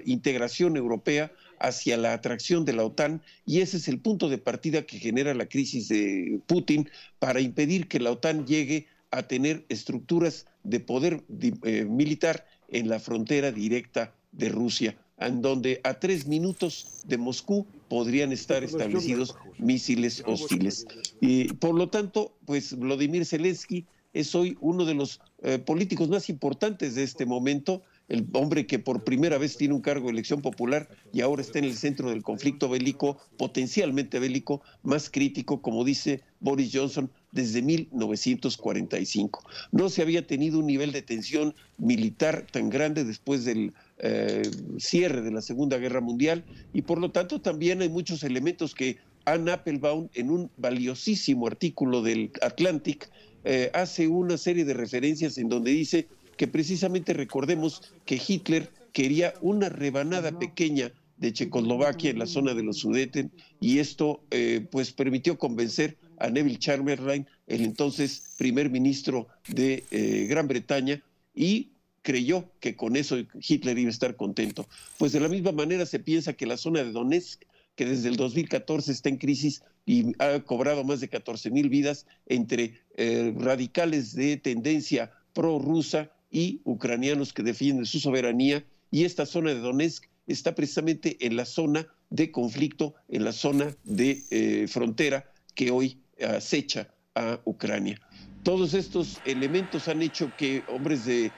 integración 0.04 0.76
europea, 0.76 1.30
hacia 1.60 1.96
la 1.96 2.12
atracción 2.12 2.64
de 2.64 2.72
la 2.72 2.84
OTAN, 2.84 3.22
y 3.46 3.60
ese 3.60 3.76
es 3.76 3.88
el 3.88 3.98
punto 4.00 4.28
de 4.28 4.38
partida 4.38 4.82
que 4.82 4.98
genera 4.98 5.34
la 5.34 5.46
crisis 5.46 5.88
de 5.88 6.40
Putin 6.46 6.88
para 7.18 7.40
impedir 7.40 7.88
que 7.88 8.00
la 8.00 8.12
OTAN 8.12 8.46
llegue 8.46 8.86
a 9.10 9.22
tener 9.22 9.64
estructuras 9.68 10.46
de 10.64 10.80
poder 10.80 11.24
eh, 11.62 11.84
militar 11.84 12.46
en 12.68 12.88
la 12.88 13.00
frontera 13.00 13.52
directa 13.52 14.14
de 14.32 14.50
Rusia, 14.50 14.96
en 15.18 15.42
donde 15.42 15.80
a 15.84 15.98
tres 15.98 16.26
minutos 16.26 17.02
de 17.06 17.16
Moscú 17.16 17.66
podrían 17.88 18.32
estar 18.32 18.62
establecidos 18.62 19.34
misiles 19.58 20.22
hostiles. 20.26 20.86
Y 21.20 21.54
por 21.54 21.74
lo 21.74 21.88
tanto, 21.88 22.36
pues 22.44 22.78
Vladimir 22.78 23.24
Zelensky 23.24 23.86
es 24.12 24.34
hoy 24.34 24.56
uno 24.60 24.84
de 24.84 24.94
los 24.94 25.20
eh, 25.42 25.58
políticos 25.58 26.08
más 26.08 26.28
importantes 26.28 26.94
de 26.94 27.02
este 27.02 27.26
momento, 27.26 27.82
el 28.08 28.26
hombre 28.32 28.66
que 28.66 28.78
por 28.78 29.04
primera 29.04 29.38
vez 29.38 29.56
tiene 29.56 29.74
un 29.74 29.80
cargo 29.80 30.06
de 30.06 30.12
elección 30.12 30.40
popular 30.40 30.88
y 31.12 31.20
ahora 31.20 31.42
está 31.42 31.58
en 31.58 31.66
el 31.66 31.76
centro 31.76 32.10
del 32.10 32.22
conflicto 32.22 32.68
bélico, 32.68 33.18
potencialmente 33.36 34.18
bélico, 34.18 34.62
más 34.82 35.10
crítico, 35.10 35.60
como 35.60 35.84
dice 35.84 36.22
Boris 36.40 36.70
Johnson, 36.72 37.10
desde 37.32 37.60
1945. 37.60 39.44
No 39.72 39.90
se 39.90 40.02
había 40.02 40.26
tenido 40.26 40.58
un 40.58 40.66
nivel 40.66 40.92
de 40.92 41.02
tensión 41.02 41.54
militar 41.76 42.46
tan 42.50 42.70
grande 42.70 43.04
después 43.04 43.44
del 43.44 43.74
eh, 43.98 44.42
cierre 44.78 45.20
de 45.22 45.30
la 45.30 45.42
Segunda 45.42 45.76
Guerra 45.76 46.00
Mundial 46.00 46.44
y 46.72 46.82
por 46.82 46.98
lo 46.98 47.10
tanto 47.10 47.40
también 47.40 47.82
hay 47.82 47.88
muchos 47.88 48.22
elementos 48.22 48.74
que 48.74 48.96
Anne 49.26 49.52
Applebaum 49.52 50.08
en 50.14 50.30
un 50.30 50.50
valiosísimo 50.56 51.46
artículo 51.46 52.00
del 52.02 52.30
Atlantic 52.40 53.10
eh, 53.44 53.70
hace 53.74 54.08
una 54.08 54.38
serie 54.38 54.64
de 54.64 54.74
referencias 54.74 55.36
en 55.38 55.48
donde 55.48 55.70
dice 55.70 56.08
que 56.38 56.46
precisamente 56.46 57.12
recordemos 57.12 57.82
que 58.06 58.18
Hitler 58.26 58.70
quería 58.92 59.34
una 59.42 59.68
rebanada 59.68 60.38
pequeña 60.38 60.92
de 61.18 61.32
Checoslovaquia 61.32 62.10
en 62.10 62.18
la 62.20 62.26
zona 62.26 62.54
de 62.54 62.62
los 62.62 62.78
Sudeten 62.78 63.32
y 63.60 63.80
esto 63.80 64.22
eh, 64.30 64.66
pues 64.70 64.92
permitió 64.92 65.36
convencer 65.36 65.98
a 66.16 66.30
Neville 66.30 66.58
Chamberlain, 66.58 67.26
el 67.48 67.62
entonces 67.62 68.34
primer 68.38 68.70
ministro 68.70 69.26
de 69.48 69.84
eh, 69.90 70.26
Gran 70.28 70.48
Bretaña, 70.48 71.02
y 71.34 71.72
creyó 72.02 72.50
que 72.60 72.76
con 72.76 72.96
eso 72.96 73.16
Hitler 73.40 73.78
iba 73.78 73.88
a 73.88 73.92
estar 73.92 74.16
contento. 74.16 74.66
Pues 74.96 75.12
de 75.12 75.20
la 75.20 75.28
misma 75.28 75.52
manera 75.52 75.86
se 75.86 75.98
piensa 75.98 76.32
que 76.32 76.46
la 76.46 76.56
zona 76.56 76.84
de 76.84 76.92
Donetsk, 76.92 77.42
que 77.74 77.84
desde 77.84 78.08
el 78.08 78.16
2014 78.16 78.92
está 78.92 79.08
en 79.08 79.18
crisis 79.18 79.62
y 79.86 80.12
ha 80.20 80.40
cobrado 80.40 80.84
más 80.84 81.00
de 81.00 81.08
14 81.08 81.50
mil 81.50 81.68
vidas 81.68 82.06
entre 82.26 82.80
eh, 82.96 83.34
radicales 83.36 84.14
de 84.14 84.36
tendencia 84.36 85.12
pro-rusa 85.32 86.10
y 86.30 86.60
ucranianos 86.64 87.32
que 87.32 87.42
defienden 87.42 87.86
su 87.86 88.00
soberanía. 88.00 88.64
Y 88.90 89.04
esta 89.04 89.26
zona 89.26 89.50
de 89.50 89.60
Donetsk 89.60 90.04
está 90.26 90.54
precisamente 90.54 91.16
en 91.20 91.36
la 91.36 91.44
zona 91.44 91.86
de 92.10 92.30
conflicto, 92.30 92.94
en 93.08 93.24
la 93.24 93.32
zona 93.32 93.74
de 93.84 94.22
eh, 94.30 94.66
frontera 94.68 95.30
que 95.54 95.70
hoy 95.70 95.98
acecha 96.20 96.88
a 97.14 97.40
Ucrania. 97.44 98.00
Todos 98.42 98.74
estos 98.74 99.20
elementos 99.24 99.88
han 99.88 100.02
hecho 100.02 100.30
que 100.36 100.62
hombres 100.68 101.04
de 101.04 101.30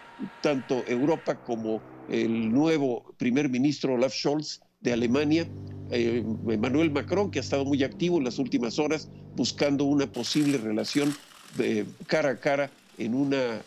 tanto 0.42 0.84
Europa 0.86 1.42
como 1.42 1.82
el 2.08 2.52
nuevo 2.52 3.14
primer 3.16 3.48
ministro 3.48 3.94
Olaf 3.94 4.14
Scholz 4.14 4.60
de 4.80 4.92
Alemania, 4.92 5.48
eh, 5.90 6.24
Emmanuel 6.48 6.90
Macron, 6.90 7.30
que 7.30 7.38
ha 7.38 7.42
estado 7.42 7.64
muy 7.64 7.82
activo 7.82 8.18
en 8.18 8.24
las 8.24 8.38
últimas 8.38 8.78
horas 8.78 9.08
buscando 9.36 9.84
una 9.84 10.10
posible 10.10 10.58
relación 10.58 11.14
de 11.56 11.86
cara 12.06 12.30
a 12.30 12.36
cara 12.36 12.70
en 13.00 13.14
una 13.14 13.56
eh, 13.56 13.62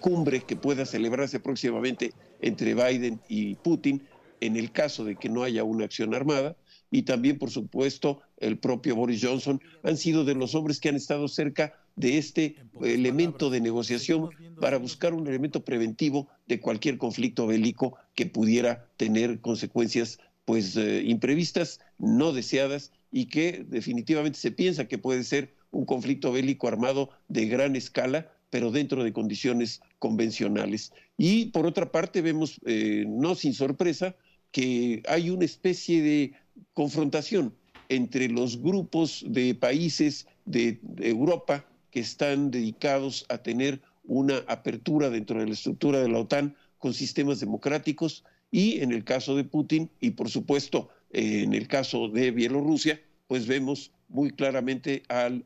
cumbre 0.00 0.42
que 0.42 0.56
pueda 0.56 0.84
celebrarse 0.84 1.38
próximamente 1.38 2.12
entre 2.40 2.74
Biden 2.74 3.20
y 3.28 3.54
Putin 3.54 4.02
en 4.40 4.56
el 4.56 4.72
caso 4.72 5.04
de 5.04 5.14
que 5.16 5.28
no 5.28 5.44
haya 5.44 5.62
una 5.64 5.84
acción 5.84 6.14
armada. 6.14 6.56
Y 6.90 7.02
también, 7.02 7.38
por 7.38 7.50
supuesto, 7.50 8.20
el 8.38 8.58
propio 8.58 8.96
Boris 8.96 9.22
Johnson 9.22 9.60
han 9.82 9.96
sido 9.96 10.24
de 10.24 10.34
los 10.34 10.54
hombres 10.54 10.80
que 10.80 10.88
han 10.88 10.96
estado 10.96 11.28
cerca 11.28 11.74
de 11.96 12.18
este 12.18 12.56
elemento 12.82 13.50
de 13.50 13.60
negociación 13.60 14.30
para 14.60 14.78
buscar 14.78 15.12
un 15.14 15.26
elemento 15.26 15.64
preventivo 15.64 16.28
de 16.46 16.60
cualquier 16.60 16.98
conflicto 16.98 17.46
bélico 17.46 17.96
que 18.14 18.26
pudiera 18.26 18.88
tener 18.96 19.40
consecuencias 19.40 20.18
pues 20.44 20.76
eh, 20.76 21.02
imprevistas, 21.04 21.80
no 21.98 22.32
deseadas 22.32 22.90
y 23.12 23.26
que 23.26 23.66
definitivamente 23.68 24.38
se 24.38 24.50
piensa 24.50 24.88
que 24.88 24.98
puede 24.98 25.24
ser 25.24 25.54
un 25.70 25.84
conflicto 25.84 26.32
bélico 26.32 26.68
armado 26.68 27.10
de 27.28 27.46
gran 27.46 27.76
escala, 27.76 28.32
pero 28.50 28.70
dentro 28.70 29.04
de 29.04 29.12
condiciones 29.12 29.80
convencionales. 29.98 30.92
Y 31.16 31.46
por 31.46 31.66
otra 31.66 31.90
parte 31.90 32.22
vemos, 32.22 32.60
eh, 32.64 33.04
no 33.06 33.34
sin 33.34 33.54
sorpresa, 33.54 34.16
que 34.50 35.02
hay 35.08 35.30
una 35.30 35.44
especie 35.44 36.02
de 36.02 36.32
confrontación 36.74 37.54
entre 37.88 38.28
los 38.28 38.60
grupos 38.62 39.24
de 39.26 39.54
países 39.54 40.26
de, 40.44 40.80
Europa 40.98 41.66
que 41.90 42.00
están 42.00 42.50
dedicados 42.50 43.26
a 43.28 43.38
tener 43.38 43.80
una 44.04 44.38
apertura 44.46 45.10
dentro 45.10 45.40
de 45.40 45.46
la 45.46 45.52
estructura 45.52 46.00
de 46.00 46.08
la 46.08 46.18
OTAN 46.18 46.56
con 46.78 46.94
sistemas 46.94 47.40
democráticos 47.40 48.24
y 48.50 48.80
en 48.80 48.92
el 48.92 49.04
caso 49.04 49.36
de 49.36 49.44
Putin 49.44 49.90
y 50.00 50.10
por 50.10 50.30
supuesto 50.30 50.88
eh, 51.10 51.42
en 51.42 51.54
el 51.54 51.66
caso 51.66 52.08
de 52.08 52.30
Bielorrusia, 52.30 53.00
pues 53.26 53.46
vemos 53.46 53.92
muy 54.08 54.30
claramente 54.30 55.02
al 55.08 55.44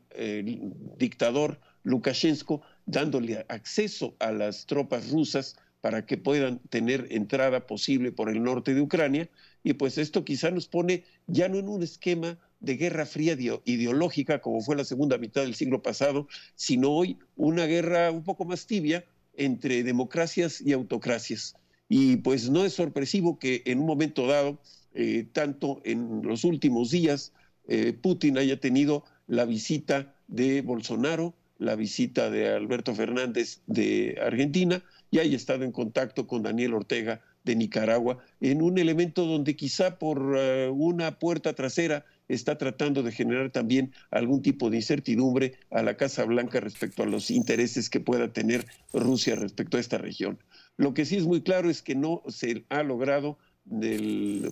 dictador 0.97 1.59
Lukashenko 1.83 2.61
dándole 2.85 3.45
acceso 3.49 4.15
a 4.19 4.31
las 4.31 4.65
tropas 4.65 5.09
rusas 5.09 5.55
para 5.81 6.05
que 6.05 6.17
puedan 6.17 6.59
tener 6.69 7.07
entrada 7.11 7.67
posible 7.67 8.11
por 8.11 8.29
el 8.29 8.41
norte 8.41 8.73
de 8.73 8.81
Ucrania. 8.81 9.29
Y 9.63 9.73
pues 9.73 9.97
esto 9.97 10.23
quizá 10.23 10.49
nos 10.49 10.67
pone 10.67 11.03
ya 11.27 11.49
no 11.49 11.59
en 11.59 11.67
un 11.67 11.83
esquema 11.83 12.37
de 12.61 12.77
guerra 12.77 13.05
fría 13.05 13.37
ideológica 13.65 14.39
como 14.39 14.61
fue 14.61 14.77
la 14.77 14.85
segunda 14.85 15.17
mitad 15.17 15.41
del 15.41 15.55
siglo 15.55 15.81
pasado, 15.81 16.29
sino 16.55 16.91
hoy 16.91 17.17
una 17.35 17.65
guerra 17.65 18.11
un 18.11 18.23
poco 18.23 18.45
más 18.45 18.65
tibia 18.65 19.03
entre 19.35 19.83
democracias 19.83 20.61
y 20.61 20.71
autocracias. 20.71 21.55
Y 21.89 22.17
pues 22.17 22.49
no 22.49 22.63
es 22.63 22.73
sorpresivo 22.73 23.37
que 23.37 23.63
en 23.65 23.79
un 23.79 23.85
momento 23.85 24.25
dado, 24.25 24.59
eh, 24.93 25.27
tanto 25.33 25.81
en 25.83 26.21
los 26.23 26.45
últimos 26.45 26.91
días, 26.91 27.33
eh, 27.67 27.93
Putin 27.93 28.37
haya 28.37 28.59
tenido 28.59 29.03
la 29.27 29.45
visita 29.45 30.15
de 30.27 30.61
Bolsonaro, 30.61 31.33
la 31.63 31.75
visita 31.75 32.29
de 32.29 32.49
Alberto 32.49 32.93
Fernández 32.93 33.61
de 33.67 34.19
Argentina 34.21 34.83
y 35.11 35.19
haya 35.19 35.35
estado 35.35 35.63
en 35.63 35.71
contacto 35.71 36.27
con 36.27 36.43
Daniel 36.43 36.73
Ortega 36.73 37.21
de 37.43 37.55
Nicaragua, 37.55 38.19
en 38.41 38.61
un 38.61 38.77
elemento 38.77 39.25
donde 39.25 39.55
quizá 39.55 39.97
por 39.97 40.35
eh, 40.37 40.69
una 40.69 41.19
puerta 41.19 41.53
trasera 41.53 42.05
está 42.27 42.57
tratando 42.57 43.03
de 43.03 43.11
generar 43.11 43.51
también 43.51 43.93
algún 44.11 44.41
tipo 44.41 44.69
de 44.69 44.77
incertidumbre 44.77 45.53
a 45.69 45.83
la 45.83 45.97
Casa 45.97 46.23
Blanca 46.23 46.59
respecto 46.59 47.03
a 47.03 47.05
los 47.05 47.31
intereses 47.31 47.89
que 47.89 47.99
pueda 47.99 48.31
tener 48.31 48.65
Rusia 48.93 49.35
respecto 49.35 49.77
a 49.77 49.81
esta 49.81 49.97
región. 49.97 50.39
Lo 50.77 50.93
que 50.93 51.05
sí 51.05 51.17
es 51.17 51.25
muy 51.25 51.41
claro 51.41 51.69
es 51.69 51.81
que 51.81 51.95
no 51.95 52.23
se 52.27 52.65
ha 52.69 52.83
logrado 52.83 53.37
el 53.69 54.51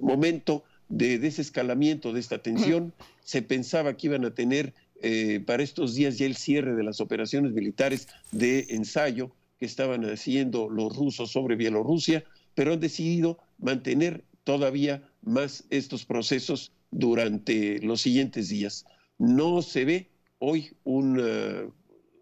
momento 0.00 0.64
de 0.88 1.18
desescalamiento 1.18 2.12
de 2.12 2.20
esta 2.20 2.42
tensión. 2.42 2.92
Se 3.24 3.40
pensaba 3.40 3.96
que 3.96 4.08
iban 4.08 4.24
a 4.24 4.34
tener 4.34 4.74
eh, 5.04 5.40
para 5.44 5.64
estos 5.64 5.96
días 5.96 6.16
ya 6.16 6.26
el 6.26 6.36
cierre 6.36 6.76
de 6.76 6.84
las 6.84 7.00
operaciones 7.00 7.52
militares 7.52 8.06
de 8.30 8.68
ensayo 8.70 9.32
que 9.58 9.66
estaban 9.66 10.04
haciendo 10.04 10.70
los 10.70 10.96
rusos 10.96 11.32
sobre 11.32 11.56
Bielorrusia, 11.56 12.24
pero 12.54 12.72
han 12.72 12.80
decidido 12.80 13.38
mantener 13.58 14.24
todavía 14.44 15.02
más 15.22 15.64
estos 15.70 16.04
procesos 16.04 16.70
durante 16.92 17.80
los 17.80 18.00
siguientes 18.00 18.48
días. 18.48 18.84
No 19.18 19.62
se 19.62 19.84
ve 19.84 20.10
hoy 20.38 20.70
una, 20.84 21.64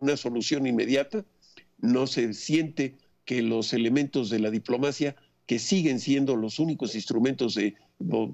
una 0.00 0.16
solución 0.16 0.66
inmediata, 0.66 1.24
no 1.82 2.06
se 2.06 2.32
siente 2.32 2.96
que 3.26 3.42
los 3.42 3.74
elementos 3.74 4.30
de 4.30 4.38
la 4.38 4.50
diplomacia, 4.50 5.16
que 5.46 5.58
siguen 5.58 6.00
siendo 6.00 6.34
los 6.34 6.58
únicos 6.58 6.94
instrumentos 6.94 7.54
de 7.56 7.74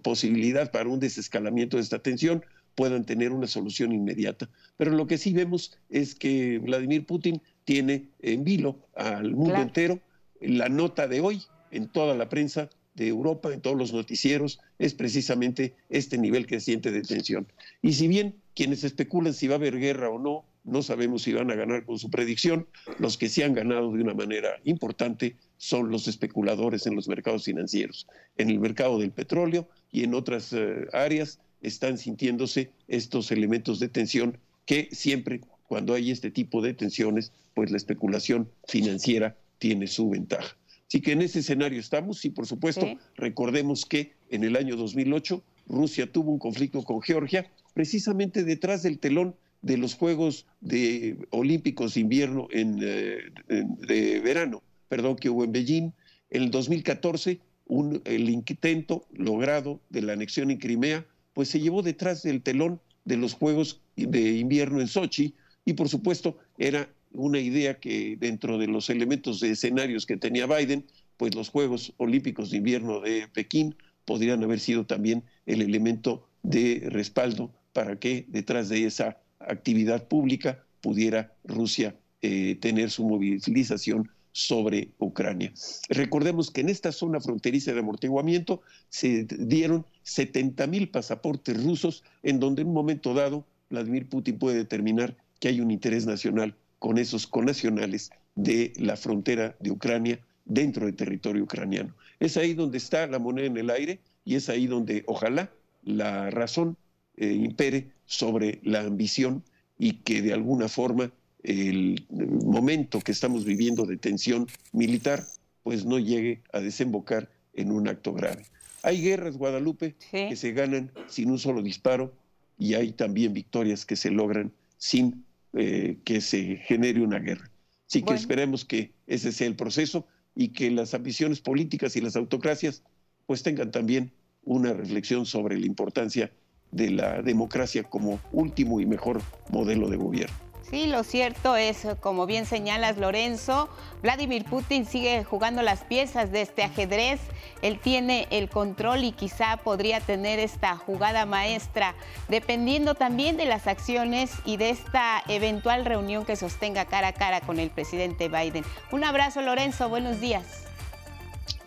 posibilidad 0.03 0.71
para 0.71 0.89
un 0.89 1.01
desescalamiento 1.01 1.77
de 1.77 1.83
esta 1.83 1.99
tensión, 1.99 2.45
puedan 2.77 3.05
tener 3.05 3.33
una 3.33 3.49
solución 3.49 3.91
inmediata. 3.93 4.49
Pero 4.77 4.93
lo 4.93 5.09
que 5.09 5.19
sí 5.19 5.33
vemos 5.33 5.77
es 5.91 6.15
que 6.15 6.59
Vladimir 6.59 7.05
Putin 7.05 7.43
tiene 7.65 8.11
en 8.21 8.45
vilo 8.45 8.79
al 8.95 9.35
mundo 9.35 9.57
entero. 9.57 9.99
La 10.41 10.69
nota 10.69 11.09
de 11.09 11.21
hoy 11.21 11.43
en 11.73 11.89
toda 11.89 12.15
la 12.15 12.29
prensa 12.29 12.71
de 12.95 13.09
Europa, 13.09 13.53
en 13.53 13.61
todos 13.61 13.77
los 13.77 13.93
noticieros, 13.93 14.61
es 14.79 14.95
precisamente 14.95 15.75
este 15.89 16.19
nivel 16.19 16.47
creciente 16.47 16.93
de 16.93 17.03
tensión. 17.03 17.47
Y 17.83 17.95
si 17.95 18.09
bien 18.09 18.37
quienes 18.55 18.85
especulan 18.85 19.35
si 19.35 19.49
va 19.49 19.55
a 19.55 19.59
haber 19.59 19.79
guerra 19.79 20.11
o 20.11 20.19
no, 20.19 20.45
no 20.65 20.83
sabemos 20.83 21.23
si 21.23 21.33
van 21.33 21.51
a 21.51 21.55
ganar 21.55 21.85
con 21.85 21.99
su 21.99 22.11
predicción, 22.11 22.67
los 22.99 23.17
que 23.17 23.29
sí 23.29 23.43
han 23.43 23.55
ganado 23.55 23.93
de 23.93 24.03
una 24.03 24.15
manera 24.15 24.61
importante 24.65 25.37
son 25.59 25.91
los 25.91 26.09
especuladores 26.09 26.87
en 26.87 26.97
los 26.97 27.09
mercados 27.09 27.45
financieros, 27.45 28.07
en 28.37 28.51
el 28.51 28.59
mercado 28.59 28.99
del 28.99 29.13
petróleo 29.13 29.69
y 29.93 30.03
en 30.03 30.15
otras 30.15 30.53
eh, 30.53 30.87
áreas 30.93 31.39
están 31.61 31.99
sintiéndose 31.99 32.71
estos 32.89 33.31
elementos 33.31 33.81
de 33.81 33.89
tensión 33.89 34.39
que 34.67 34.89
siempre 34.93 35.41
cuando 35.69 35.95
hay 35.95 36.11
este 36.11 36.31
tipo 36.31 36.63
de 36.63 36.75
tensiones, 36.75 37.33
pues 37.55 37.71
la 37.71 37.77
especulación 37.77 38.49
financiera 38.67 39.37
tiene 39.59 39.87
su 39.87 40.11
ventaja. 40.11 40.57
Así 40.89 41.01
que 41.01 41.13
en 41.13 41.23
ese 41.23 41.41
escenario 41.41 41.81
estamos 41.81 42.25
y 42.25 42.31
por 42.31 42.47
supuesto 42.47 42.87
recordemos 43.17 43.85
que 43.85 44.13
en 44.31 44.45
el 44.45 44.57
año 44.57 44.77
2008 44.77 45.43
Rusia 45.69 46.11
tuvo 46.11 46.31
un 46.31 46.39
conflicto 46.39 46.83
con 46.83 47.03
Georgia 47.03 47.51
precisamente 47.75 48.45
detrás 48.45 48.83
del 48.83 48.99
telón 48.99 49.35
de 49.63 49.79
los 49.79 49.95
Juegos 49.95 50.47
de 50.61 51.17
Olímpicos 51.31 51.95
de 51.95 52.01
invierno 52.01 52.47
en, 52.53 52.79
eh, 52.81 53.19
de 53.49 54.21
verano, 54.21 54.63
perdón, 54.89 55.17
que 55.17 55.29
hubo 55.29 55.43
en 55.43 55.53
Beijing. 55.53 55.93
En 56.31 56.43
el 56.43 56.51
2014, 56.51 57.41
un, 57.67 58.01
el 58.05 58.31
intento 58.31 59.07
logrado 59.13 59.81
de 59.91 60.03
la 60.03 60.13
anexión 60.13 60.53
en 60.53 60.59
Crimea 60.59 61.05
pues 61.37 61.51
se 61.51 61.61
llevó 61.61 61.83
detrás 61.83 62.23
del 62.23 62.41
telón 62.41 62.81
de 63.05 63.19
los 63.19 63.35
Juegos 63.35 63.83
de 63.95 64.39
Invierno 64.39 64.81
en 64.81 64.89
Sochi 64.89 65.35
y 65.67 65.75
por 65.75 65.91
supuesto 65.91 66.39
era 66.57 66.89
una 67.13 67.39
idea 67.39 67.79
que 67.79 68.17
dentro 68.19 68.57
de 68.57 68.67
los 68.69 68.89
elementos 68.89 69.41
de 69.41 69.51
escenarios 69.51 70.07
que 70.07 70.17
tenía 70.17 70.47
Biden, 70.47 70.87
pues 71.19 71.35
los 71.35 71.51
Juegos 71.51 71.93
Olímpicos 71.99 72.51
de 72.51 72.57
Invierno 72.57 73.01
de 73.01 73.29
Pekín 73.29 73.77
podrían 74.07 74.43
haber 74.45 74.61
sido 74.61 74.87
también 74.87 75.25
el 75.45 75.61
elemento 75.61 76.27
de 76.43 76.85
respaldo 76.87 77.53
para 77.75 77.99
que 77.99 78.25
detrás 78.29 78.71
de 78.71 78.87
esa 78.87 79.19
actividad 79.39 80.09
pública 80.09 80.65
pudiera 80.81 81.35
Rusia 81.45 81.95
eh, 82.23 82.57
tener 82.63 82.91
su 82.91 83.07
movilización 83.07 84.09
sobre 84.33 84.93
Ucrania. 84.99 85.53
Recordemos 85.91 86.51
que 86.51 86.63
en 86.63 86.71
esta 86.71 86.93
zona 86.93 87.21
fronteriza 87.21 87.75
de 87.75 87.81
amortiguamiento 87.81 88.63
se 88.89 89.25
dieron 89.25 89.85
70 90.07 90.69
mil 90.69 90.89
pasaportes 90.89 91.61
rusos 91.63 92.05
en 92.23 92.39
donde 92.39 92.63
en 92.63 92.69
un 92.69 92.75
momento 92.75 93.13
dado 93.13 93.45
Vladimir 93.71 94.09
Putin 94.09 94.39
puede 94.39 94.57
determinar 94.57 95.17
que 95.41 95.49
hay 95.49 95.61
un 95.61 95.73
interés 95.73 96.07
nacional 96.07 96.55
con 96.79 96.97
esos 96.97 97.27
conacionales 97.27 98.11
de 98.37 98.73
la 98.77 98.97
frontera 98.97 99.57
de 99.59 99.73
Ucrania 99.73 100.21
dentro 100.45 100.87
del 100.87 100.95
territorio 100.95 101.43
ucraniano. 101.43 101.93
Es 102.21 102.37
ahí 102.37 102.55
donde 102.55 102.79
está 102.79 103.09
la 103.09 103.19
moneda 103.19 103.47
en 103.47 103.57
el 103.57 103.69
aire 103.69 103.99
y 104.25 104.37
es 104.37 104.49
ahí 104.49 104.69
donde 104.69 105.03
ojalá 105.07 105.51
la 105.83 106.31
razón 106.31 106.77
eh, 107.17 107.33
impere 107.33 107.91
sobre 108.05 108.61
la 108.63 108.83
ambición 108.83 109.43
y 109.77 109.95
que 109.95 110.23
de 110.23 110.33
alguna 110.33 110.69
forma 110.69 111.11
el 111.43 112.07
momento 112.11 113.01
que 113.01 113.13
estamos 113.13 113.45
viviendo 113.45 113.87
de 113.87 113.97
tensión 113.97 114.47
militar, 114.73 115.25
pues 115.65 115.85
no 115.85 115.99
llegue 115.99 116.43
a 116.53 116.61
desembocar 116.61 117.29
en 117.55 117.73
un 117.73 117.89
acto 117.89 118.13
grave. 118.13 118.45
Hay 118.87 119.03
guerras, 119.03 119.37
Guadalupe, 119.37 119.97
que 120.13 120.37
se 120.37 120.53
ganan 120.53 120.93
sin 121.09 121.33
un 121.33 121.41
solo 121.41 121.61
disparo 121.61 122.15
y 122.57 122.75
hay 122.75 122.93
también 122.93 123.33
victorias 123.33 123.85
que 123.85 123.97
se 123.97 124.13
logran 124.13 124.53
sin 124.79 125.25
eh, 125.55 125.99
que 126.05 126.21
se 126.21 126.59
genere 126.59 127.01
una 127.01 127.19
guerra. 127.19 127.51
Así 127.89 128.03
que 128.03 128.15
esperemos 128.15 128.65
que 128.65 128.93
ese 129.09 129.33
sea 129.33 129.49
el 129.49 129.57
proceso 129.57 130.07
y 130.37 130.51
que 130.51 130.71
las 130.71 130.95
ambiciones 130.95 131.41
políticas 131.41 131.97
y 131.97 132.01
las 132.01 132.15
autocracias 132.15 132.85
pues 133.27 133.43
tengan 133.43 133.73
también 133.73 134.13
una 134.45 134.73
reflexión 134.73 135.27
sobre 135.27 135.59
la 135.59 135.67
importancia 135.67 136.31
de 136.71 136.91
la 136.91 137.23
democracia 137.23 137.83
como 137.83 138.21
último 138.31 138.81
y 138.81 138.87
mejor 138.87 139.21
modelo 139.51 139.91
de 139.91 139.97
gobierno. 139.97 140.46
Sí, 140.69 140.87
lo 140.87 141.05
cierto 141.05 141.55
es, 141.55 141.87
como 142.01 142.27
bien 142.27 142.45
señalas 142.45 142.97
Lorenzo, 142.99 143.69
Vladimir 144.03 144.45
Putin 144.45 144.85
sigue 144.85 145.23
jugando 145.23 145.63
las 145.63 145.85
piezas 145.85 146.33
de 146.33 146.43
este 146.43 146.65
ajedrez. 146.65 147.21
Él 147.63 147.79
tiene 147.79 148.27
el 148.31 148.49
control 148.49 149.05
y 149.05 149.13
quizá 149.13 149.59
podría 149.59 150.01
tener 150.01 150.41
esta 150.41 150.77
jugada 150.77 151.25
maestra, 151.25 151.95
dependiendo 152.29 152.97
también 152.97 153.37
de 153.37 153.45
las 153.45 153.69
acciones 153.69 154.33
y 154.45 154.57
de 154.57 154.71
esta 154.71 155.23
eventual 155.29 155.85
reunión 155.85 156.25
que 156.25 156.35
sostenga 156.35 156.85
cara 156.87 157.09
a 157.09 157.13
cara 157.13 157.41
con 157.43 157.61
el 157.61 157.71
presidente 157.71 158.29
Biden. 158.29 158.65
Un 158.91 159.05
abrazo 159.05 159.43
Lorenzo, 159.43 159.89
buenos 159.89 160.21
días. 160.21 160.65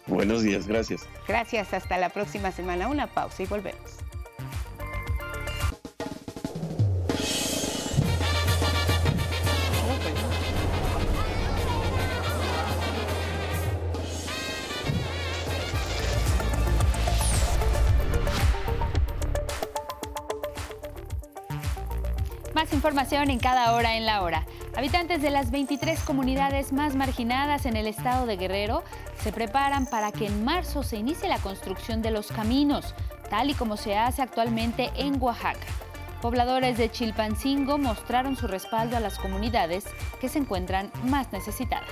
Buenos 0.08 0.44
días, 0.44 0.68
gracias. 0.68 1.08
Gracias, 1.26 1.74
hasta 1.74 1.98
la 1.98 2.10
próxima 2.10 2.52
semana. 2.52 2.90
Una 2.90 3.08
pausa 3.08 3.44
y 3.44 3.46
volvemos. 3.46 4.09
En 23.12 23.40
cada 23.40 23.74
hora 23.74 23.96
en 23.98 24.06
la 24.06 24.22
hora. 24.22 24.46
Habitantes 24.78 25.20
de 25.24 25.32
las 25.32 25.50
23 25.50 26.00
comunidades 26.02 26.72
más 26.72 26.94
marginadas 26.94 27.66
en 27.66 27.76
el 27.76 27.88
estado 27.88 28.28
de 28.28 28.38
Guerrero 28.38 28.84
se 29.24 29.32
preparan 29.32 29.88
para 29.88 30.12
que 30.12 30.28
en 30.28 30.46
marzo 30.46 30.84
se 30.84 30.98
inicie 30.98 31.28
la 31.28 31.40
construcción 31.40 32.04
de 32.04 32.12
los 32.12 32.28
caminos, 32.28 32.94
tal 33.32 33.50
y 33.50 33.56
como 33.56 33.78
se 33.78 33.98
hace 33.98 34.22
actualmente 34.22 34.92
en 34.96 35.20
Oaxaca. 35.20 35.66
Pobladores 36.22 36.78
de 36.78 36.92
Chilpancingo 36.92 37.80
mostraron 37.80 38.36
su 38.36 38.48
respaldo 38.48 38.96
a 38.96 39.00
las 39.00 39.18
comunidades 39.18 39.86
que 40.22 40.30
se 40.30 40.38
encuentran 40.38 40.92
más 41.06 41.32
necesitadas. 41.34 41.90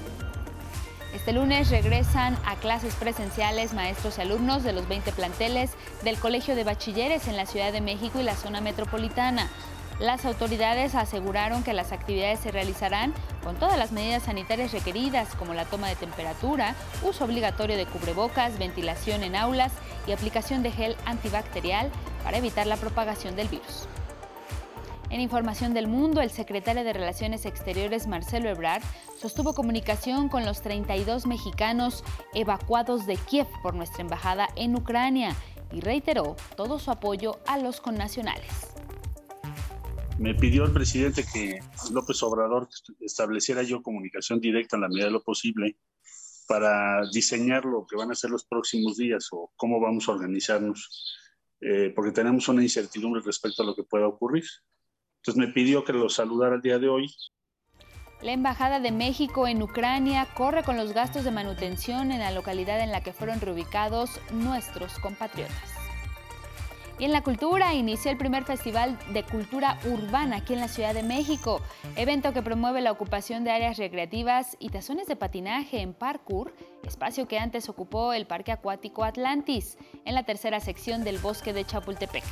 Este 1.13 1.31
lunes 1.31 1.69
regresan 1.69 2.35
a 2.43 2.55
clases 2.55 2.95
presenciales 2.95 3.73
maestros 3.73 4.17
y 4.17 4.21
alumnos 4.21 4.63
de 4.63 4.73
los 4.73 4.87
20 4.87 5.11
planteles 5.11 5.69
del 6.03 6.17
Colegio 6.17 6.55
de 6.55 6.63
Bachilleres 6.63 7.27
en 7.27 7.37
la 7.37 7.45
Ciudad 7.45 7.71
de 7.71 7.81
México 7.81 8.19
y 8.19 8.23
la 8.23 8.35
zona 8.35 8.61
metropolitana. 8.61 9.47
Las 9.99 10.25
autoridades 10.25 10.95
aseguraron 10.95 11.63
que 11.63 11.73
las 11.73 11.91
actividades 11.91 12.39
se 12.39 12.51
realizarán 12.51 13.13
con 13.43 13.55
todas 13.57 13.77
las 13.77 13.91
medidas 13.91 14.23
sanitarias 14.23 14.71
requeridas, 14.71 15.35
como 15.35 15.53
la 15.53 15.65
toma 15.65 15.87
de 15.87 15.95
temperatura, 15.95 16.73
uso 17.03 17.25
obligatorio 17.25 17.77
de 17.77 17.85
cubrebocas, 17.85 18.57
ventilación 18.57 19.21
en 19.21 19.35
aulas 19.35 19.71
y 20.07 20.13
aplicación 20.13 20.63
de 20.63 20.71
gel 20.71 20.97
antibacterial 21.05 21.91
para 22.23 22.37
evitar 22.37 22.65
la 22.65 22.77
propagación 22.77 23.35
del 23.35 23.49
virus. 23.49 23.87
En 25.13 25.21
información 25.21 25.75
del 25.75 25.85
mundo, 25.85 26.21
el 26.21 26.31
secretario 26.31 26.83
de 26.83 26.91
Relaciones 26.91 27.45
Exteriores, 27.45 28.07
Marcelo 28.07 28.49
Ebrard, 28.49 28.81
sostuvo 29.15 29.53
comunicación 29.53 30.27
con 30.27 30.43
los 30.43 30.63
32 30.63 31.27
mexicanos 31.27 32.03
evacuados 32.33 33.05
de 33.05 33.17
Kiev 33.17 33.45
por 33.61 33.75
nuestra 33.75 34.01
embajada 34.01 34.47
en 34.55 34.75
Ucrania 34.75 35.35
y 35.71 35.81
reiteró 35.81 36.35
todo 36.57 36.79
su 36.79 36.89
apoyo 36.89 37.37
a 37.45 37.59
los 37.59 37.79
connacionales. 37.79 38.73
Me 40.17 40.33
pidió 40.33 40.65
el 40.65 40.71
presidente 40.71 41.23
que 41.31 41.59
López 41.91 42.23
Obrador 42.23 42.67
estableciera 42.99 43.61
yo 43.61 43.83
comunicación 43.83 44.39
directa 44.39 44.77
en 44.77 44.81
la 44.81 44.89
medida 44.89 45.05
de 45.05 45.11
lo 45.11 45.21
posible 45.21 45.77
para 46.47 47.07
diseñar 47.13 47.65
lo 47.65 47.85
que 47.85 47.97
van 47.97 48.09
a 48.09 48.15
ser 48.15 48.31
los 48.31 48.45
próximos 48.45 48.97
días 48.97 49.27
o 49.31 49.51
cómo 49.57 49.79
vamos 49.79 50.09
a 50.09 50.13
organizarnos, 50.13 50.89
eh, 51.61 51.93
porque 51.95 52.13
tenemos 52.13 52.47
una 52.47 52.63
incertidumbre 52.63 53.21
respecto 53.23 53.61
a 53.61 53.65
lo 53.67 53.75
que 53.75 53.83
pueda 53.83 54.07
ocurrir. 54.07 54.45
Entonces 55.25 55.47
me 55.47 55.53
pidió 55.53 55.85
que 55.85 55.93
lo 55.93 56.09
saludara 56.09 56.55
el 56.55 56.61
día 56.61 56.79
de 56.79 56.89
hoy. 56.89 57.15
La 58.21 58.33
Embajada 58.33 58.81
de 58.81 58.91
México 58.91 59.47
en 59.47 59.63
Ucrania 59.63 60.27
corre 60.33 60.63
con 60.63 60.75
los 60.75 60.91
gastos 60.91 61.23
de 61.23 61.31
manutención 61.31 62.11
en 62.11 62.19
la 62.19 62.31
localidad 62.31 62.81
en 62.81 62.91
la 62.91 63.01
que 63.01 63.13
fueron 63.13 63.39
reubicados 63.39 64.19
nuestros 64.33 64.99
compatriotas. 64.99 65.55
Y 66.99 67.05
en 67.05 67.13
la 67.13 67.23
cultura 67.23 67.73
inició 67.73 68.11
el 68.11 68.17
primer 68.17 68.43
Festival 68.43 68.99
de 69.13 69.23
Cultura 69.23 69.79
Urbana 69.85 70.37
aquí 70.37 70.53
en 70.53 70.59
la 70.59 70.67
Ciudad 70.67 70.93
de 70.93 71.03
México, 71.03 71.61
evento 71.95 72.33
que 72.33 72.41
promueve 72.41 72.81
la 72.81 72.91
ocupación 72.91 73.45
de 73.45 73.51
áreas 73.51 73.77
recreativas 73.77 74.57
y 74.59 74.69
tazones 74.69 75.07
de 75.07 75.15
patinaje 75.15 75.79
en 75.79 75.93
parkour, 75.93 76.53
espacio 76.85 77.29
que 77.29 77.39
antes 77.39 77.69
ocupó 77.69 78.11
el 78.11 78.27
Parque 78.27 78.51
Acuático 78.51 79.05
Atlantis, 79.05 79.77
en 80.03 80.15
la 80.15 80.23
tercera 80.23 80.59
sección 80.59 81.05
del 81.05 81.17
bosque 81.17 81.53
de 81.53 81.65
Chapultepec. 81.65 82.25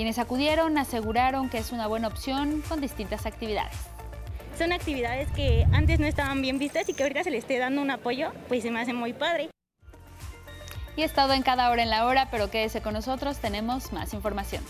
Quienes 0.00 0.18
acudieron 0.18 0.78
aseguraron 0.78 1.50
que 1.50 1.58
es 1.58 1.72
una 1.72 1.86
buena 1.86 2.08
opción 2.08 2.62
con 2.66 2.80
distintas 2.80 3.26
actividades. 3.26 3.76
Son 4.56 4.72
actividades 4.72 5.30
que 5.32 5.66
antes 5.74 6.00
no 6.00 6.06
estaban 6.06 6.40
bien 6.40 6.58
vistas 6.58 6.88
y 6.88 6.94
que 6.94 7.02
ahorita 7.02 7.22
se 7.22 7.30
le 7.30 7.36
esté 7.36 7.58
dando 7.58 7.82
un 7.82 7.90
apoyo, 7.90 8.32
pues 8.48 8.62
se 8.62 8.70
me 8.70 8.80
hace 8.80 8.94
muy 8.94 9.12
padre. 9.12 9.50
Y 10.96 11.02
es 11.02 11.12
todo 11.12 11.34
en 11.34 11.42
cada 11.42 11.68
hora 11.68 11.82
en 11.82 11.90
la 11.90 12.06
hora, 12.06 12.28
pero 12.30 12.50
quédese 12.50 12.80
con 12.80 12.94
nosotros, 12.94 13.40
tenemos 13.40 13.92
más 13.92 14.14
información. 14.14 14.64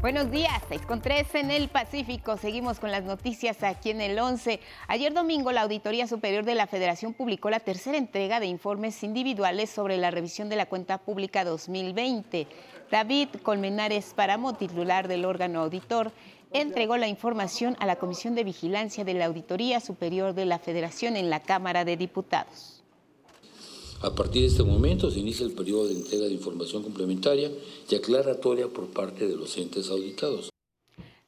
Buenos 0.00 0.30
días, 0.30 0.62
6 0.70 0.86
con 0.86 1.02
3 1.02 1.34
en 1.34 1.50
el 1.50 1.68
Pacífico. 1.68 2.38
Seguimos 2.38 2.80
con 2.80 2.90
las 2.90 3.04
noticias 3.04 3.62
aquí 3.62 3.90
en 3.90 4.00
el 4.00 4.18
11. 4.18 4.58
Ayer 4.88 5.12
domingo 5.12 5.52
la 5.52 5.60
Auditoría 5.60 6.06
Superior 6.06 6.46
de 6.46 6.54
la 6.54 6.66
Federación 6.66 7.12
publicó 7.12 7.50
la 7.50 7.60
tercera 7.60 7.98
entrega 7.98 8.40
de 8.40 8.46
informes 8.46 9.02
individuales 9.02 9.68
sobre 9.68 9.98
la 9.98 10.10
revisión 10.10 10.48
de 10.48 10.56
la 10.56 10.64
cuenta 10.64 10.96
pública 10.96 11.44
2020. 11.44 12.46
David 12.90 13.28
Colmenares 13.42 14.14
Paramo, 14.14 14.54
titular 14.54 15.06
del 15.06 15.26
órgano 15.26 15.60
auditor, 15.60 16.12
entregó 16.50 16.96
la 16.96 17.08
información 17.08 17.76
a 17.78 17.84
la 17.84 17.96
Comisión 17.96 18.34
de 18.34 18.44
Vigilancia 18.44 19.04
de 19.04 19.12
la 19.12 19.26
Auditoría 19.26 19.80
Superior 19.80 20.32
de 20.32 20.46
la 20.46 20.58
Federación 20.58 21.14
en 21.14 21.28
la 21.28 21.40
Cámara 21.40 21.84
de 21.84 21.98
Diputados. 21.98 22.79
A 24.02 24.14
partir 24.14 24.42
de 24.42 24.48
este 24.48 24.62
momento 24.62 25.10
se 25.10 25.20
inicia 25.20 25.44
el 25.44 25.52
periodo 25.52 25.86
de 25.86 25.92
entrega 25.92 26.24
de 26.24 26.32
información 26.32 26.82
complementaria 26.82 27.50
y 27.86 27.94
aclaratoria 27.94 28.66
por 28.68 28.86
parte 28.86 29.28
de 29.28 29.36
los 29.36 29.58
entes 29.58 29.90
auditados. 29.90 30.48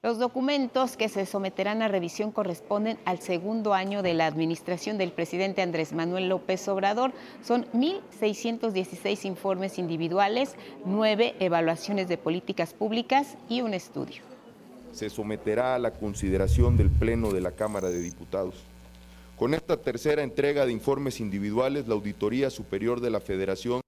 Los 0.02 0.18
documentos 0.18 0.96
que 0.96 1.10
se 1.10 1.26
someterán 1.26 1.82
a 1.82 1.88
revisión 1.88 2.32
corresponden 2.32 2.98
al 3.04 3.20
segundo 3.20 3.74
año 3.74 4.02
de 4.02 4.14
la 4.14 4.26
administración 4.26 4.96
del 4.96 5.12
presidente 5.12 5.60
Andrés 5.60 5.92
Manuel 5.92 6.30
López 6.30 6.66
Obrador. 6.66 7.12
Son 7.44 7.66
1.616 7.72 9.26
informes 9.26 9.78
individuales, 9.78 10.56
nueve 10.86 11.34
evaluaciones 11.40 12.08
de 12.08 12.16
políticas 12.16 12.72
públicas 12.72 13.36
y 13.50 13.60
un 13.60 13.74
estudio. 13.74 14.22
Se 14.92 15.10
someterá 15.10 15.74
a 15.74 15.78
la 15.78 15.92
consideración 15.92 16.78
del 16.78 16.90
Pleno 16.90 17.32
de 17.32 17.42
la 17.42 17.52
Cámara 17.52 17.90
de 17.90 18.00
Diputados. 18.00 18.71
Con 19.42 19.54
esta 19.54 19.76
tercera 19.76 20.22
entrega 20.22 20.66
de 20.66 20.72
informes 20.72 21.18
individuales, 21.18 21.88
la 21.88 21.94
Auditoría 21.94 22.48
Superior 22.48 23.00
de 23.00 23.10
la 23.10 23.18
Federación 23.18 23.80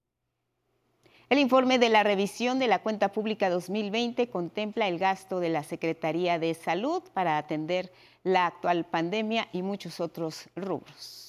el 1.30 1.38
informe 1.38 1.78
de 1.78 1.90
la 1.90 2.02
revisión 2.02 2.58
de 2.58 2.66
la 2.66 2.82
cuenta 2.82 3.12
pública 3.12 3.48
2020 3.50 4.28
contempla 4.30 4.88
el 4.88 4.98
gasto 4.98 5.38
de 5.38 5.50
la 5.50 5.62
Secretaría 5.62 6.40
de 6.40 6.54
Salud 6.54 7.04
para 7.12 7.38
atender 7.38 7.92
la 8.24 8.46
actual 8.46 8.84
pandemia 8.84 9.46
y 9.52 9.62
muchos 9.62 10.00
otros 10.00 10.48
rubros. 10.56 11.23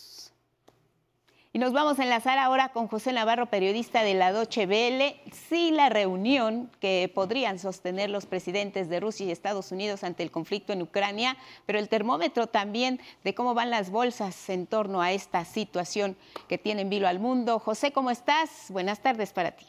Y 1.55 1.57
nos 1.57 1.71
vamos 1.71 1.99
a 1.99 2.03
enlazar 2.03 2.37
ahora 2.37 2.73
con 2.73 2.89
José 2.89 3.13
Navarro, 3.13 3.45
periodista 3.45 4.03
de 4.03 4.13
la 4.13 4.33
Doche 4.33 4.65
Vele. 4.65 5.21
Sí, 5.31 5.71
la 5.71 5.87
reunión 5.87 6.69
que 6.81 7.09
podrían 7.15 7.59
sostener 7.59 8.09
los 8.09 8.25
presidentes 8.25 8.89
de 8.89 8.99
Rusia 8.99 9.25
y 9.25 9.31
Estados 9.31 9.71
Unidos 9.71 10.03
ante 10.03 10.21
el 10.21 10.31
conflicto 10.31 10.73
en 10.73 10.81
Ucrania, 10.81 11.37
pero 11.65 11.79
el 11.79 11.87
termómetro 11.87 12.47
también 12.47 12.99
de 13.23 13.33
cómo 13.33 13.53
van 13.53 13.69
las 13.69 13.89
bolsas 13.89 14.49
en 14.49 14.67
torno 14.67 15.01
a 15.01 15.13
esta 15.13 15.45
situación 15.45 16.17
que 16.49 16.57
tiene 16.57 16.81
en 16.81 16.89
vilo 16.89 17.07
al 17.07 17.19
mundo. 17.19 17.57
José, 17.59 17.93
¿cómo 17.93 18.11
estás? 18.11 18.65
Buenas 18.67 18.99
tardes 18.99 19.31
para 19.31 19.51
ti. 19.51 19.65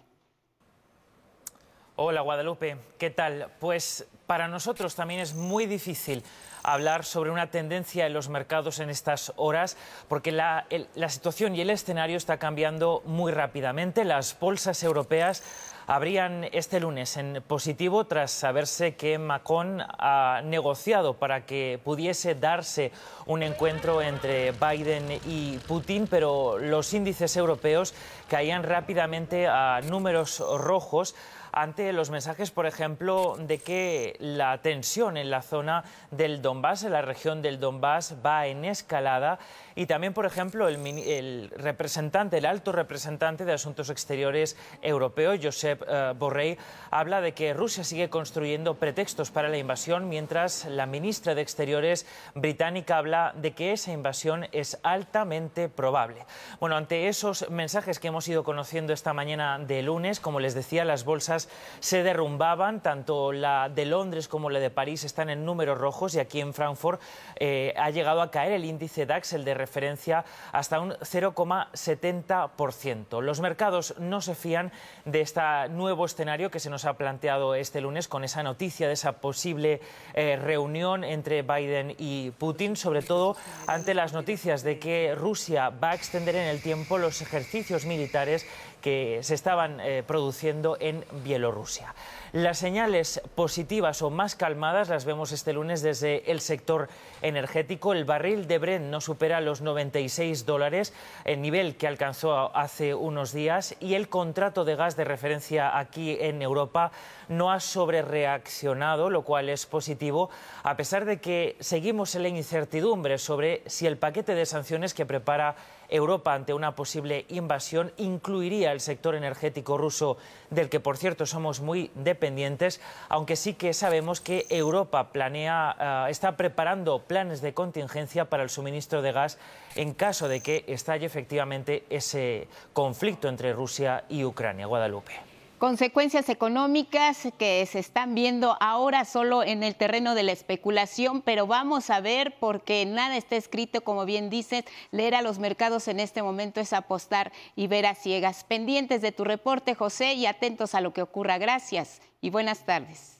Hola 1.99 2.20
Guadalupe, 2.20 2.76
¿qué 2.99 3.09
tal? 3.09 3.49
Pues 3.59 4.07
para 4.26 4.49
nosotros 4.49 4.94
también 4.94 5.18
es 5.18 5.32
muy 5.32 5.64
difícil 5.64 6.22
hablar 6.62 7.07
sobre 7.07 7.30
una 7.30 7.51
tendencia 7.51 8.07
en 8.07 8.12
los 8.12 8.28
mercados 8.28 8.80
en 8.80 8.90
estas 8.90 9.32
horas, 9.36 9.78
porque 10.07 10.30
la, 10.30 10.66
situación 11.09 11.57
y 11.57 11.62
el 11.62 11.70
escenario 11.70 12.18
está 12.18 12.36
cambiando 12.36 13.01
muy 13.07 13.32
rápidamente. 13.32 14.05
Las 14.05 14.38
bolsas 14.38 14.82
europeas 14.82 15.42
abrían 15.86 16.44
este 16.53 16.80
lunes 16.80 17.16
en 17.16 17.42
positivo 17.47 18.05
tras 18.05 18.30
saberse 18.30 18.94
que 18.94 19.16
Macron 19.16 19.80
ha 19.80 20.42
negociado 20.44 21.14
para 21.14 21.47
que 21.47 21.80
pudiese 21.82 22.34
darse 22.34 22.92
un 23.24 23.42
encuentro 23.42 24.03
entre 24.03 24.53
Biden 24.53 25.18
y 25.24 25.57
Putin, 25.66 26.09
pero 26.09 26.59
los 26.59 26.92
índices 26.92 27.34
europeos 27.38 27.94
caían 28.28 28.64
rápidamente 28.64 29.47
a 29.47 29.80
números 29.82 30.40
rojos 30.59 31.14
ante 31.57 31.90
los 31.94 32.11
mensajes, 32.11 32.50
por 32.50 32.66
ejemplo, 32.66 33.36
de 33.38 33.57
que 33.57 34.14
la 34.20 34.61
tensión 34.61 35.16
en 35.16 35.30
la 35.30 35.40
zona 35.40 35.84
del 36.11 36.42
Donbass, 36.42 36.84
en 36.84 36.92
la 36.92 37.00
región 37.00 37.40
del 37.40 37.59
Donbass, 37.59 38.16
va 38.24 38.46
en 38.46 38.66
escalada. 38.66 39.38
Y 39.74 39.86
también, 39.86 40.12
por 40.12 40.26
ejemplo, 40.26 40.68
el, 40.68 41.50
representante, 41.57 42.36
el 42.36 42.44
alto 42.44 42.72
representante 42.72 43.46
de 43.46 43.54
Asuntos 43.54 43.88
Exteriores 43.88 44.54
europeo, 44.82 45.32
Josep 45.42 45.82
eh, 45.88 46.12
Borrell, 46.18 46.59
habla 46.90 47.22
de 47.22 47.32
que 47.32 47.54
Rusia 47.54 47.84
sigue 47.84 48.11
construyendo 48.11 48.74
pretextos 48.74 49.30
para 49.30 49.48
la 49.48 49.57
invasión, 49.57 50.11
mientras 50.11 50.66
la 50.66 50.84
ministra 50.84 51.34
de 51.34 51.40
Exteriores 51.40 52.04
británica 52.34 52.98
habla 52.98 53.32
de 53.34 53.52
que 53.52 53.72
esa 53.72 53.92
invasión 53.92 54.46
es 54.52 54.78
altamente 54.82 55.70
probable. 55.70 56.26
Bueno, 56.61 56.76
ante 56.76 57.09
esos 57.09 57.48
mensajes 57.48 57.98
que 57.98 58.09
hemos 58.09 58.28
ido 58.28 58.44
conociendo 58.44 58.92
esta 58.92 59.14
mañana 59.14 59.59
de 59.59 59.80
lunes, 59.80 60.20
como 60.20 60.38
les 60.38 60.54
decía, 60.54 60.84
las 60.84 61.07
bolsas 61.07 61.45
se 61.80 62.03
derrumbaban, 62.03 62.82
tanto 62.82 63.32
la 63.32 63.68
de 63.68 63.84
Londres 63.86 64.28
como 64.28 64.51
la 64.51 64.59
de 64.59 64.70
París 64.70 65.05
están 65.05 65.30
en 65.30 65.44
números 65.44 65.78
rojos 65.78 66.14
y 66.14 66.18
aquí 66.18 66.40
en 66.40 66.55
Frankfurt 66.55 67.01
eh, 67.36 67.72
ha 67.76 67.90
llegado 67.90 68.22
a 68.22 68.30
caer 68.30 68.53
el 68.53 68.64
índice 68.64 69.07
DAX, 69.07 69.32
el 69.32 69.44
de 69.44 69.55
referencia 69.55 70.24
hasta 70.53 70.80
un 70.80 70.92
0,70%. 70.92 73.20
Los 73.20 73.40
mercados 73.40 73.94
no 73.99 74.20
se 74.20 74.34
fían 74.34 74.72
de 75.05 75.20
este 75.20 75.36
nuevo 75.70 76.07
escenario 76.07 76.51
que 76.51 76.61
se 76.61 76.70
nos 76.70 76.84
ha 76.84 76.94
planteado 76.94 77.55
este 77.55 77.80
lunes 77.80 78.09
con 78.09 78.24
esa 78.24 78.42
noticia 78.42 78.86
de 78.86 78.94
esa 78.94 79.20
posible 79.20 79.80
eh, 80.14 80.36
reunión 80.36 81.05
entre 81.05 81.42
Biden 81.42 81.94
y 81.99 82.30
Putin, 82.32 82.76
sobre 82.76 83.03
todo 83.03 83.36
ante 83.66 83.94
las 83.94 84.12
noticias 84.12 84.62
de 84.62 84.78
que 84.78 85.14
Rusia 85.14 85.70
va 85.70 85.90
a 85.90 85.94
extender 85.94 86.36
en 86.36 86.49
el 86.49 86.62
tiempo 86.62 86.99
los 86.99 87.22
ejercicios 87.22 87.84
militares 87.84 88.47
que 88.87 89.18
se 89.24 89.34
estaban 89.34 89.80
eh, 89.80 90.05
produciendo 90.07 90.76
en 90.78 91.05
Bielorrusia. 91.24 91.93
Las 92.30 92.59
señales 92.59 93.20
positivas 93.34 94.01
o 94.01 94.11
más 94.11 94.37
calmadas 94.37 94.89
las 94.89 95.05
vemos 95.05 95.32
este 95.32 95.53
lunes 95.53 95.82
desde 95.82 96.30
el 96.30 96.41
sector 96.41 96.89
energético. 97.20 97.93
El 97.93 98.05
barril 98.05 98.47
de 98.47 98.59
Brent 98.59 98.84
no 98.84 99.01
supera 99.01 99.41
los 99.41 99.61
96 99.61 100.47
dólares, 100.47 100.93
el 101.24 101.43
nivel 101.43 101.76
que 101.76 101.89
alcanzó 101.89 102.57
hace 102.57 102.95
unos 102.95 103.32
días, 103.32 103.74
y 103.80 103.95
el 103.95 104.09
contrato 104.09 104.64
de 104.64 104.76
gas 104.76 104.95
de 104.95 105.03
referencia 105.03 105.76
aquí 105.76 106.16
en 106.20 106.41
Europa 106.41 106.93
no 107.28 107.51
ha 107.51 107.59
sobrereaccionado, 107.59 109.11
lo 109.11 109.22
cual 109.22 109.49
es 109.49 109.66
positivo, 109.66 110.30
a 110.62 110.76
pesar 110.76 111.07
de 111.07 111.20
que 111.20 111.57
seguimos 111.59 112.14
en 112.14 112.22
la 112.22 112.28
incertidumbre 112.28 113.18
sobre 113.18 113.62
si 113.66 113.89
el 113.89 113.97
paquete 113.97 114.37
de 114.37 114.47
sanciones 114.47 114.95
que 114.95 115.07
prepara 115.07 115.57
Europa 115.89 116.34
ante 116.34 116.55
una 116.55 116.74
posible 116.74 117.26
invasión 117.28 117.93
incluiría 117.97 118.72
el 118.72 118.80
sector 118.80 119.14
energético 119.14 119.78
ruso, 119.78 120.16
del 120.51 120.68
que 120.68 120.80
por 120.80 120.97
cierto 120.97 121.26
somos 121.26 121.61
muy 121.61 121.91
dependientes, 121.95 122.80
aunque 123.09 123.37
sí 123.37 123.55
que 123.55 123.72
sabemos 123.72 124.20
que 124.20 124.47
Europa 124.51 125.12
planea, 125.12 126.07
eh, 126.07 126.11
está 126.11 126.37
preparando 126.37 127.01
planes 127.01 127.41
de 127.41 127.55
contingencia 127.55 128.26
para 128.26 128.43
el 128.43 128.51
suministro 128.51 129.03
de 129.03 129.12
gas 129.12 129.39
en 129.74 129.95
caso 129.95 130.28
de 130.28 130.41
que 130.41 130.64
estalle 130.66 131.07
efectivamente 131.07 131.84
ese 131.91 132.49
conflicto 132.72 133.28
entre 133.28 133.53
Rusia 133.53 134.05
y 134.09 134.24
Ucrania. 134.24 134.66
Guadalupe 134.66 135.36
consecuencias 135.57 136.28
económicas 136.28 137.28
que 137.38 137.64
se 137.66 137.78
están 137.78 138.14
viendo 138.14 138.57
ahora 138.61 139.04
solo 139.04 139.42
en 139.42 139.62
el 139.62 139.74
terreno 139.74 140.14
de 140.14 140.22
la 140.22 140.32
especulación, 140.32 141.22
pero 141.22 141.46
vamos 141.46 141.90
a 141.90 142.00
ver 142.00 142.36
porque 142.38 142.84
nada 142.86 143.16
está 143.16 143.36
escrito, 143.36 143.82
como 143.82 144.04
bien 144.04 144.30
dices, 144.30 144.64
leer 144.90 145.14
a 145.14 145.22
los 145.22 145.38
mercados 145.38 145.88
en 145.88 146.00
este 146.00 146.22
momento 146.22 146.61
es 146.61 146.72
apostar 146.72 147.32
y 147.54 147.66
ver 147.66 147.86
a 147.86 147.94
ciegas. 147.94 148.44
Pendientes 148.44 149.02
de 149.02 149.12
tu 149.12 149.24
reporte, 149.24 149.74
José, 149.74 150.14
y 150.14 150.26
atentos 150.26 150.74
a 150.74 150.80
lo 150.80 150.92
que 150.92 151.02
ocurra. 151.02 151.38
Gracias 151.38 152.00
y 152.20 152.30
buenas 152.30 152.64
tardes. 152.64 153.15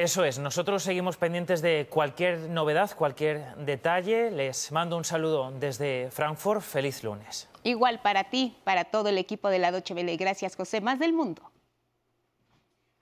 Eso 0.00 0.24
es, 0.24 0.38
nosotros 0.38 0.82
seguimos 0.82 1.18
pendientes 1.18 1.60
de 1.60 1.86
cualquier 1.90 2.48
novedad, 2.48 2.90
cualquier 2.96 3.54
detalle. 3.56 4.30
Les 4.30 4.72
mando 4.72 4.96
un 4.96 5.04
saludo 5.04 5.52
desde 5.60 6.10
Frankfurt. 6.10 6.62
Feliz 6.62 7.04
lunes. 7.04 7.50
Igual 7.64 8.00
para 8.00 8.24
ti, 8.24 8.56
para 8.64 8.84
todo 8.84 9.10
el 9.10 9.18
equipo 9.18 9.50
de 9.50 9.58
la 9.58 9.70
Doche 9.70 9.92
Vele. 9.92 10.16
Gracias, 10.16 10.56
José. 10.56 10.80
Más 10.80 10.98
del 10.98 11.12
mundo. 11.12 11.49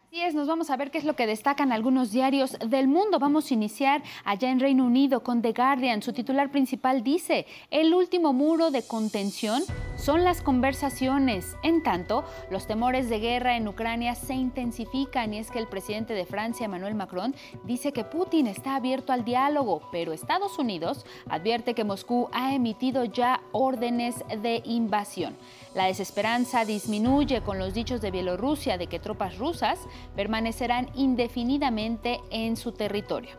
Así 0.09 0.23
es, 0.23 0.35
nos 0.35 0.49
vamos 0.49 0.71
a 0.71 0.77
ver 0.79 0.91
qué 0.91 0.97
es 0.97 1.05
lo 1.05 1.17
que 1.17 1.27
destacan 1.27 1.71
algunos 1.71 2.13
diarios 2.13 2.57
del 2.67 2.89
mundo. 2.89 3.19
Vamos 3.19 3.51
a 3.51 3.55
iniciar 3.55 4.03
allá 4.25 4.51
en 4.51 4.59
Reino 4.59 4.87
Unido 4.87 5.23
con 5.23 5.43
The 5.43 5.53
Guardian. 5.53 6.01
Su 6.01 6.15
titular 6.15 6.51
principal 6.51 7.05
dice, 7.05 7.47
el 7.71 7.93
último 7.93 8.33
muro 8.33 8.71
de 8.71 8.83
contención 8.83 9.63
son 9.99 10.25
las 10.25 10.41
conversaciones. 10.41 11.57
En 11.63 11.83
tanto, 11.83 12.25
los 12.51 12.67
temores 12.67 13.11
de 13.11 13.19
guerra 13.19 13.59
en 13.59 13.69
Ucrania 13.69 14.15
se 14.15 14.33
intensifican 14.33 15.35
y 15.35 15.41
es 15.41 15.51
que 15.51 15.59
el 15.59 15.67
presidente 15.67 16.15
de 16.15 16.25
Francia, 16.25 16.65
Emmanuel 16.65 16.95
Macron, 16.95 17.35
dice 17.65 17.93
que 17.93 18.05
Putin 18.05 18.47
está 18.47 18.77
abierto 18.77 19.13
al 19.13 19.27
diálogo, 19.27 19.83
pero 19.93 20.15
Estados 20.15 20.59
Unidos 20.59 21.05
advierte 21.29 21.75
que 21.75 21.85
Moscú 21.85 22.31
ha 22.33 22.55
emitido 22.55 23.05
ya 23.05 23.43
órdenes 23.53 24.25
de 24.41 24.63
invasión. 24.65 25.37
La 25.75 25.85
desesperanza 25.85 26.65
disminuye 26.65 27.43
con 27.43 27.59
los 27.59 27.75
dichos 27.75 28.01
de 28.01 28.11
Bielorrusia 28.11 28.79
de 28.79 28.87
que 28.87 28.99
tropas 28.99 29.37
rusas 29.37 29.87
permanecerán 30.17 30.89
indefinidamente 30.95 32.21
en 32.31 32.57
su 32.57 32.73
territorio. 32.73 33.31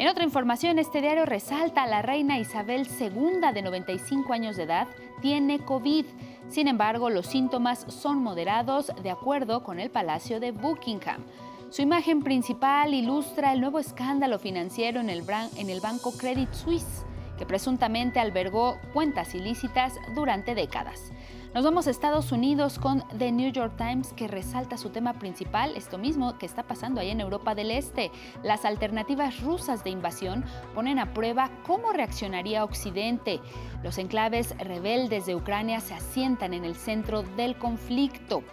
En 0.00 0.08
otra 0.08 0.24
información, 0.24 0.78
este 0.78 1.02
diario 1.02 1.26
resalta 1.26 1.82
a 1.82 1.86
la 1.86 2.00
reina 2.00 2.38
Isabel 2.38 2.88
II 2.98 3.52
de 3.52 3.60
95 3.60 4.32
años 4.32 4.56
de 4.56 4.62
edad 4.62 4.88
tiene 5.20 5.58
COVID. 5.58 6.06
Sin 6.48 6.68
embargo, 6.68 7.10
los 7.10 7.26
síntomas 7.26 7.84
son 7.88 8.22
moderados 8.22 8.92
de 9.02 9.10
acuerdo 9.10 9.62
con 9.62 9.78
el 9.78 9.90
Palacio 9.90 10.40
de 10.40 10.52
Buckingham. 10.52 11.22
Su 11.68 11.82
imagen 11.82 12.22
principal 12.22 12.94
ilustra 12.94 13.52
el 13.52 13.60
nuevo 13.60 13.78
escándalo 13.78 14.38
financiero 14.38 15.00
en 15.00 15.10
el, 15.10 15.22
en 15.56 15.70
el 15.70 15.80
banco 15.80 16.12
Credit 16.16 16.52
Suisse, 16.52 17.04
que 17.38 17.46
presuntamente 17.46 18.20
albergó 18.20 18.78
cuentas 18.92 19.34
ilícitas 19.34 19.92
durante 20.14 20.54
décadas. 20.54 21.12
Nos 21.52 21.64
vamos 21.64 21.88
a 21.88 21.90
Estados 21.90 22.30
Unidos 22.30 22.78
con 22.78 23.02
The 23.18 23.32
New 23.32 23.50
York 23.50 23.72
Times 23.76 24.12
que 24.12 24.28
resalta 24.28 24.76
su 24.76 24.90
tema 24.90 25.14
principal, 25.14 25.74
esto 25.74 25.98
mismo 25.98 26.38
que 26.38 26.46
está 26.46 26.62
pasando 26.62 27.00
ahí 27.00 27.10
en 27.10 27.20
Europa 27.20 27.56
del 27.56 27.72
Este. 27.72 28.12
Las 28.44 28.64
alternativas 28.64 29.40
rusas 29.40 29.82
de 29.82 29.90
invasión 29.90 30.44
ponen 30.76 31.00
a 31.00 31.12
prueba 31.12 31.50
cómo 31.66 31.92
reaccionaría 31.92 32.62
Occidente. 32.62 33.40
Los 33.82 33.98
enclaves 33.98 34.54
rebeldes 34.58 35.26
de 35.26 35.34
Ucrania 35.34 35.80
se 35.80 35.92
asientan 35.92 36.54
en 36.54 36.64
el 36.64 36.76
centro 36.76 37.24
del 37.24 37.58
conflicto 37.58 38.44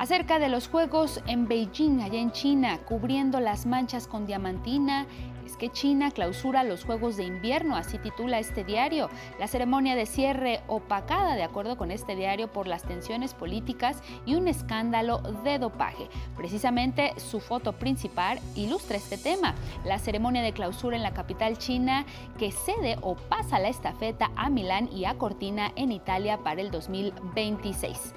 acerca 0.00 0.38
de 0.38 0.48
los 0.48 0.66
Juegos 0.66 1.20
en 1.26 1.46
Beijing, 1.46 2.00
allá 2.00 2.18
en 2.18 2.32
China, 2.32 2.78
cubriendo 2.86 3.38
las 3.38 3.66
manchas 3.66 4.06
con 4.06 4.24
diamantina 4.24 5.06
que 5.56 5.70
China 5.70 6.10
clausura 6.10 6.64
los 6.64 6.84
Juegos 6.84 7.16
de 7.16 7.24
Invierno, 7.24 7.76
así 7.76 7.98
titula 7.98 8.38
este 8.38 8.64
diario. 8.64 9.08
La 9.38 9.46
ceremonia 9.46 9.94
de 9.94 10.06
cierre 10.06 10.60
opacada, 10.66 11.34
de 11.34 11.42
acuerdo 11.42 11.76
con 11.76 11.90
este 11.90 12.16
diario, 12.16 12.48
por 12.48 12.66
las 12.66 12.82
tensiones 12.82 13.34
políticas 13.34 14.02
y 14.26 14.34
un 14.34 14.48
escándalo 14.48 15.18
de 15.44 15.58
dopaje. 15.58 16.08
Precisamente 16.36 17.12
su 17.18 17.40
foto 17.40 17.72
principal 17.72 18.40
ilustra 18.54 18.96
este 18.96 19.18
tema. 19.18 19.54
La 19.84 19.98
ceremonia 19.98 20.42
de 20.42 20.52
clausura 20.52 20.96
en 20.96 21.02
la 21.02 21.14
capital 21.14 21.58
china 21.58 22.04
que 22.38 22.52
cede 22.52 22.96
o 23.02 23.16
pasa 23.16 23.58
la 23.58 23.68
estafeta 23.68 24.30
a 24.36 24.50
Milán 24.50 24.88
y 24.92 25.04
a 25.04 25.14
Cortina 25.14 25.72
en 25.76 25.92
Italia 25.92 26.38
para 26.38 26.60
el 26.60 26.70
2026. 26.70 28.14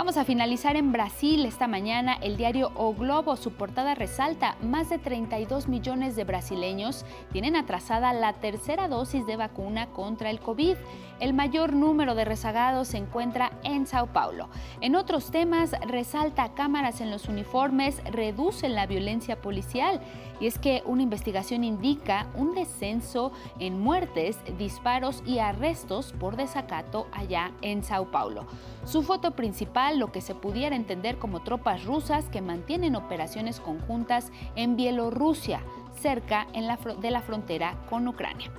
Vamos 0.00 0.16
a 0.16 0.24
finalizar 0.24 0.76
en 0.76 0.92
Brasil 0.92 1.44
esta 1.44 1.68
mañana. 1.68 2.14
El 2.22 2.38
diario 2.38 2.72
O 2.74 2.94
Globo, 2.94 3.36
su 3.36 3.52
portada 3.52 3.94
resalta, 3.94 4.56
más 4.62 4.88
de 4.88 4.96
32 4.96 5.68
millones 5.68 6.16
de 6.16 6.24
brasileños 6.24 7.04
tienen 7.32 7.54
atrasada 7.54 8.14
la 8.14 8.32
tercera 8.32 8.88
dosis 8.88 9.26
de 9.26 9.36
vacuna 9.36 9.90
contra 9.90 10.30
el 10.30 10.40
COVID. 10.40 10.76
El 11.20 11.34
mayor 11.34 11.74
número 11.74 12.14
de 12.14 12.24
rezagados 12.24 12.88
se 12.88 12.96
encuentra 12.96 13.52
en 13.62 13.86
Sao 13.86 14.06
Paulo. 14.06 14.48
En 14.80 14.96
otros 14.96 15.30
temas, 15.30 15.72
resalta 15.86 16.54
cámaras 16.54 17.02
en 17.02 17.10
los 17.10 17.28
uniformes 17.28 18.02
reducen 18.10 18.74
la 18.74 18.86
violencia 18.86 19.40
policial. 19.42 20.00
Y 20.40 20.46
es 20.46 20.58
que 20.58 20.82
una 20.86 21.02
investigación 21.02 21.62
indica 21.62 22.26
un 22.34 22.54
descenso 22.54 23.32
en 23.58 23.78
muertes, 23.78 24.38
disparos 24.56 25.22
y 25.26 25.40
arrestos 25.40 26.14
por 26.18 26.36
desacato 26.36 27.06
allá 27.12 27.52
en 27.60 27.84
Sao 27.84 28.10
Paulo. 28.10 28.46
Su 28.86 29.02
foto 29.02 29.32
principal, 29.32 29.98
lo 29.98 30.12
que 30.12 30.22
se 30.22 30.34
pudiera 30.34 30.74
entender 30.74 31.18
como 31.18 31.40
tropas 31.40 31.84
rusas 31.84 32.30
que 32.30 32.40
mantienen 32.40 32.96
operaciones 32.96 33.60
conjuntas 33.60 34.32
en 34.56 34.74
Bielorrusia, 34.74 35.60
cerca 35.94 36.46
de 36.54 37.10
la 37.10 37.20
frontera 37.20 37.76
con 37.90 38.08
Ucrania. 38.08 38.50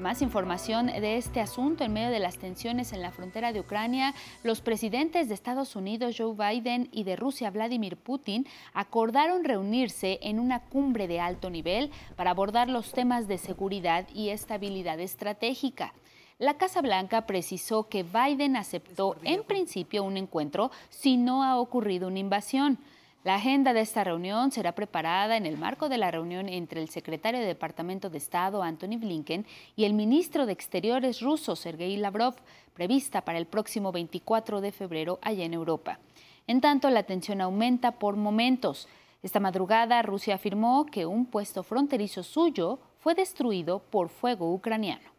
Más 0.00 0.22
información 0.22 0.86
de 0.86 1.16
este 1.16 1.40
asunto 1.40 1.84
en 1.84 1.92
medio 1.92 2.10
de 2.10 2.18
las 2.18 2.38
tensiones 2.38 2.92
en 2.92 3.00
la 3.00 3.12
frontera 3.12 3.52
de 3.52 3.60
Ucrania, 3.60 4.14
los 4.42 4.60
presidentes 4.60 5.28
de 5.28 5.34
Estados 5.34 5.76
Unidos 5.76 6.16
Joe 6.18 6.34
Biden 6.34 6.88
y 6.92 7.04
de 7.04 7.16
Rusia 7.16 7.50
Vladimir 7.50 7.96
Putin 7.96 8.46
acordaron 8.74 9.44
reunirse 9.44 10.18
en 10.22 10.40
una 10.40 10.60
cumbre 10.60 11.06
de 11.06 11.20
alto 11.20 11.48
nivel 11.48 11.90
para 12.16 12.30
abordar 12.30 12.68
los 12.68 12.92
temas 12.92 13.28
de 13.28 13.38
seguridad 13.38 14.06
y 14.12 14.30
estabilidad 14.30 15.00
estratégica. 15.00 15.94
La 16.38 16.54
Casa 16.54 16.82
Blanca 16.82 17.26
precisó 17.26 17.88
que 17.88 18.02
Biden 18.02 18.56
aceptó 18.56 19.16
en 19.22 19.44
principio 19.44 20.02
un 20.02 20.16
encuentro 20.16 20.70
si 20.90 21.16
no 21.16 21.44
ha 21.44 21.58
ocurrido 21.58 22.08
una 22.08 22.18
invasión. 22.18 22.78
La 23.24 23.36
agenda 23.36 23.72
de 23.72 23.80
esta 23.80 24.04
reunión 24.04 24.50
será 24.52 24.72
preparada 24.72 25.38
en 25.38 25.46
el 25.46 25.56
marco 25.56 25.88
de 25.88 25.96
la 25.96 26.10
reunión 26.10 26.46
entre 26.46 26.82
el 26.82 26.90
secretario 26.90 27.40
de 27.40 27.46
Departamento 27.46 28.10
de 28.10 28.18
Estado, 28.18 28.62
Anthony 28.62 28.98
Blinken, 28.98 29.46
y 29.76 29.86
el 29.86 29.94
ministro 29.94 30.44
de 30.44 30.52
Exteriores 30.52 31.22
ruso, 31.22 31.56
Sergei 31.56 31.96
Lavrov, 31.96 32.34
prevista 32.74 33.22
para 33.22 33.38
el 33.38 33.46
próximo 33.46 33.92
24 33.92 34.60
de 34.60 34.72
febrero 34.72 35.18
allá 35.22 35.42
en 35.42 35.54
Europa. 35.54 36.00
En 36.46 36.60
tanto, 36.60 36.90
la 36.90 37.04
tensión 37.04 37.40
aumenta 37.40 37.92
por 37.92 38.16
momentos. 38.16 38.88
Esta 39.22 39.40
madrugada, 39.40 40.02
Rusia 40.02 40.34
afirmó 40.34 40.84
que 40.84 41.06
un 41.06 41.24
puesto 41.24 41.62
fronterizo 41.62 42.22
suyo 42.22 42.78
fue 42.98 43.14
destruido 43.14 43.78
por 43.78 44.10
fuego 44.10 44.52
ucraniano. 44.52 45.13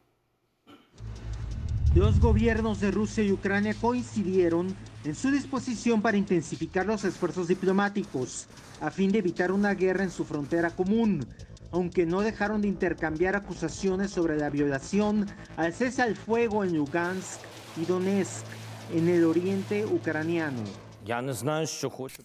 Los 1.95 2.19
gobiernos 2.19 2.81
de 2.81 2.91
Rusia 2.91 3.23
y 3.23 3.31
Ucrania 3.31 3.73
coincidieron 3.73 4.75
en 5.05 5.15
su 5.15 5.31
disposición 5.31 6.01
para 6.01 6.17
intensificar 6.17 6.85
los 6.85 7.05
esfuerzos 7.05 7.47
diplomáticos 7.47 8.47
a 8.81 8.91
fin 8.91 9.13
de 9.13 9.19
evitar 9.19 9.53
una 9.53 9.73
guerra 9.75 10.03
en 10.03 10.11
su 10.11 10.25
frontera 10.25 10.71
común, 10.71 11.25
aunque 11.71 12.05
no 12.05 12.19
dejaron 12.19 12.61
de 12.61 12.67
intercambiar 12.67 13.37
acusaciones 13.37 14.11
sobre 14.11 14.35
la 14.35 14.49
violación 14.49 15.25
al 15.55 15.71
cese 15.71 16.01
al 16.01 16.17
fuego 16.17 16.65
en 16.65 16.75
Lugansk 16.75 17.39
y 17.81 17.85
Donetsk, 17.85 18.45
en 18.93 19.07
el 19.07 19.23
oriente 19.23 19.85
ucraniano. 19.85 20.63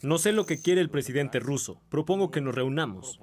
No 0.02 0.18
sé 0.18 0.32
lo 0.32 0.46
que 0.46 0.60
quiere 0.60 0.80
el 0.80 0.90
presidente 0.90 1.38
ruso. 1.38 1.80
Propongo 1.90 2.32
que 2.32 2.40
nos 2.40 2.56
reunamos. 2.56 3.20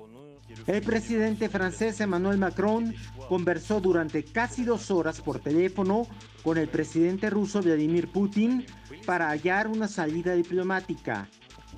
El 0.65 0.81
presidente 0.81 1.49
francés 1.49 2.01
Emmanuel 2.01 2.37
Macron 2.37 2.93
conversó 3.29 3.79
durante 3.79 4.23
casi 4.23 4.63
dos 4.63 4.89
horas 4.91 5.21
por 5.21 5.39
teléfono 5.39 6.07
con 6.43 6.57
el 6.57 6.67
presidente 6.67 7.29
ruso 7.29 7.61
Vladimir 7.61 8.09
Putin 8.11 8.65
para 9.05 9.29
hallar 9.29 9.67
una 9.67 9.87
salida 9.87 10.33
diplomática. 10.33 11.29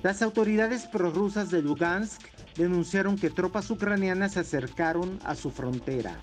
Las 0.02 0.22
autoridades 0.22 0.86
prorrusas 0.86 1.50
de 1.50 1.62
Lugansk 1.62 2.22
denunciaron 2.56 3.16
que 3.16 3.30
tropas 3.30 3.70
ucranianas 3.70 4.32
se 4.32 4.40
acercaron 4.40 5.18
a 5.24 5.34
su 5.34 5.50
frontera. 5.50 6.20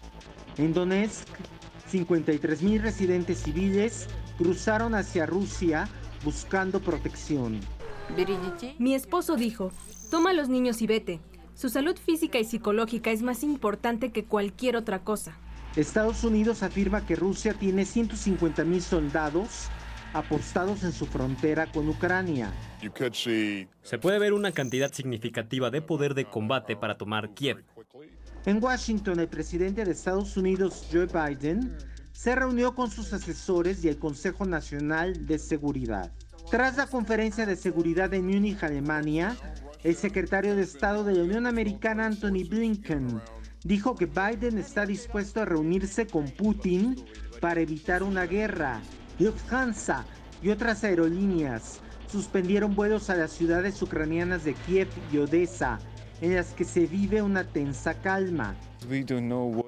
En 0.58 0.74
Donetsk, 0.74 1.28
53.000 1.91 2.82
residentes 2.82 3.39
civiles 3.39 4.08
cruzaron 4.38 4.95
hacia 4.95 5.26
Rusia 5.26 5.88
buscando 6.24 6.82
protección. 6.82 7.60
Mi 8.80 8.95
esposo 8.95 9.36
dijo, 9.36 9.72
toma 10.10 10.34
los 10.34 10.49
niños 10.49 10.82
y 10.82 10.88
vete. 10.88 11.20
Su 11.58 11.70
salud 11.70 11.97
física 11.97 12.38
y 12.38 12.43
psicológica 12.43 13.10
es 13.10 13.24
más 13.24 13.41
importante 13.41 14.12
que 14.12 14.26
cualquier 14.26 14.76
otra 14.76 14.99
cosa. 14.99 15.36
Estados 15.76 16.24
Unidos 16.24 16.62
afirma 16.62 17.03
que 17.08 17.16
Rusia 17.16 17.55
tiene 17.55 17.84
150 17.84 18.64
mil 18.64 18.80
soldados 18.80 19.68
apostados 20.14 20.84
en 20.84 20.91
su 20.91 21.08
frontera 21.08 21.66
con 21.72 21.89
Ucrania. 21.89 22.53
Se 23.12 23.97
puede 23.99 24.20
ver 24.20 24.34
una 24.34 24.51
cantidad 24.51 24.93
significativa 24.93 25.72
de 25.72 25.82
poder 25.82 26.14
de 26.14 26.26
combate 26.26 26.76
para 26.76 26.95
tomar 26.95 27.34
Kiev. 27.34 27.66
En 28.45 28.64
Washington, 28.64 29.20
el 29.20 29.28
presidente 29.28 29.84
de 29.84 29.91
Estados 29.93 30.38
Unidos, 30.38 30.88
Joe 30.91 31.08
Biden, 31.08 31.76
se 32.12 32.36
reunió 32.36 32.76
con 32.76 32.91
sus 32.91 33.14
asesores 33.14 33.84
y 33.84 33.88
el 33.88 33.97
Consejo 33.97 34.45
Nacional 34.45 35.26
de 35.26 35.39
Seguridad. 35.39 36.12
Tras 36.51 36.78
la 36.78 36.86
conferencia 36.86 37.47
de 37.47 37.55
seguridad 37.55 38.14
en 38.14 38.28
Múnich, 38.28 38.64
Alemania, 38.64 39.36
el 39.84 39.95
secretario 39.95 40.55
de 40.55 40.63
Estado 40.63 41.03
de 41.03 41.13
la 41.13 41.23
Unión 41.23 41.45
Americana, 41.45 42.05
Anthony 42.05 42.47
Blinken, 42.49 43.21
dijo 43.63 43.95
que 43.95 44.05
Biden 44.05 44.57
está 44.57 44.86
dispuesto 44.86 45.41
a 45.41 45.45
reunirse 45.45 46.07
con 46.07 46.30
Putin 46.30 46.95
para 47.39 47.61
evitar 47.61 48.03
una 48.03 48.25
guerra. 48.25 48.82
Lufthansa 49.19 50.05
y 50.41 50.49
otras 50.49 50.84
aerolíneas 50.84 51.82
suspendieron 52.11 52.75
vuelos 52.75 53.09
a 53.09 53.15
las 53.15 53.32
ciudades 53.32 53.82
ucranianas 53.82 54.43
de 54.43 54.53
Kiev 54.53 54.88
y 55.11 55.17
Odessa, 55.17 55.80
en 56.21 56.36
las 56.36 56.53
que 56.53 56.63
se 56.63 56.86
vive 56.86 57.21
una 57.21 57.43
tensa 57.43 58.01
calma. 58.01 58.55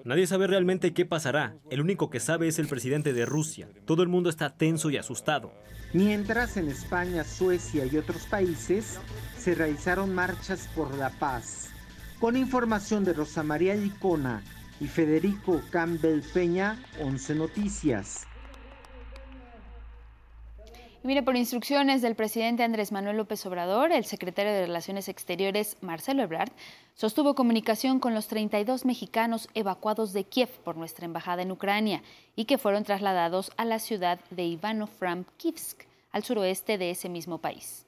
Nadie 0.05 0.27
sabe 0.27 0.47
realmente 0.47 0.93
qué 0.93 1.05
pasará. 1.05 1.55
El 1.69 1.81
único 1.81 2.09
que 2.09 2.19
sabe 2.19 2.47
es 2.47 2.59
el 2.59 2.67
presidente 2.67 3.13
de 3.13 3.25
Rusia. 3.25 3.67
Todo 3.85 4.03
el 4.03 4.09
mundo 4.09 4.29
está 4.29 4.55
tenso 4.55 4.89
y 4.89 4.97
asustado. 4.97 5.51
Mientras 5.93 6.57
en 6.57 6.69
España, 6.69 7.23
Suecia 7.23 7.85
y 7.85 7.97
otros 7.97 8.25
países 8.27 8.99
se 9.39 9.55
realizaron 9.55 10.13
marchas 10.13 10.69
por 10.75 10.93
la 10.95 11.09
paz. 11.11 11.69
Con 12.19 12.35
información 12.35 13.05
de 13.05 13.13
Rosa 13.13 13.41
María 13.41 13.73
Licona 13.73 14.43
y 14.81 14.87
Federico 14.87 15.61
Campbell 15.71 16.21
Peña, 16.33 16.77
11 17.01 17.35
Noticias. 17.35 18.27
Y 21.01 21.07
mire, 21.07 21.23
por 21.23 21.37
instrucciones 21.37 22.01
del 22.01 22.15
presidente 22.15 22.63
Andrés 22.63 22.91
Manuel 22.91 23.15
López 23.15 23.45
Obrador, 23.45 23.93
el 23.93 24.03
secretario 24.03 24.51
de 24.51 24.65
Relaciones 24.65 25.07
Exteriores, 25.07 25.77
Marcelo 25.79 26.23
Ebrard, 26.23 26.51
sostuvo 26.93 27.35
comunicación 27.35 28.01
con 28.01 28.13
los 28.13 28.27
32 28.27 28.83
mexicanos 28.83 29.47
evacuados 29.53 30.11
de 30.11 30.25
Kiev 30.25 30.49
por 30.65 30.75
nuestra 30.75 31.05
embajada 31.05 31.41
en 31.41 31.51
Ucrania 31.51 32.03
y 32.35 32.43
que 32.43 32.57
fueron 32.57 32.83
trasladados 32.83 33.53
a 33.55 33.63
la 33.63 33.79
ciudad 33.79 34.19
de 34.31 34.43
Ivano-Frankivsk, 34.43 35.85
al 36.11 36.23
suroeste 36.25 36.77
de 36.77 36.91
ese 36.91 37.07
mismo 37.07 37.37
país. 37.37 37.85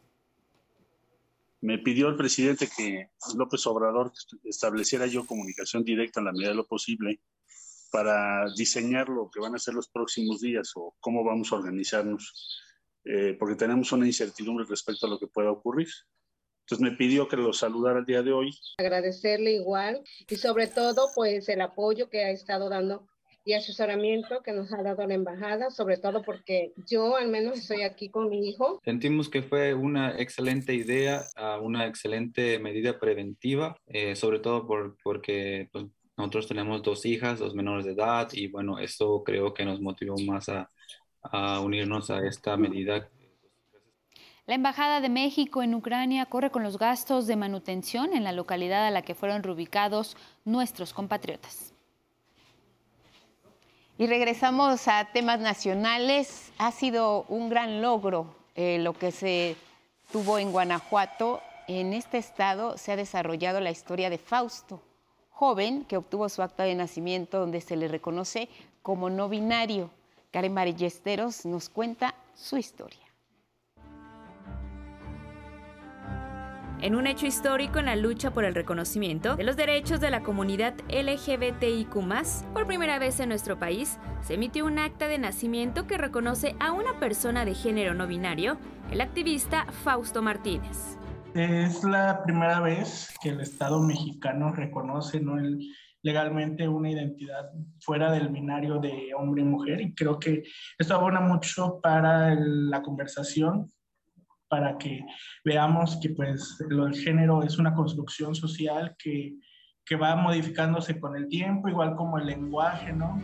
Me 1.62 1.78
pidió 1.78 2.10
el 2.10 2.16
presidente 2.16 2.68
que 2.76 3.10
López 3.36 3.66
Obrador 3.68 4.12
estableciera 4.44 5.06
yo 5.06 5.28
comunicación 5.28 5.84
directa 5.84 6.20
en 6.20 6.26
la 6.26 6.32
medida 6.32 6.50
de 6.50 6.56
lo 6.56 6.68
posible 6.68 7.22
para 7.92 8.46
diseñar 8.58 9.10
lo 9.10 9.30
que 9.30 9.40
van 9.40 9.54
a 9.54 9.60
ser 9.60 9.76
los 9.76 9.88
próximos 9.88 10.42
días 10.42 10.72
o 10.76 10.96
cómo 11.00 11.24
vamos 11.24 11.52
a 11.52 11.58
organizarnos 11.58 12.34
eh, 13.04 13.36
porque 13.38 13.56
tenemos 13.56 13.92
una 13.92 14.06
incertidumbre 14.06 14.66
respecto 14.68 15.06
a 15.06 15.10
lo 15.10 15.20
que 15.20 15.28
pueda 15.28 15.52
ocurrir. 15.52 15.90
Entonces 16.62 16.92
me 16.92 16.98
pidió 16.98 17.28
que 17.28 17.38
lo 17.38 17.52
saludara 17.54 18.00
el 18.00 18.06
día 18.06 18.24
de 18.24 18.32
hoy. 18.32 18.56
Agradecerle 18.78 19.54
igual 19.54 20.04
y 20.28 20.36
sobre 20.36 20.68
todo 20.68 21.10
pues 21.14 21.50
el 21.50 21.62
apoyo 21.62 22.10
que 22.10 22.24
ha 22.24 22.32
estado 22.32 22.70
dando 22.70 23.08
y 23.44 23.54
asesoramiento 23.54 24.42
que 24.44 24.52
nos 24.52 24.72
ha 24.74 24.84
dado 24.84 25.06
la 25.08 25.14
embajada, 25.14 25.70
sobre 25.72 25.98
todo 25.98 26.22
porque 26.22 26.74
yo 26.88 27.16
al 27.16 27.30
menos 27.30 27.60
estoy 27.60 27.84
aquí 27.84 28.10
con 28.10 28.30
mi 28.30 28.50
hijo. 28.50 28.80
Sentimos 28.84 29.30
que 29.30 29.42
fue 29.42 29.74
una 29.74 30.20
excelente 30.20 30.74
idea, 30.74 31.24
una 31.62 31.88
excelente 31.88 32.60
medida 32.60 33.00
preventiva, 33.00 33.76
eh, 33.88 34.16
sobre 34.16 34.40
todo 34.40 34.68
por, 34.68 34.96
porque 35.04 35.70
pues, 35.72 35.86
nosotros 36.18 36.48
tenemos 36.48 36.84
dos 36.84 37.06
hijas, 37.06 37.40
dos 37.40 37.56
menores 37.56 37.86
de 37.86 37.94
edad 37.94 38.30
y 38.34 38.48
bueno, 38.48 38.80
eso 38.80 39.24
creo 39.24 39.54
que 39.54 39.66
nos 39.66 39.82
motivó 39.82 40.16
más 40.20 40.50
a, 40.50 40.70
a 41.24 41.62
unirnos 41.62 42.10
a 42.10 42.20
esta 42.28 42.58
medida. 42.58 43.10
La 44.46 44.56
Embajada 44.56 45.02
de 45.02 45.10
México 45.10 45.64
en 45.64 45.74
Ucrania 45.76 46.26
corre 46.26 46.50
con 46.50 46.64
los 46.64 46.78
gastos 46.78 47.28
de 47.28 47.36
manutención 47.36 48.14
en 48.14 48.24
la 48.24 48.34
localidad 48.34 48.86
a 48.86 48.92
la 48.92 49.02
que 49.02 49.16
fueron 49.16 49.44
reubicados 49.44 50.18
nuestros 50.44 50.94
compatriotas. 50.94 51.71
Y 54.02 54.08
regresamos 54.08 54.88
a 54.88 55.06
temas 55.14 55.40
nacionales. 55.40 56.52
Ha 56.58 56.72
sido 56.72 57.24
un 57.30 57.50
gran 57.50 57.84
logro 57.84 58.34
eh, 58.56 58.80
lo 58.80 58.94
que 58.94 59.12
se 59.12 59.56
tuvo 60.12 60.40
en 60.40 60.52
Guanajuato. 60.52 61.40
En 61.68 61.94
este 61.94 62.18
estado 62.18 62.80
se 62.80 62.92
ha 62.92 62.96
desarrollado 62.96 63.60
la 63.60 63.70
historia 63.70 64.10
de 64.10 64.18
Fausto, 64.18 64.82
joven 65.30 65.86
que 65.86 65.98
obtuvo 65.98 66.30
su 66.30 66.42
acta 66.42 66.64
de 66.64 66.74
nacimiento 66.74 67.40
donde 67.40 67.62
se 67.62 67.76
le 67.76 67.88
reconoce 67.88 68.50
como 68.82 69.12
no 69.12 69.30
binario. 69.30 69.92
Karen 70.32 70.56
Marillesteros 70.56 71.46
nos 71.46 71.70
cuenta 71.70 72.16
su 72.34 72.58
historia. 72.58 73.01
En 76.82 76.96
un 76.96 77.06
hecho 77.06 77.28
histórico 77.28 77.78
en 77.78 77.86
la 77.86 77.96
lucha 77.96 78.32
por 78.32 78.44
el 78.44 78.56
reconocimiento 78.56 79.36
de 79.36 79.44
los 79.44 79.56
derechos 79.56 80.00
de 80.00 80.10
la 80.10 80.24
comunidad 80.24 80.74
LGBTIQ, 80.90 81.94
por 82.54 82.66
primera 82.66 82.98
vez 82.98 83.20
en 83.20 83.30
nuestro 83.30 83.60
país, 83.60 84.00
se 84.24 84.34
emitió 84.34 84.66
un 84.66 84.80
acta 84.80 85.08
de 85.08 85.20
nacimiento 85.20 85.86
que 85.86 86.00
reconoce 86.00 86.56
a 86.60 86.72
una 86.72 87.00
persona 87.00 87.46
de 87.46 87.54
género 87.54 87.94
no 87.94 88.08
binario, 88.08 88.58
el 88.90 89.00
activista 89.00 89.68
Fausto 89.84 90.24
Martínez. 90.24 90.98
Es 91.36 91.84
la 91.84 92.24
primera 92.24 92.60
vez 92.62 93.14
que 93.22 93.30
el 93.30 93.42
Estado 93.42 93.80
mexicano 93.80 94.52
reconoce 94.52 95.22
legalmente 96.02 96.68
una 96.68 96.90
identidad 96.90 97.52
fuera 97.80 98.12
del 98.12 98.30
binario 98.30 98.80
de 98.80 99.14
hombre 99.16 99.44
y 99.44 99.46
mujer 99.46 99.82
y 99.82 99.94
creo 99.94 100.18
que 100.18 100.42
esto 100.80 100.96
abona 100.96 101.20
mucho 101.20 101.80
para 101.80 102.34
la 102.34 102.82
conversación 102.82 103.70
para 104.52 104.78
que 104.78 105.06
veamos 105.46 105.98
que 106.02 106.10
pues 106.10 106.58
el 106.70 106.94
género 106.94 107.42
es 107.42 107.58
una 107.58 107.74
construcción 107.74 108.36
social 108.36 108.94
que, 109.02 109.34
que 109.86 109.96
va 109.96 110.18
modificándose 110.18 111.00
con 111.00 111.16
el 111.16 111.30
tiempo, 111.30 111.70
igual 111.70 111.96
como 111.96 112.18
el 112.18 112.26
lenguaje, 112.26 112.92
¿no? 112.92 113.18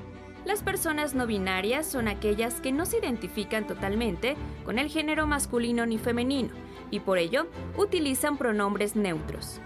Las 0.45 0.63
personas 0.63 1.13
no 1.13 1.27
binarias 1.27 1.85
son 1.85 2.07
aquellas 2.07 2.61
que 2.61 2.71
no 2.71 2.85
se 2.85 2.99
identifican 2.99 3.67
totalmente 3.67 4.37
con 4.63 4.79
el 4.79 4.87
género 4.87 5.27
masculino 5.27 5.85
ni 5.85 5.97
femenino 5.97 6.51
y 6.91 7.01
por 7.01 7.17
ello 7.17 7.47
utilizan 7.77 8.37
pronombres 8.37 8.95
neutros. 8.95 9.59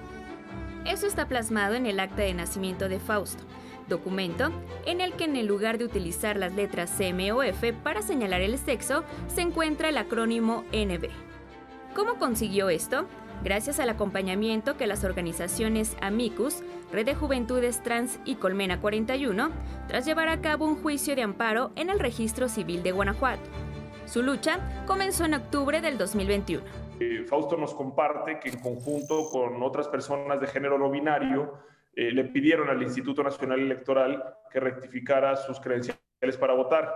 Eso 0.88 1.06
está 1.06 1.28
plasmado 1.28 1.76
en 1.76 1.86
el 1.86 2.00
acta 2.00 2.24
de 2.24 2.34
nacimiento 2.34 2.90
de 2.90 3.00
Fausto, 3.00 3.44
documento 3.88 4.52
en 4.88 5.00
el 5.00 5.14
que 5.14 5.26
en 5.26 5.46
lugar 5.46 5.78
de 5.78 5.86
utilizar 5.86 6.38
las 6.38 6.56
letras 6.56 6.90
CM 6.90 7.32
o 7.34 7.44
F 7.44 7.72
para 7.72 8.02
señalar 8.02 8.42
el 8.42 8.58
sexo, 8.58 9.04
se 9.28 9.42
encuentra 9.42 9.90
el 9.90 9.98
acrónimo 9.98 10.64
NB. 10.74 11.31
¿Cómo 11.96 12.16
consiguió 12.16 12.70
esto? 12.70 13.08
gracias 13.44 13.80
al 13.80 13.90
acompañamiento 13.90 14.78
que 14.78 14.88
las 14.88 15.04
organizaciones 15.04 15.98
Amicus, 16.02 16.64
Red 16.92 17.06
de 17.06 17.16
Juventudes 17.16 17.82
Trans 17.82 18.20
y 18.26 18.36
Colmena 18.36 18.80
41, 18.80 19.50
tras 19.88 20.06
llevar 20.06 20.30
a 20.30 20.42
cabo 20.42 20.66
un 20.66 20.76
juicio 20.82 21.16
de 21.16 21.24
amparo 21.24 21.72
en 21.76 21.90
el 21.90 22.00
Registro 22.00 22.48
Civil 22.50 22.84
de 22.84 22.92
Guanajuato. 22.92 23.50
Su 24.06 24.22
lucha 24.22 24.60
comenzó 24.86 25.26
en 25.26 25.36
octubre 25.36 25.82
del 25.82 25.98
2021. 25.98 26.64
Eh, 27.00 27.26
Fausto 27.28 27.58
nos 27.58 27.74
comparte 27.74 28.40
que 28.40 28.50
en 28.50 28.60
conjunto 28.60 29.30
con 29.30 29.62
otras 29.64 29.88
personas 29.88 30.40
de 30.40 30.48
género 30.48 30.78
no 30.78 30.92
binario 30.92 31.54
eh, 31.96 32.12
le 32.12 32.26
pidieron 32.26 32.70
al 32.70 32.82
Instituto 32.84 33.24
Nacional 33.24 33.60
Electoral 33.60 34.24
que 34.52 34.60
rectificara 34.60 35.36
sus 35.36 35.60
credenciales 35.60 36.38
para 36.40 36.54
votar. 36.54 36.94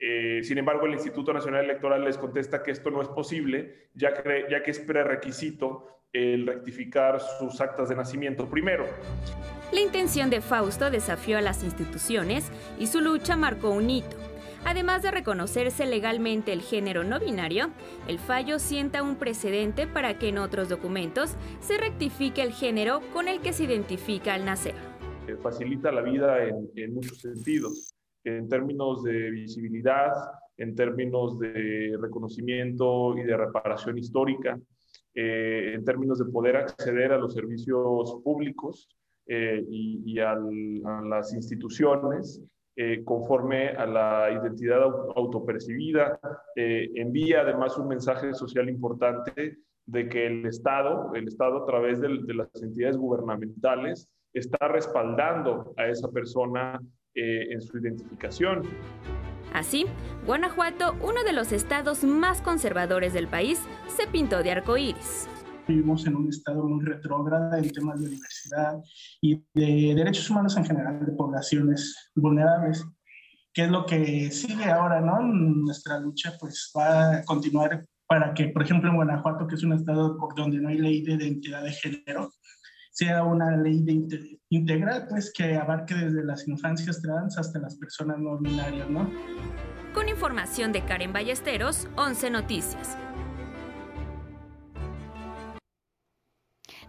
Eh, 0.00 0.40
sin 0.44 0.58
embargo, 0.58 0.86
el 0.86 0.92
Instituto 0.92 1.32
Nacional 1.32 1.64
Electoral 1.64 2.04
les 2.04 2.18
contesta 2.18 2.62
que 2.62 2.70
esto 2.70 2.90
no 2.90 3.02
es 3.02 3.08
posible, 3.08 3.88
ya 3.94 4.14
que, 4.14 4.44
ya 4.50 4.62
que 4.62 4.70
es 4.70 4.78
prerequisito 4.78 5.86
el 6.12 6.46
rectificar 6.46 7.20
sus 7.20 7.60
actas 7.60 7.88
de 7.88 7.96
nacimiento 7.96 8.48
primero. 8.48 8.86
La 9.72 9.80
intención 9.80 10.30
de 10.30 10.40
Fausto 10.40 10.90
desafió 10.90 11.36
a 11.36 11.42
las 11.42 11.62
instituciones 11.62 12.50
y 12.78 12.86
su 12.86 13.00
lucha 13.00 13.36
marcó 13.36 13.70
un 13.70 13.90
hito. 13.90 14.16
Además 14.64 15.02
de 15.02 15.10
reconocerse 15.10 15.86
legalmente 15.86 16.52
el 16.52 16.62
género 16.62 17.04
no 17.04 17.20
binario, 17.20 17.70
el 18.08 18.18
fallo 18.18 18.58
sienta 18.58 19.02
un 19.02 19.16
precedente 19.16 19.86
para 19.86 20.18
que 20.18 20.28
en 20.28 20.38
otros 20.38 20.68
documentos 20.68 21.36
se 21.60 21.78
rectifique 21.78 22.42
el 22.42 22.52
género 22.52 23.00
con 23.12 23.28
el 23.28 23.40
que 23.40 23.52
se 23.52 23.64
identifica 23.64 24.34
al 24.34 24.44
nacer. 24.44 24.74
Eh, 25.28 25.36
facilita 25.42 25.92
la 25.92 26.02
vida 26.02 26.44
en, 26.44 26.70
en 26.74 26.94
muchos 26.94 27.20
sentidos 27.20 27.97
en 28.36 28.48
términos 28.48 29.02
de 29.02 29.30
visibilidad, 29.30 30.12
en 30.56 30.74
términos 30.74 31.38
de 31.38 31.96
reconocimiento 32.00 33.16
y 33.16 33.22
de 33.22 33.36
reparación 33.36 33.96
histórica, 33.96 34.58
eh, 35.14 35.72
en 35.74 35.84
términos 35.84 36.18
de 36.18 36.26
poder 36.26 36.56
acceder 36.56 37.12
a 37.12 37.18
los 37.18 37.34
servicios 37.34 38.20
públicos 38.22 38.88
eh, 39.26 39.64
y, 39.68 40.18
a 40.18 40.36
las 41.04 41.34
instituciones 41.34 42.42
eh, 42.76 43.02
conforme 43.04 43.68
a 43.68 43.86
la 43.86 44.30
identidad 44.30 44.82
autopercibida. 45.16 46.18
envía 46.54 47.40
además 47.40 47.76
un 47.78 47.88
mensaje 47.88 48.32
social 48.34 48.68
importante 48.68 49.58
de 49.86 50.08
que 50.08 50.26
el 50.26 50.46
Estado, 50.46 51.12
el 51.14 51.26
Estado 51.28 51.62
a 51.62 51.66
través 51.66 52.00
de, 52.00 52.08
de 52.24 52.34
las 52.34 52.62
entidades 52.62 52.96
gubernamentales, 52.96 54.08
está 54.32 54.68
respaldando 54.68 55.72
a 55.76 55.88
esa 55.88 56.08
persona 56.10 56.80
eh, 57.18 57.52
en 57.52 57.60
su 57.60 57.78
identificación. 57.78 58.62
Así, 59.52 59.86
Guanajuato, 60.26 60.94
uno 61.02 61.24
de 61.24 61.32
los 61.32 61.52
estados 61.52 62.04
más 62.04 62.42
conservadores 62.42 63.12
del 63.12 63.28
país, 63.28 63.60
se 63.88 64.06
pintó 64.06 64.42
de 64.42 64.52
arco 64.52 64.76
iris. 64.76 65.28
Vivimos 65.66 66.06
en 66.06 66.16
un 66.16 66.28
estado 66.28 66.64
muy 66.64 66.84
retrógrado 66.84 67.56
en 67.56 67.70
temas 67.72 68.00
de 68.00 68.08
diversidad 68.10 68.78
y 69.20 69.42
de 69.54 69.94
derechos 69.94 70.30
humanos 70.30 70.56
en 70.56 70.64
general, 70.64 71.04
de 71.04 71.12
poblaciones 71.12 72.10
vulnerables. 72.14 72.86
¿Qué 73.52 73.64
es 73.64 73.70
lo 73.70 73.84
que 73.84 74.30
sigue 74.30 74.64
ahora, 74.66 75.00
no? 75.00 75.20
Nuestra 75.20 75.98
lucha 75.98 76.34
pues 76.38 76.72
va 76.76 77.16
a 77.16 77.24
continuar 77.24 77.84
para 78.06 78.32
que, 78.32 78.48
por 78.48 78.62
ejemplo, 78.62 78.88
en 78.88 78.96
Guanajuato, 78.96 79.46
que 79.46 79.56
es 79.56 79.62
un 79.62 79.74
estado 79.74 80.16
donde 80.34 80.58
no 80.58 80.68
hay 80.70 80.78
ley 80.78 81.02
de 81.02 81.14
identidad 81.14 81.62
de 81.62 81.72
género, 81.72 82.32
sea 82.98 83.22
una 83.22 83.56
ley 83.56 83.84
integral, 84.50 85.06
pues 85.08 85.32
que 85.32 85.54
abarque 85.54 85.94
desde 85.94 86.24
las 86.24 86.48
infancias 86.48 87.00
trans 87.00 87.38
hasta 87.38 87.60
las 87.60 87.76
personas 87.76 88.18
no 88.18 88.36
binarias, 88.38 88.90
¿no? 88.90 89.08
Con 89.94 90.08
información 90.08 90.72
de 90.72 90.84
Karen 90.84 91.12
Ballesteros, 91.12 91.86
11 91.96 92.30
Noticias. 92.30 92.98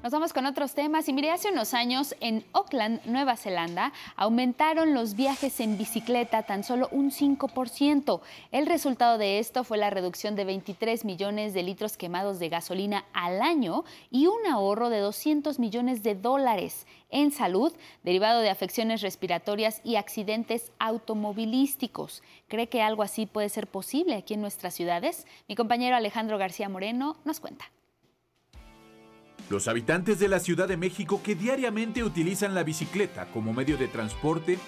Nos 0.01 0.13
vamos 0.13 0.31
con 0.31 0.45
otros 0.45 0.75
temas 0.75 1.09
y 1.09 1.13
mire, 1.13 1.29
hace 1.29 1.51
unos 1.51 1.73
años 1.73 2.15
en 2.21 2.45
Auckland, 2.53 3.01
Nueva 3.03 3.35
Zelanda, 3.35 3.91
aumentaron 4.15 4.93
los 4.93 5.13
viajes 5.13 5.59
en 5.59 5.77
bicicleta 5.77 6.43
tan 6.43 6.63
solo 6.63 6.87
un 6.93 7.11
5%. 7.11 8.21
El 8.53 8.65
resultado 8.65 9.17
de 9.17 9.39
esto 9.39 9.65
fue 9.65 9.77
la 9.77 9.89
reducción 9.89 10.37
de 10.37 10.45
23 10.45 11.03
millones 11.03 11.53
de 11.53 11.63
litros 11.63 11.97
quemados 11.97 12.39
de 12.39 12.47
gasolina 12.47 13.03
al 13.11 13.41
año 13.41 13.83
y 14.09 14.27
un 14.27 14.47
ahorro 14.49 14.89
de 14.89 14.99
200 14.99 15.59
millones 15.59 16.01
de 16.01 16.15
dólares 16.15 16.87
en 17.09 17.31
salud 17.31 17.73
derivado 18.01 18.39
de 18.39 18.49
afecciones 18.49 19.01
respiratorias 19.01 19.81
y 19.83 19.97
accidentes 19.97 20.71
automovilísticos. 20.79 22.23
¿Cree 22.47 22.69
que 22.69 22.81
algo 22.81 23.03
así 23.03 23.25
puede 23.25 23.49
ser 23.49 23.67
posible 23.67 24.15
aquí 24.15 24.35
en 24.35 24.41
nuestras 24.41 24.73
ciudades? 24.73 25.27
Mi 25.49 25.57
compañero 25.57 25.97
Alejandro 25.97 26.37
García 26.37 26.69
Moreno 26.69 27.17
nos 27.25 27.41
cuenta. 27.41 27.69
Los 29.49 29.67
habitantes 29.67 30.19
de 30.19 30.27
la 30.27 30.39
Ciudad 30.39 30.67
de 30.67 30.77
México 30.77 31.21
que 31.23 31.35
diariamente 31.35 32.03
utilizan 32.03 32.53
la 32.53 32.63
bicicleta 32.63 33.31
como 33.31 33.53
medio 33.53 33.77
de 33.77 33.87
transporte 33.87 34.59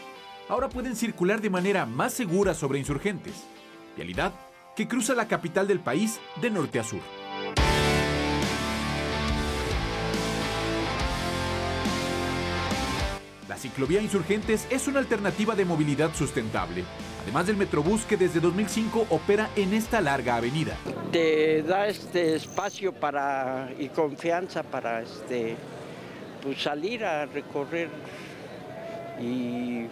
ahora 0.50 0.70
pueden 0.70 0.96
circular 0.96 1.42
de 1.42 1.50
manera 1.50 1.86
más 1.86 2.14
segura 2.14 2.54
sobre 2.54 2.80
insurgentes, 2.80 3.46
vialidad 3.96 4.34
que 4.76 4.88
cruza 4.88 5.14
la 5.14 5.28
capital 5.28 5.68
del 5.68 5.80
país 5.80 6.20
de 6.42 6.50
norte 6.50 6.80
a 6.80 6.84
sur. 6.84 7.02
La 13.48 13.58
ciclovía 13.58 14.02
Insurgentes 14.02 14.66
es 14.70 14.88
una 14.88 15.00
alternativa 15.00 15.56
de 15.56 15.66
movilidad 15.66 16.16
sustentable, 16.16 16.86
además 17.24 17.48
del 17.48 17.58
Metrobús 17.58 18.04
que 18.04 18.18
desde 18.18 18.40
2005 18.40 19.08
opera 19.10 19.50
en 19.56 19.74
esta 19.74 20.02
larga 20.02 20.36
avenida. 20.36 20.76
Te 21.12 21.64
da 21.64 21.88
este 21.88 22.36
espacio 22.36 22.94
para 22.94 23.70
y 23.78 23.90
confianza 23.90 24.64
para 24.64 25.02
este 25.02 25.56
pues 26.42 26.62
salir 26.62 27.06
a 27.06 27.26
recorrer 27.28 27.90
y, 29.22 29.86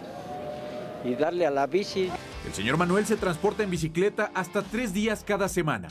y 1.04 1.14
darle 1.18 1.46
a 1.46 1.50
la 1.50 1.66
bici. 1.66 2.10
El 2.46 2.52
señor 2.52 2.76
Manuel 2.76 3.06
se 3.06 3.16
transporta 3.16 3.62
en 3.62 3.70
bicicleta 3.70 4.30
hasta 4.34 4.62
tres 4.62 4.92
días 4.92 5.24
cada 5.24 5.48
semana. 5.48 5.88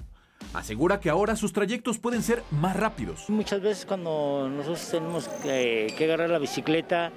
Asegura 0.53 0.99
que 0.99 1.09
ahora 1.09 1.35
sus 1.35 1.53
trayectos 1.53 1.99
pueden 1.99 2.23
ser 2.23 2.43
más 2.49 2.75
rápidos. 2.75 3.29
Muchas 3.29 3.61
veces 3.61 3.85
cuando 3.85 4.49
nosotros 4.49 4.89
tenemos 4.89 5.27
que, 5.43 5.93
que 5.95 6.03
agarrar 6.05 6.29
la 6.29 6.39
bicicleta, 6.39 7.11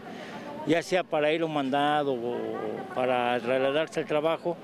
ya 0.67 0.83
sea 0.83 1.05
para 1.05 1.33
ir 1.33 1.43
a 1.43 1.47
un 1.47 1.55
mandado 1.55 2.15
o 2.15 2.37
para 2.95 3.39
trasladarse 3.41 4.01
al 4.01 4.07
trabajo, 4.07 4.57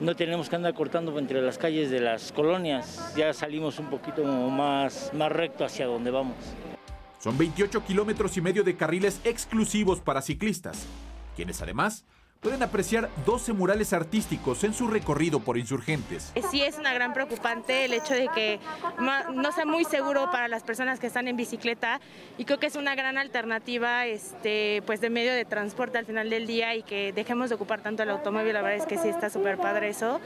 no 0.00 0.16
tenemos 0.16 0.48
que 0.48 0.56
andar 0.56 0.74
cortando 0.74 1.16
entre 1.18 1.40
las 1.40 1.58
calles 1.58 1.90
de 1.90 2.00
las 2.00 2.32
colonias, 2.32 3.14
ya 3.16 3.32
salimos 3.32 3.78
un 3.78 3.86
poquito 3.90 4.24
más, 4.24 5.10
más 5.14 5.30
recto 5.30 5.64
hacia 5.64 5.86
donde 5.86 6.10
vamos. 6.10 6.36
Son 7.20 7.38
28 7.38 7.84
kilómetros 7.84 8.36
y 8.36 8.40
medio 8.40 8.64
de 8.64 8.76
carriles 8.76 9.20
exclusivos 9.24 10.00
para 10.00 10.20
ciclistas, 10.20 10.86
quienes 11.36 11.62
además 11.62 12.04
pueden 12.44 12.62
apreciar 12.62 13.08
12 13.24 13.54
murales 13.54 13.94
artísticos 13.94 14.64
en 14.64 14.74
su 14.74 14.86
recorrido 14.86 15.40
por 15.40 15.56
insurgentes. 15.56 16.30
Sí 16.50 16.60
es 16.60 16.76
una 16.76 16.92
gran 16.92 17.14
preocupante 17.14 17.86
el 17.86 17.94
hecho 17.94 18.12
de 18.12 18.28
que 18.34 18.60
no 19.34 19.50
sea 19.52 19.64
muy 19.64 19.84
seguro 19.86 20.30
para 20.30 20.46
las 20.46 20.62
personas 20.62 21.00
que 21.00 21.06
están 21.06 21.26
en 21.26 21.38
bicicleta 21.38 22.02
y 22.36 22.44
creo 22.44 22.60
que 22.60 22.66
es 22.66 22.76
una 22.76 22.94
gran 22.94 23.16
alternativa 23.16 24.04
este, 24.04 24.82
pues 24.84 25.00
de 25.00 25.08
medio 25.08 25.32
de 25.32 25.46
transporte 25.46 25.96
al 25.96 26.04
final 26.04 26.28
del 26.28 26.46
día 26.46 26.74
y 26.74 26.82
que 26.82 27.14
dejemos 27.14 27.48
de 27.48 27.54
ocupar 27.54 27.80
tanto 27.80 28.02
el 28.02 28.10
automóvil, 28.10 28.52
la 28.52 28.60
verdad 28.60 28.76
es 28.76 28.86
que 28.86 28.98
sí 28.98 29.08
está 29.08 29.30
súper 29.30 29.56
padre 29.56 29.88
eso 29.88 30.20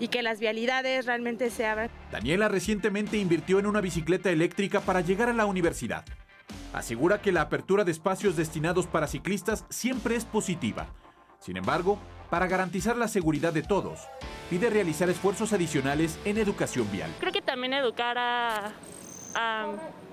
y 0.00 0.08
que 0.08 0.22
las 0.24 0.40
vialidades 0.40 1.06
realmente 1.06 1.50
se 1.50 1.66
abran. 1.66 1.88
Daniela 2.10 2.48
recientemente 2.48 3.16
invirtió 3.16 3.60
en 3.60 3.66
una 3.66 3.80
bicicleta 3.80 4.30
eléctrica 4.30 4.80
para 4.80 5.02
llegar 5.02 5.28
a 5.28 5.34
la 5.34 5.46
universidad. 5.46 6.04
Asegura 6.72 7.22
que 7.22 7.30
la 7.30 7.42
apertura 7.42 7.84
de 7.84 7.92
espacios 7.92 8.34
destinados 8.34 8.88
para 8.88 9.06
ciclistas 9.06 9.64
siempre 9.68 10.16
es 10.16 10.24
positiva 10.24 10.88
sin 11.40 11.56
embargo, 11.56 11.98
para 12.28 12.46
garantizar 12.46 12.96
la 12.96 13.08
seguridad 13.08 13.52
de 13.52 13.62
todos, 13.62 14.00
pide 14.50 14.70
realizar 14.70 15.08
esfuerzos 15.08 15.52
adicionales 15.52 16.18
en 16.24 16.38
educación 16.38 16.90
vial. 16.92 17.10
Creo 17.18 17.32
que 17.32 17.42
también 17.42 17.72
educar 17.72 18.16
a, 18.18 18.72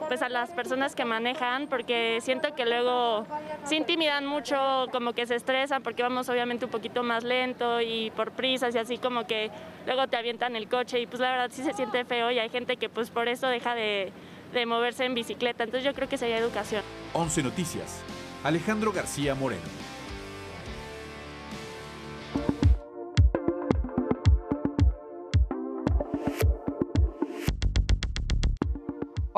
pues 0.07 0.21
a 0.21 0.29
las 0.29 0.49
personas 0.51 0.95
que 0.95 1.03
manejan, 1.05 1.67
porque 1.67 2.19
siento 2.21 2.55
que 2.55 2.65
luego 2.65 3.27
se 3.65 3.75
intimidan 3.75 4.25
mucho, 4.25 4.87
como 4.91 5.13
que 5.13 5.25
se 5.27 5.35
estresan, 5.35 5.83
porque 5.83 6.01
vamos 6.01 6.29
obviamente 6.29 6.65
un 6.65 6.71
poquito 6.71 7.03
más 7.03 7.23
lento 7.23 7.81
y 7.81 8.09
por 8.11 8.31
prisas 8.31 8.73
y 8.73 8.77
así 8.77 8.97
como 8.97 9.27
que 9.27 9.51
luego 9.85 10.07
te 10.07 10.15
avientan 10.17 10.55
el 10.55 10.69
coche 10.69 11.01
y 11.01 11.07
pues 11.07 11.19
la 11.19 11.31
verdad 11.31 11.49
sí 11.51 11.63
se 11.63 11.73
siente 11.73 12.05
feo 12.05 12.31
y 12.31 12.39
hay 12.39 12.49
gente 12.49 12.77
que 12.77 12.89
pues 12.89 13.09
por 13.09 13.27
eso 13.27 13.47
deja 13.47 13.75
de, 13.75 14.13
de 14.53 14.65
moverse 14.65 15.03
en 15.03 15.13
bicicleta. 15.13 15.65
Entonces 15.65 15.83
yo 15.85 15.93
creo 15.93 16.07
que 16.07 16.17
sería 16.17 16.37
educación. 16.37 16.83
11 17.13 17.43
Noticias. 17.43 18.01
Alejandro 18.43 18.93
García 18.93 19.35
Moreno. 19.35 19.86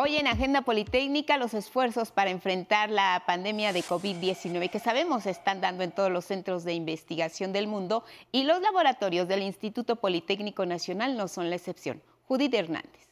Hoy 0.02 0.16
en 0.16 0.28
Agenda 0.28 0.62
Politécnica 0.62 1.36
los 1.36 1.54
esfuerzos 1.54 2.12
para 2.12 2.30
enfrentar 2.30 2.90
la 2.90 3.22
pandemia 3.28 3.74
de 3.74 3.84
COVID-19 3.84 4.70
que 4.70 4.80
sabemos 4.80 5.26
están 5.26 5.60
dando 5.60 5.84
en 5.84 5.92
todos 5.92 6.10
los 6.10 6.24
centros 6.24 6.64
de 6.64 6.74
investigación 6.74 7.52
del 7.52 7.68
mundo 7.68 8.06
y 8.32 8.44
los 8.44 8.62
laboratorios 8.62 9.28
del 9.28 9.42
Instituto 9.42 9.98
Politécnico 9.98 10.66
Nacional 10.66 11.18
no 11.18 11.28
son 11.28 11.50
la 11.50 11.58
excepción. 11.58 12.02
Judith 12.30 12.54
Hernández. 12.54 13.09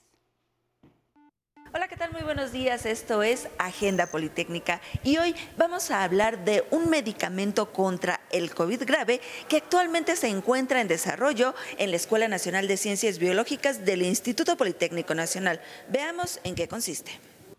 Hola, 1.77 1.87
¿qué 1.87 1.95
tal? 1.95 2.11
Muy 2.11 2.23
buenos 2.23 2.51
días. 2.51 2.87
Esto 2.87 3.21
es 3.21 3.49
Agenda 3.59 4.07
Politécnica 4.07 4.81
y 5.03 5.17
hoy 5.17 5.35
vamos 5.57 5.91
a 5.91 6.03
hablar 6.03 6.43
de 6.43 6.65
un 6.71 6.89
medicamento 6.89 7.71
contra 7.71 8.19
el 8.31 8.51
COVID 8.55 8.81
grave 8.83 9.21
que 9.47 9.57
actualmente 9.57 10.15
se 10.15 10.27
encuentra 10.27 10.81
en 10.81 10.87
desarrollo 10.87 11.53
en 11.77 11.91
la 11.91 11.97
Escuela 11.97 12.27
Nacional 12.27 12.67
de 12.67 12.77
Ciencias 12.77 13.19
Biológicas 13.19 13.85
del 13.85 14.01
Instituto 14.01 14.57
Politécnico 14.57 15.13
Nacional. 15.13 15.61
Veamos 15.87 16.39
en 16.43 16.55
qué 16.55 16.67
consiste. 16.67 17.11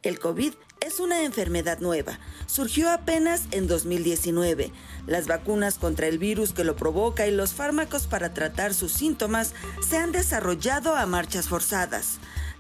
El 0.03 0.19
COVID 0.19 0.53
es 0.81 0.99
una 0.99 1.23
enfermedad 1.23 1.79
nueva. 1.79 2.19
Surgió 2.47 2.91
apenas 2.91 3.43
en 3.53 3.69
2019. 3.69 4.73
Las 5.07 5.29
vacunas 5.29 5.79
contra 5.79 6.09
el 6.09 6.19
virus 6.19 6.53
que 6.53 6.65
lo 6.65 6.75
provoca 6.75 7.29
y 7.29 7.31
los 7.31 7.53
fármacos 7.53 8.09
para 8.09 8.35
tratar 8.35 8.75
sus 8.75 8.91
síntomas 8.91 9.55
se 9.89 9.97
han 9.97 10.11
desarrollado 10.11 10.97
a 10.97 11.07
marchas 11.07 11.49
forzadas. 11.49 12.19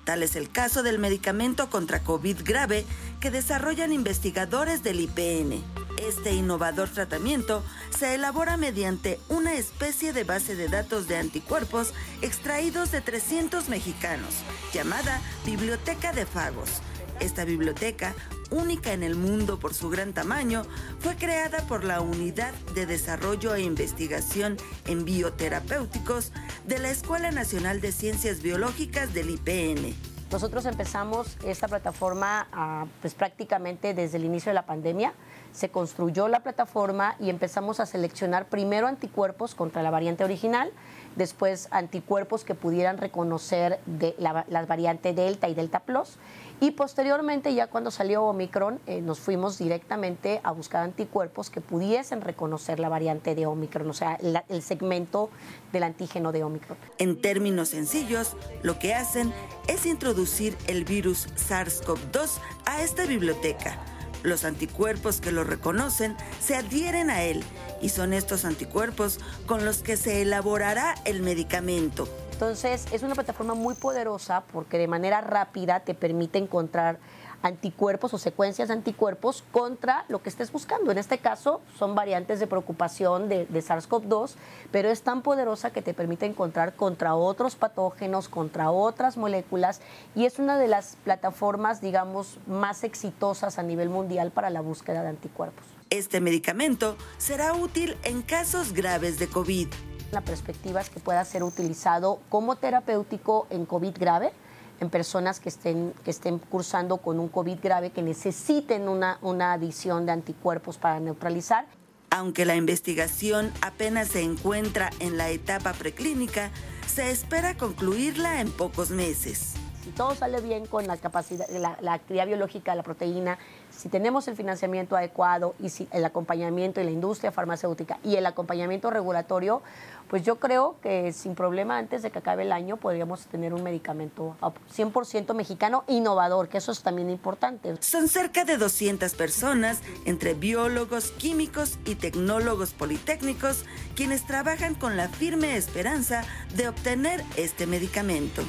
Tal 0.09 0.23
es 0.23 0.37
el 0.37 0.49
caso 0.49 0.83
del 0.83 0.99
medicamento 0.99 1.69
contra 1.69 2.03
COVID 2.03 2.39
grave 2.43 2.87
que 3.21 3.31
desarrollan 3.31 3.93
investigadores 3.93 4.83
del 4.83 5.01
IPN. 5.01 5.63
Este 5.99 6.33
innovador 6.33 6.89
tratamiento 6.89 7.63
se 7.91 8.15
elabora 8.15 8.57
mediante 8.57 9.21
una 9.29 9.53
especie 9.53 10.15
de 10.15 10.25
base 10.25 10.57
de 10.57 10.69
datos 10.69 11.09
de 11.09 11.19
anticuerpos 11.19 11.93
extraídos 12.23 12.91
de 12.91 13.03
300 13.03 13.69
mexicanos, 13.69 14.37
llamada 14.73 15.21
Biblioteca 15.45 16.15
de 16.15 16.25
Fagos. 16.25 16.81
Esta 17.21 17.45
biblioteca, 17.45 18.15
única 18.51 18.93
en 18.93 19.03
el 19.03 19.15
mundo 19.15 19.59
por 19.59 19.75
su 19.75 19.91
gran 19.91 20.13
tamaño, 20.13 20.63
fue 21.01 21.17
creada 21.17 21.59
por 21.67 21.85
la 21.85 22.01
Unidad 22.01 22.53
de 22.75 22.87
Desarrollo 22.87 23.55
e 23.55 23.63
Investigación 23.63 24.57
en 24.87 25.05
Bioterapéuticos 25.05 26.33
de 26.67 26.79
la 26.79 26.91
Escuela 26.91 27.31
Nacional 27.31 27.81
de 27.81 27.93
Ciencias 27.93 28.43
Biológicas 28.43 29.15
del 29.15 29.31
IPN. 29.31 29.95
Nosotros 30.31 30.67
empezamos 30.67 31.39
esta 31.43 31.69
plataforma 31.69 32.49
ah, 32.53 32.85
pues 33.01 33.15
prácticamente 33.15 33.95
desde 33.95 34.19
el 34.19 34.25
inicio 34.25 34.51
de 34.51 34.55
la 34.55 34.67
pandemia. 34.67 35.15
Se 35.53 35.71
construyó 35.71 36.29
la 36.29 36.41
plataforma 36.41 37.17
y 37.19 37.31
empezamos 37.31 37.81
a 37.81 37.87
seleccionar 37.87 38.45
primero 38.45 38.87
anticuerpos 38.87 39.55
contra 39.55 39.83
la 39.83 39.91
variante 39.91 40.25
original, 40.25 40.71
después 41.17 41.69
anticuerpos 41.71 42.45
que 42.45 42.55
pudieran 42.55 42.99
reconocer 42.99 43.81
de 43.87 44.15
la, 44.19 44.45
la 44.49 44.67
variante 44.67 45.15
Delta 45.15 45.49
y 45.49 45.55
Delta 45.55 45.81
Plus 45.81 46.19
y 46.61 46.73
posteriormente, 46.73 47.55
ya 47.55 47.69
cuando 47.69 47.91
salió 47.91 48.25
Omicron, 48.25 48.81
eh, 48.87 49.01
nos 49.01 49.21
fuimos 49.21 49.59
directamente 49.59 50.41
a 50.43 50.51
buscar 50.51 50.83
anticuerpos 50.83 51.51
que 51.51 51.61
pudiesen 51.61 52.21
reconocer 52.21 52.81
la 52.81 52.89
variante 52.89 53.35
de 53.35 53.47
Omicron, 53.47 53.89
o 53.89 53.93
sea, 53.93 54.19
el 54.49 54.63
segmento 54.63 55.31
del 55.73 55.85
antígeno 55.85 56.33
de 56.33 56.43
Omicron. 56.43 56.77
En 56.99 57.21
términos 57.21 57.69
sencillos, 57.69 58.37
lo 58.63 58.79
que 58.79 58.95
hacen 58.95 59.33
es 59.69 59.87
introducir 59.87 60.57
el 60.67 60.85
virus 60.85 61.29
SARS-CoV-2 61.37 62.39
a 62.67 62.83
esta 62.83 63.05
biblioteca. 63.07 63.79
Los 64.25 64.45
anticuerpos 64.45 65.21
que 65.21 65.31
lo 65.31 65.45
reconocen 65.45 66.17
se 66.41 66.57
adhieren 66.57 67.09
a 67.09 67.23
él 67.23 67.45
y 67.81 67.91
son 67.91 68.13
estos 68.13 68.45
anticuerpos 68.45 69.21
con 69.47 69.65
los 69.65 69.83
que 69.83 69.97
se 69.97 70.23
elaborará 70.23 70.97
el 71.05 71.23
medicamento. 71.23 72.09
Entonces, 72.39 72.87
es 72.93 73.03
una 73.03 73.17
plataforma 73.17 73.55
muy 73.55 73.75
poderosa 73.75 74.45
porque 74.53 74.79
de 74.79 74.87
manera 74.87 75.21
rápida 75.21 75.81
te 75.81 75.93
permite 75.93 76.39
encontrar 76.39 77.01
anticuerpos 77.43 78.15
o 78.15 78.19
secuencias 78.19 78.69
de 78.69 78.75
anticuerpos 78.75 79.43
contra 79.51 80.05
lo 80.07 80.23
que 80.23 80.29
estés 80.29 80.53
buscando. 80.53 80.93
En 80.93 80.99
este 80.99 81.19
caso 81.19 81.61
son 81.77 81.97
variantes 81.97 82.39
de 82.39 82.47
preocupación 82.47 83.29
de, 83.29 83.49
SARS-CoV-2, 83.49 84.35
pero 84.71 84.89
es 84.89 85.03
tan 85.03 85.23
poderosa 85.23 85.73
que 85.73 85.83
te 85.83 85.95
permite 85.95 86.27
encontrar 86.27 86.77
contra 86.77 87.17
otros 87.17 87.57
patógenos, 87.57 88.29
contra 88.29 88.71
otras 88.71 89.17
moléculas 89.17 89.81
y 90.15 90.25
es 90.25 90.39
una 90.39 90.59
de 90.59 90.69
las 90.69 90.97
plataformas, 91.03 91.81
digamos, 91.81 92.39
más 92.47 92.85
exitosas 92.85 93.59
a 93.59 93.65
nivel 93.65 93.89
mundial 93.89 94.31
para 94.31 94.49
la 94.49 94.61
búsqueda 94.61 95.03
de 95.03 95.09
anticuerpos. 95.09 95.67
Este 95.91 96.21
medicamento 96.21 96.97
será 97.17 97.53
útil 97.53 97.97
en 98.05 98.23
casos 98.23 98.75
graves 98.75 99.19
de 99.19 99.27
COVID. 99.27 99.67
La 100.11 100.23
perspectiva 100.23 100.81
es 100.81 100.89
que 100.89 101.01
pueda 101.01 101.23
ser 101.25 101.43
utilizado 101.43 102.21
como 102.31 102.57
terapéutico 102.57 103.47
en 103.51 103.67
COVID 103.67 103.95
grave, 103.99 104.33
en 104.81 104.89
personas 104.89 105.39
que 105.39 105.51
estén, 105.51 105.93
que 106.05 106.11
estén 106.11 106.39
cursando 106.39 106.99
con 106.99 107.19
un 107.21 107.29
COVID 107.29 107.59
grave, 107.63 107.91
que 107.91 108.03
necesiten 108.03 108.89
una, 108.89 109.19
una 109.21 109.53
adición 109.53 110.07
de 110.07 110.13
anticuerpos 110.13 110.79
para 110.79 110.99
neutralizar. 110.99 111.67
Aunque 112.11 112.47
la 112.47 112.57
investigación 112.57 113.53
apenas 113.61 114.09
se 114.09 114.23
encuentra 114.23 114.89
en 114.99 115.19
la 115.19 115.29
etapa 115.29 115.75
preclínica, 115.75 116.51
se 116.87 117.11
espera 117.11 117.55
concluirla 117.57 118.41
en 118.41 118.51
pocos 118.51 118.91
meses. 118.91 119.57
Si 119.85 119.91
todo 119.91 120.15
sale 120.15 120.41
bien 120.41 120.67
con 120.67 120.87
la 120.87 120.97
capacidad, 120.97 121.49
la, 121.51 121.77
la 121.81 121.93
actividad 121.95 122.27
biológica 122.27 122.73
de 122.73 122.79
la 122.79 122.83
proteína, 122.83 123.39
si 123.71 123.89
tenemos 123.89 124.27
el 124.29 124.37
financiamiento 124.37 124.97
adecuado 124.97 125.55
y 125.61 125.69
si 125.69 125.89
el 125.93 126.05
acompañamiento 126.05 126.81
de 126.81 126.85
la 126.85 126.91
industria 126.91 127.31
farmacéutica 127.31 127.99
y 128.05 128.17
el 128.17 128.27
acompañamiento 128.27 128.91
regulatorio, 128.91 129.63
pues 130.09 130.23
yo 130.23 130.37
creo 130.37 130.77
que 130.83 131.13
sin 131.13 131.35
problema 131.35 131.79
antes 131.79 132.03
de 132.03 132.11
que 132.11 132.19
acabe 132.19 132.43
el 132.43 132.53
año 132.53 132.77
podríamos 132.77 133.27
tener 133.27 133.55
un 133.55 133.63
medicamento 133.63 134.37
100% 134.41 135.35
mexicano 135.35 135.85
innovador, 135.87 136.49
que 136.49 136.59
eso 136.59 136.73
es 136.73 136.83
también 136.83 137.11
importante. 137.11 137.75
Son 137.81 138.09
cerca 138.09 138.45
de 138.45 138.57
200 138.57 139.15
personas, 139.15 139.81
entre 140.05 140.35
biólogos, 140.35 141.11
químicos 141.13 141.79
y 141.85 141.95
tecnólogos 141.97 142.73
politécnicos, 142.73 143.65
quienes 143.95 144.27
trabajan 144.27 144.75
con 144.75 144.97
la 144.97 145.09
firme 145.09 145.57
esperanza 145.57 146.25
de 146.55 146.69
obtener 146.69 147.25
este 147.37 147.67
medicamento. 147.67 148.43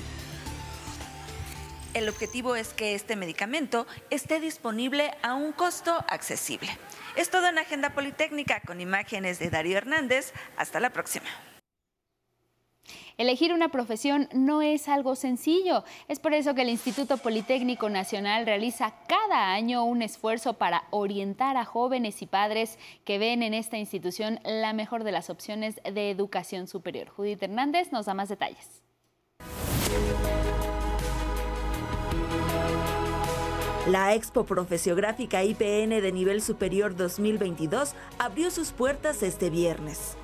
El 1.95 2.07
objetivo 2.07 2.56
es 2.56 2.74
que 2.74 2.94
este 2.94 3.16
medicamento 3.16 3.88
esté 4.11 4.40
disponible 4.40 5.11
a 5.24 5.34
un 5.34 5.52
costo 5.52 5.91
accesible. 6.07 6.70
Es 7.16 7.32
todo 7.32 7.48
en 7.48 7.57
Agenda 7.57 7.95
Politécnica 7.95 8.61
con 8.61 8.80
imágenes 8.80 9.40
de 9.40 9.49
Darío 9.49 9.78
Hernández. 9.78 10.32
Hasta 10.56 10.80
la 10.80 10.91
próxima. 10.91 11.26
Elegir 13.18 13.53
una 13.53 13.70
profesión 13.70 14.30
no 14.34 14.61
es 14.61 14.88
algo 14.88 15.16
sencillo. 15.16 15.84
Es 16.07 16.20
por 16.20 16.34
eso 16.34 16.53
que 16.53 16.61
el 16.61 16.70
Instituto 16.70 17.18
Politécnico 17.18 17.90
Nacional 17.90 18.45
realiza 18.45 18.94
cada 19.07 19.52
año 19.52 19.84
un 19.84 20.03
esfuerzo 20.03 20.53
para 20.53 20.84
orientar 20.91 21.57
a 21.57 21.66
jóvenes 21.66 22.22
y 22.22 22.28
padres 22.28 22.78
que 23.03 23.18
ven 23.18 23.41
en 23.41 23.56
esta 23.56 23.78
institución 23.78 24.40
la 24.45 24.74
mejor 24.74 25.03
de 25.03 25.11
las 25.11 25.32
opciones 25.32 25.82
de 25.84 26.11
educación 26.11 26.68
superior. 26.68 27.10
Judith 27.10 27.41
Hernández 27.41 27.91
nos 27.91 28.06
da 28.06 28.14
más 28.14 28.30
detalles. 28.30 28.84
La 33.90 34.14
Expo 34.14 34.44
Profesiográfica 34.44 35.44
IPN 35.44 35.99
de 35.99 36.11
nivel 36.11 36.44
superior 36.44 36.95
2022 36.95 37.95
abrió 38.20 38.52
sus 38.52 38.72
puertas 38.72 39.24
este 39.24 39.49
viernes. 39.49 40.16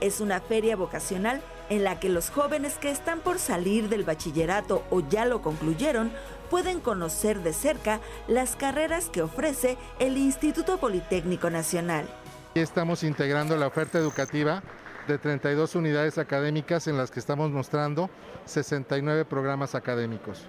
Es 0.00 0.20
una 0.20 0.40
feria 0.40 0.74
vocacional 0.74 1.42
en 1.70 1.84
la 1.84 2.00
que 2.00 2.08
los 2.08 2.28
jóvenes 2.28 2.74
que 2.78 2.90
están 2.90 3.20
por 3.20 3.38
salir 3.38 3.88
del 3.88 4.02
bachillerato 4.02 4.82
o 4.90 4.98
ya 5.08 5.26
lo 5.26 5.42
concluyeron 5.42 6.10
pueden 6.50 6.80
conocer 6.80 7.40
de 7.44 7.52
cerca 7.52 8.00
las 8.26 8.56
carreras 8.56 9.10
que 9.10 9.22
ofrece 9.22 9.78
el 10.00 10.16
Instituto 10.16 10.78
Politécnico 10.78 11.50
Nacional. 11.50 12.08
Estamos 12.56 13.04
integrando 13.04 13.56
la 13.56 13.68
oferta 13.68 13.96
educativa 13.98 14.64
de 15.06 15.18
32 15.18 15.76
unidades 15.76 16.18
académicas 16.18 16.88
en 16.88 16.96
las 16.96 17.12
que 17.12 17.20
estamos 17.20 17.52
mostrando 17.52 18.10
69 18.44 19.24
programas 19.24 19.76
académicos 19.76 20.48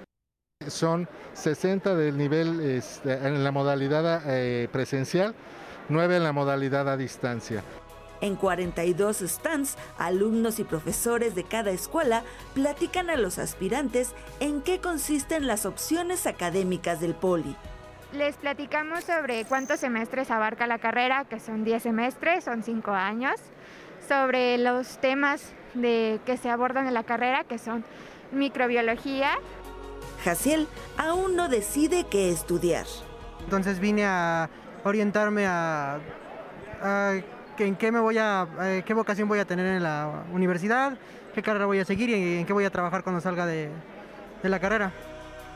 son 0.70 1.08
60 1.34 1.96
del 1.96 2.18
nivel 2.18 2.60
este, 2.62 3.14
en 3.14 3.44
la 3.44 3.52
modalidad 3.52 4.24
eh, 4.28 4.68
presencial, 4.72 5.34
9 5.90 6.18
en 6.18 6.24
la 6.24 6.32
modalidad 6.32 6.90
a 6.90 6.98
distancia. 6.98 7.64
En 8.20 8.36
42 8.36 9.18
stands, 9.18 9.78
alumnos 10.00 10.60
y 10.60 10.64
profesores 10.64 11.36
de 11.36 11.44
cada 11.44 11.70
escuela 11.70 12.24
platican 12.56 13.12
a 13.12 13.16
los 13.16 13.38
aspirantes 13.38 14.14
en 14.40 14.62
qué 14.62 14.80
consisten 14.80 15.46
las 15.46 15.68
opciones 15.68 16.26
académicas 16.26 17.00
del 17.00 17.14
poli. 17.14 17.56
Les 18.14 18.36
platicamos 18.38 19.04
sobre 19.04 19.46
cuántos 19.46 19.82
semestres 19.82 20.32
abarca 20.32 20.66
la 20.66 20.80
carrera, 20.80 21.26
que 21.26 21.40
son 21.40 21.64
10 21.64 21.84
semestres, 21.84 22.44
son 22.44 22.64
5 22.64 22.92
años, 22.92 23.36
sobre 24.08 24.58
los 24.58 24.98
temas 24.98 25.52
de, 25.76 26.20
que 26.26 26.38
se 26.38 26.50
abordan 26.50 26.88
en 26.88 26.96
la 26.96 27.04
carrera, 27.04 27.44
que 27.44 27.60
son 27.60 27.84
microbiología, 28.32 29.32
Jaciel 30.28 30.68
aún 30.98 31.38
no 31.38 31.48
decide 31.48 32.04
qué 32.04 32.30
estudiar. 32.30 32.86
Entonces 33.46 33.80
vine 33.80 34.04
a 34.04 34.50
orientarme 34.84 35.46
a, 35.48 36.00
en 37.58 37.76
qué 37.78 37.94
me 37.94 38.02
voy 38.02 38.18
a, 38.18 38.46
qué 38.86 38.94
vocación 38.94 39.30
voy 39.30 39.40
a 39.40 39.46
tener 39.46 39.66
en 39.66 39.84
la 39.84 40.26
universidad, 40.34 40.98
qué 41.34 41.42
carrera 41.42 41.66
voy 41.66 41.80
a 41.80 41.86
seguir 41.86 42.10
y 42.10 42.40
en 42.40 42.46
qué 42.46 42.52
voy 42.52 42.66
a 42.66 42.70
trabajar 42.70 43.04
cuando 43.04 43.22
salga 43.22 43.46
de, 43.46 43.70
de 44.44 44.50
la 44.50 44.60
carrera. 44.60 44.92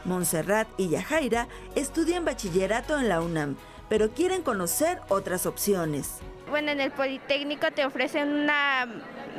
Montserrat 0.05 0.69
y 0.77 0.87
Yajaira 0.87 1.49
estudian 1.75 2.23
bachillerato 2.23 2.97
en 2.97 3.09
la 3.09 3.19
UNAM, 3.19 3.57
pero 3.89 4.11
quieren 4.11 4.41
conocer 4.41 5.01
otras 5.09 5.45
opciones. 5.45 6.19
Bueno, 6.49 6.71
en 6.71 6.79
el 6.79 6.91
Politécnico 6.91 7.71
te 7.71 7.85
ofrecen 7.85 8.29
una 8.29 8.87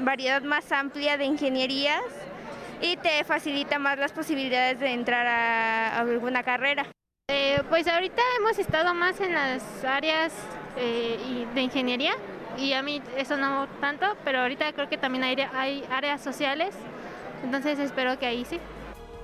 variedad 0.03 0.43
más 0.43 0.71
amplia 0.73 1.17
de 1.17 1.25
ingenierías 1.25 2.03
y 2.83 2.97
te 2.97 3.23
facilita 3.25 3.79
más 3.79 3.97
las 3.97 4.13
posibilidades 4.13 4.79
de 4.81 4.93
entrar 4.93 5.27
a, 5.27 6.01
alguna 6.01 6.43
carrera. 6.43 6.87
Eh, 7.31 7.63
pues 7.71 7.87
ahorita 7.87 8.21
hemos 8.39 8.59
estado 8.59 8.93
más 8.93 9.21
en 9.21 9.33
las 9.33 9.63
áreas 9.85 10.33
eh, 10.77 11.47
de 11.55 11.61
ingeniería 11.63 12.13
y 12.59 12.73
a 12.73 12.83
mí 12.83 13.01
eso 13.17 13.37
no 13.37 13.69
tanto, 13.81 14.07
pero 14.25 14.41
ahorita 14.41 14.73
creo 14.73 14.89
que 14.89 14.99
también 14.99 15.25
hay, 15.25 15.37
hay 15.55 15.85
áreas 15.91 16.21
sociales, 16.21 16.75
entonces 17.45 17.79
espero 17.79 18.19
que 18.19 18.27
ahí 18.27 18.45
sí. 18.45 18.59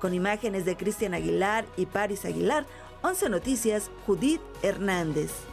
Con 0.00 0.14
imágenes 0.14 0.64
de 0.64 0.76
Cristian 0.76 1.14
Aguilar 1.14 1.64
y 1.76 1.86
Paris 1.86 2.24
Aguilar, 2.24 2.66
11 3.02 3.28
Noticias, 3.28 3.90
Judith 4.06 4.40
Hernández. 4.62 5.51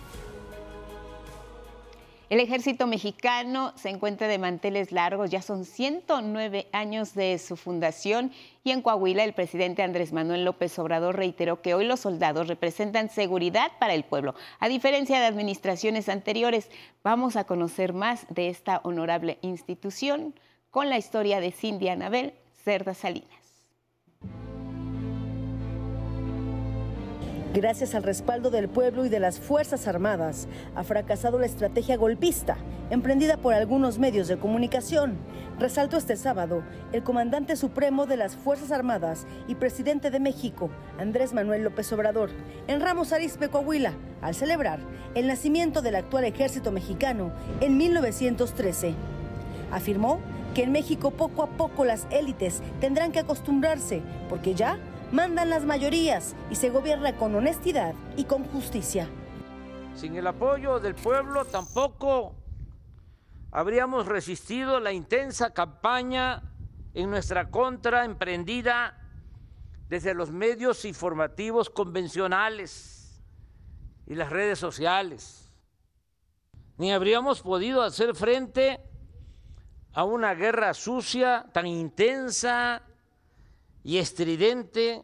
El 2.29 2.39
ejército 2.39 2.85
mexicano 2.85 3.73
se 3.75 3.89
encuentra 3.89 4.27
de 4.27 4.37
manteles 4.37 4.91
largos, 4.91 5.31
ya 5.31 5.41
son 5.41 5.65
109 5.65 6.67
años 6.71 7.15
de 7.15 7.39
su 7.39 7.57
fundación 7.57 8.31
y 8.63 8.69
en 8.69 8.83
Coahuila 8.83 9.23
el 9.23 9.33
presidente 9.33 9.81
Andrés 9.81 10.13
Manuel 10.13 10.45
López 10.45 10.77
Obrador 10.77 11.15
reiteró 11.15 11.63
que 11.63 11.73
hoy 11.73 11.85
los 11.85 12.01
soldados 12.01 12.47
representan 12.47 13.09
seguridad 13.09 13.71
para 13.79 13.95
el 13.95 14.03
pueblo. 14.03 14.35
A 14.59 14.67
diferencia 14.67 15.19
de 15.19 15.25
administraciones 15.25 16.07
anteriores, 16.07 16.69
vamos 17.03 17.35
a 17.35 17.45
conocer 17.45 17.93
más 17.93 18.27
de 18.29 18.49
esta 18.49 18.79
honorable 18.83 19.39
institución 19.41 20.35
con 20.69 20.87
la 20.87 20.99
historia 20.99 21.39
de 21.39 21.51
Cindy 21.51 21.89
Anabel 21.89 22.35
Cerda 22.63 22.93
Salinas. 22.93 23.38
Gracias 27.51 27.95
al 27.95 28.03
respaldo 28.03 28.51
del 28.51 28.69
pueblo 28.69 29.05
y 29.05 29.09
de 29.09 29.19
las 29.19 29.39
Fuerzas 29.39 29.87
Armadas, 29.87 30.47
ha 30.75 30.83
fracasado 30.83 31.39
la 31.39 31.47
estrategia 31.47 31.97
golpista 31.97 32.57
emprendida 32.91 33.37
por 33.37 33.55
algunos 33.55 33.97
medios 33.97 34.27
de 34.27 34.37
comunicación. 34.37 35.17
Resaltó 35.57 35.97
este 35.97 36.15
sábado 36.15 36.61
el 36.91 37.01
comandante 37.01 37.55
supremo 37.55 38.05
de 38.05 38.17
las 38.17 38.35
Fuerzas 38.35 38.71
Armadas 38.71 39.25
y 39.47 39.55
presidente 39.55 40.11
de 40.11 40.19
México, 40.19 40.69
Andrés 40.99 41.33
Manuel 41.33 41.63
López 41.63 41.91
Obrador, 41.91 42.29
en 42.67 42.81
Ramos 42.81 43.13
Arizpe, 43.13 43.49
Coahuila, 43.49 43.93
al 44.21 44.35
celebrar 44.35 44.79
el 45.15 45.25
nacimiento 45.25 45.81
del 45.81 45.95
actual 45.95 46.25
ejército 46.25 46.71
mexicano 46.71 47.31
en 47.61 47.77
1913. 47.77 48.93
Afirmó 49.71 50.19
que 50.53 50.63
en 50.63 50.71
México 50.71 51.09
poco 51.09 51.41
a 51.41 51.47
poco 51.47 51.83
las 51.83 52.05
élites 52.11 52.61
tendrán 52.79 53.11
que 53.11 53.19
acostumbrarse, 53.19 54.03
porque 54.29 54.53
ya 54.53 54.77
mandan 55.11 55.49
las 55.49 55.65
mayorías 55.65 56.35
y 56.49 56.55
se 56.55 56.69
gobierna 56.69 57.15
con 57.17 57.35
honestidad 57.35 57.93
y 58.15 58.25
con 58.25 58.43
justicia. 58.45 59.07
Sin 59.95 60.15
el 60.15 60.27
apoyo 60.27 60.79
del 60.79 60.95
pueblo 60.95 61.45
tampoco 61.45 62.35
habríamos 63.51 64.05
resistido 64.05 64.79
la 64.79 64.91
intensa 64.91 65.53
campaña 65.53 66.43
en 66.93 67.09
nuestra 67.09 67.49
contra 67.49 68.05
emprendida 68.05 68.95
desde 69.89 70.13
los 70.13 70.31
medios 70.31 70.85
informativos 70.85 71.69
convencionales 71.69 73.21
y 74.05 74.15
las 74.15 74.29
redes 74.29 74.59
sociales. 74.59 75.51
Ni 76.77 76.93
habríamos 76.93 77.41
podido 77.41 77.81
hacer 77.81 78.15
frente 78.15 78.79
a 79.93 80.03
una 80.03 80.35
guerra 80.35 80.73
sucia 80.73 81.45
tan 81.51 81.67
intensa 81.67 82.83
y 83.89 83.97
estridente 83.97 85.03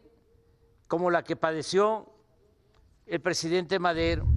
como 0.86 1.10
la 1.10 1.24
que 1.24 1.34
padeció 1.34 2.08
el 3.04 3.20
presidente 3.20 3.80
Madero. 3.80 4.28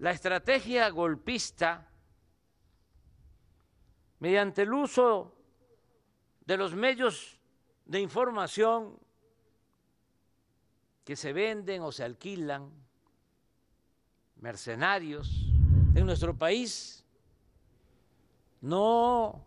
La 0.00 0.10
estrategia 0.10 0.90
golpista, 0.90 1.88
mediante 4.18 4.62
el 4.62 4.74
uso 4.74 5.32
de 6.44 6.56
los 6.56 6.74
medios 6.74 7.38
de 7.84 8.00
información 8.00 8.98
que 11.04 11.14
se 11.14 11.32
venden 11.32 11.82
o 11.82 11.92
se 11.92 12.02
alquilan, 12.02 12.68
mercenarios, 14.40 15.52
en 15.94 16.04
nuestro 16.04 16.36
país, 16.36 17.04
no 18.60 19.44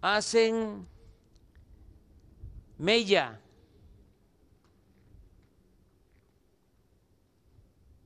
hacen 0.00 0.86
mella 2.76 3.40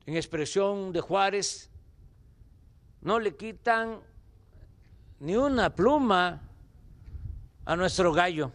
en 0.07 0.17
expresión 0.17 0.93
de 0.93 1.01
Juárez, 1.01 1.71
no 3.01 3.19
le 3.19 3.37
quitan 3.37 4.01
ni 5.21 5.37
una 5.37 5.75
pluma 5.75 6.43
a 7.65 7.77
nuestro 7.77 8.13
gallo. 8.13 8.53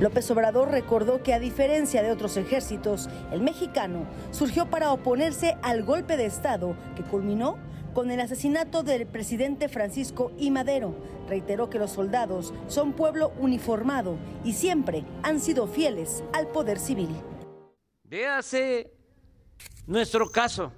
López 0.00 0.30
Obrador 0.30 0.70
recordó 0.70 1.22
que 1.22 1.32
a 1.32 1.40
diferencia 1.40 2.02
de 2.02 2.12
otros 2.12 2.36
ejércitos, 2.36 3.08
el 3.32 3.40
mexicano 3.40 4.06
surgió 4.30 4.68
para 4.68 4.92
oponerse 4.92 5.56
al 5.62 5.84
golpe 5.84 6.18
de 6.18 6.26
Estado 6.26 6.76
que 6.94 7.02
culminó 7.02 7.58
con 7.96 8.10
el 8.10 8.20
asesinato 8.20 8.82
del 8.82 9.06
presidente 9.06 9.70
Francisco 9.70 10.30
I. 10.36 10.50
Madero. 10.50 10.94
Reiteró 11.26 11.70
que 11.70 11.78
los 11.78 11.92
soldados 11.92 12.52
son 12.68 12.92
pueblo 12.92 13.32
uniformado 13.38 14.18
y 14.44 14.52
siempre 14.52 15.06
han 15.22 15.40
sido 15.40 15.66
fieles 15.66 16.22
al 16.34 16.46
poder 16.48 16.78
civil. 16.78 17.08
Véase 18.04 18.92
nuestro 19.86 20.30
caso. 20.30 20.74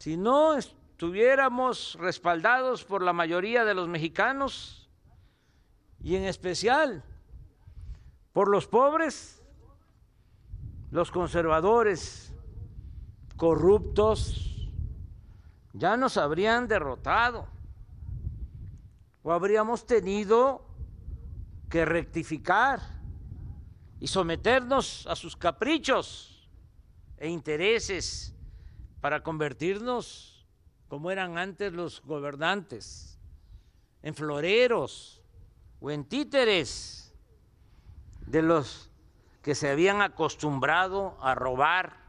Si 0.00 0.16
no 0.16 0.56
estuviéramos 0.56 1.96
respaldados 2.00 2.82
por 2.82 3.00
la 3.00 3.12
mayoría 3.12 3.64
de 3.64 3.74
los 3.74 3.86
mexicanos, 3.86 4.90
y 6.02 6.16
en 6.16 6.24
especial 6.24 7.04
por 8.32 8.48
los 8.48 8.66
pobres, 8.66 9.40
los 10.90 11.12
conservadores, 11.12 12.34
corruptos, 13.36 14.55
ya 15.76 15.96
nos 15.96 16.16
habrían 16.16 16.66
derrotado. 16.68 17.46
O 19.22 19.32
habríamos 19.32 19.86
tenido 19.86 20.64
que 21.68 21.84
rectificar 21.84 22.80
y 24.00 24.06
someternos 24.06 25.06
a 25.06 25.16
sus 25.16 25.36
caprichos 25.36 26.48
e 27.18 27.28
intereses 27.28 28.34
para 29.00 29.22
convertirnos, 29.22 30.46
como 30.88 31.10
eran 31.10 31.38
antes 31.38 31.72
los 31.72 32.02
gobernantes, 32.02 33.18
en 34.02 34.14
floreros 34.14 35.22
o 35.80 35.90
en 35.90 36.04
títeres 36.04 37.12
de 38.26 38.42
los 38.42 38.90
que 39.42 39.54
se 39.54 39.70
habían 39.70 40.00
acostumbrado 40.02 41.16
a 41.20 41.34
robar 41.34 42.05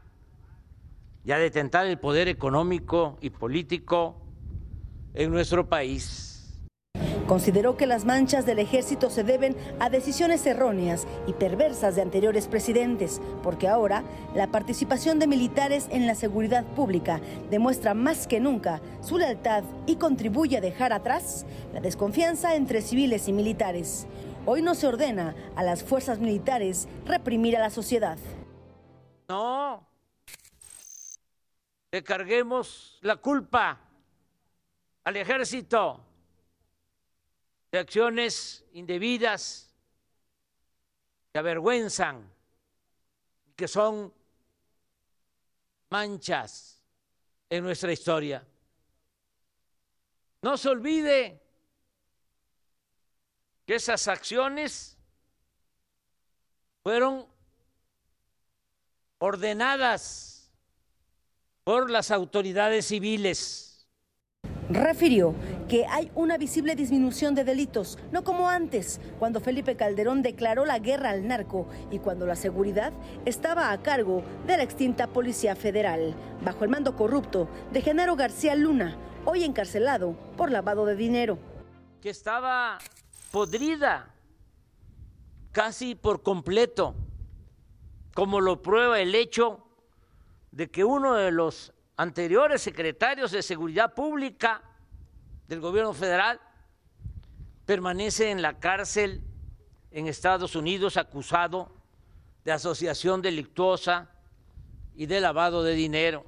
y 1.28 1.32
a 1.32 1.36
detentar 1.36 1.86
el 1.86 1.98
poder 1.98 2.26
económico 2.26 3.18
y 3.20 3.28
político 3.28 4.16
en 5.12 5.30
nuestro 5.30 5.68
país. 5.68 6.58
Consideró 7.26 7.76
que 7.76 7.86
las 7.86 8.06
manchas 8.06 8.46
del 8.46 8.58
ejército 8.58 9.10
se 9.10 9.24
deben 9.24 9.54
a 9.78 9.90
decisiones 9.90 10.46
erróneas 10.46 11.06
y 11.26 11.34
perversas 11.34 11.96
de 11.96 12.00
anteriores 12.00 12.48
presidentes, 12.48 13.20
porque 13.42 13.68
ahora 13.68 14.04
la 14.34 14.46
participación 14.46 15.18
de 15.18 15.26
militares 15.26 15.88
en 15.90 16.06
la 16.06 16.14
seguridad 16.14 16.64
pública 16.64 17.20
demuestra 17.50 17.92
más 17.92 18.26
que 18.26 18.40
nunca 18.40 18.80
su 19.02 19.18
lealtad 19.18 19.64
y 19.84 19.96
contribuye 19.96 20.56
a 20.56 20.62
dejar 20.62 20.94
atrás 20.94 21.44
la 21.74 21.80
desconfianza 21.82 22.56
entre 22.56 22.80
civiles 22.80 23.28
y 23.28 23.34
militares. 23.34 24.06
Hoy 24.46 24.62
no 24.62 24.74
se 24.74 24.86
ordena 24.86 25.34
a 25.56 25.62
las 25.62 25.84
fuerzas 25.84 26.20
militares 26.20 26.88
reprimir 27.04 27.54
a 27.54 27.60
la 27.60 27.68
sociedad. 27.68 28.16
No, 29.28 29.87
le 31.90 32.04
carguemos 32.04 32.98
la 33.02 33.16
culpa 33.16 33.80
al 35.04 35.16
ejército 35.16 36.04
de 37.70 37.78
acciones 37.78 38.64
indebidas 38.72 39.74
que 41.32 41.38
avergüenzan, 41.38 42.30
que 43.56 43.68
son 43.68 44.12
manchas 45.90 46.82
en 47.48 47.64
nuestra 47.64 47.92
historia. 47.92 48.46
No 50.42 50.56
se 50.56 50.68
olvide 50.68 51.42
que 53.66 53.74
esas 53.74 54.08
acciones 54.08 54.96
fueron 56.82 57.26
ordenadas 59.18 60.37
por 61.68 61.90
las 61.90 62.10
autoridades 62.10 62.86
civiles. 62.86 63.86
Refirió 64.70 65.34
que 65.68 65.84
hay 65.84 66.10
una 66.14 66.38
visible 66.38 66.74
disminución 66.74 67.34
de 67.34 67.44
delitos, 67.44 67.98
no 68.10 68.24
como 68.24 68.48
antes, 68.48 69.02
cuando 69.18 69.38
Felipe 69.38 69.76
Calderón 69.76 70.22
declaró 70.22 70.64
la 70.64 70.78
guerra 70.78 71.10
al 71.10 71.28
narco 71.28 71.68
y 71.90 71.98
cuando 71.98 72.24
la 72.24 72.36
seguridad 72.36 72.94
estaba 73.26 73.70
a 73.70 73.82
cargo 73.82 74.22
de 74.46 74.56
la 74.56 74.62
extinta 74.62 75.08
Policía 75.08 75.54
Federal, 75.56 76.14
bajo 76.42 76.64
el 76.64 76.70
mando 76.70 76.96
corrupto 76.96 77.50
de 77.70 77.82
Genaro 77.82 78.16
García 78.16 78.54
Luna, 78.54 78.96
hoy 79.26 79.44
encarcelado 79.44 80.16
por 80.38 80.50
lavado 80.50 80.86
de 80.86 80.96
dinero. 80.96 81.38
Que 82.00 82.08
estaba 82.08 82.78
podrida 83.30 84.14
casi 85.52 85.94
por 85.94 86.22
completo, 86.22 86.94
como 88.14 88.40
lo 88.40 88.62
prueba 88.62 89.02
el 89.02 89.14
hecho 89.14 89.67
de 90.50 90.70
que 90.70 90.84
uno 90.84 91.14
de 91.14 91.30
los 91.30 91.72
anteriores 91.96 92.62
secretarios 92.62 93.30
de 93.32 93.42
Seguridad 93.42 93.94
Pública 93.94 94.62
del 95.46 95.60
gobierno 95.60 95.92
federal 95.92 96.40
permanece 97.66 98.30
en 98.30 98.40
la 98.40 98.58
cárcel 98.58 99.22
en 99.90 100.06
Estados 100.06 100.54
Unidos 100.56 100.96
acusado 100.96 101.72
de 102.44 102.52
asociación 102.52 103.20
delictuosa 103.20 104.10
y 104.94 105.06
de 105.06 105.20
lavado 105.20 105.62
de 105.62 105.74
dinero. 105.74 106.24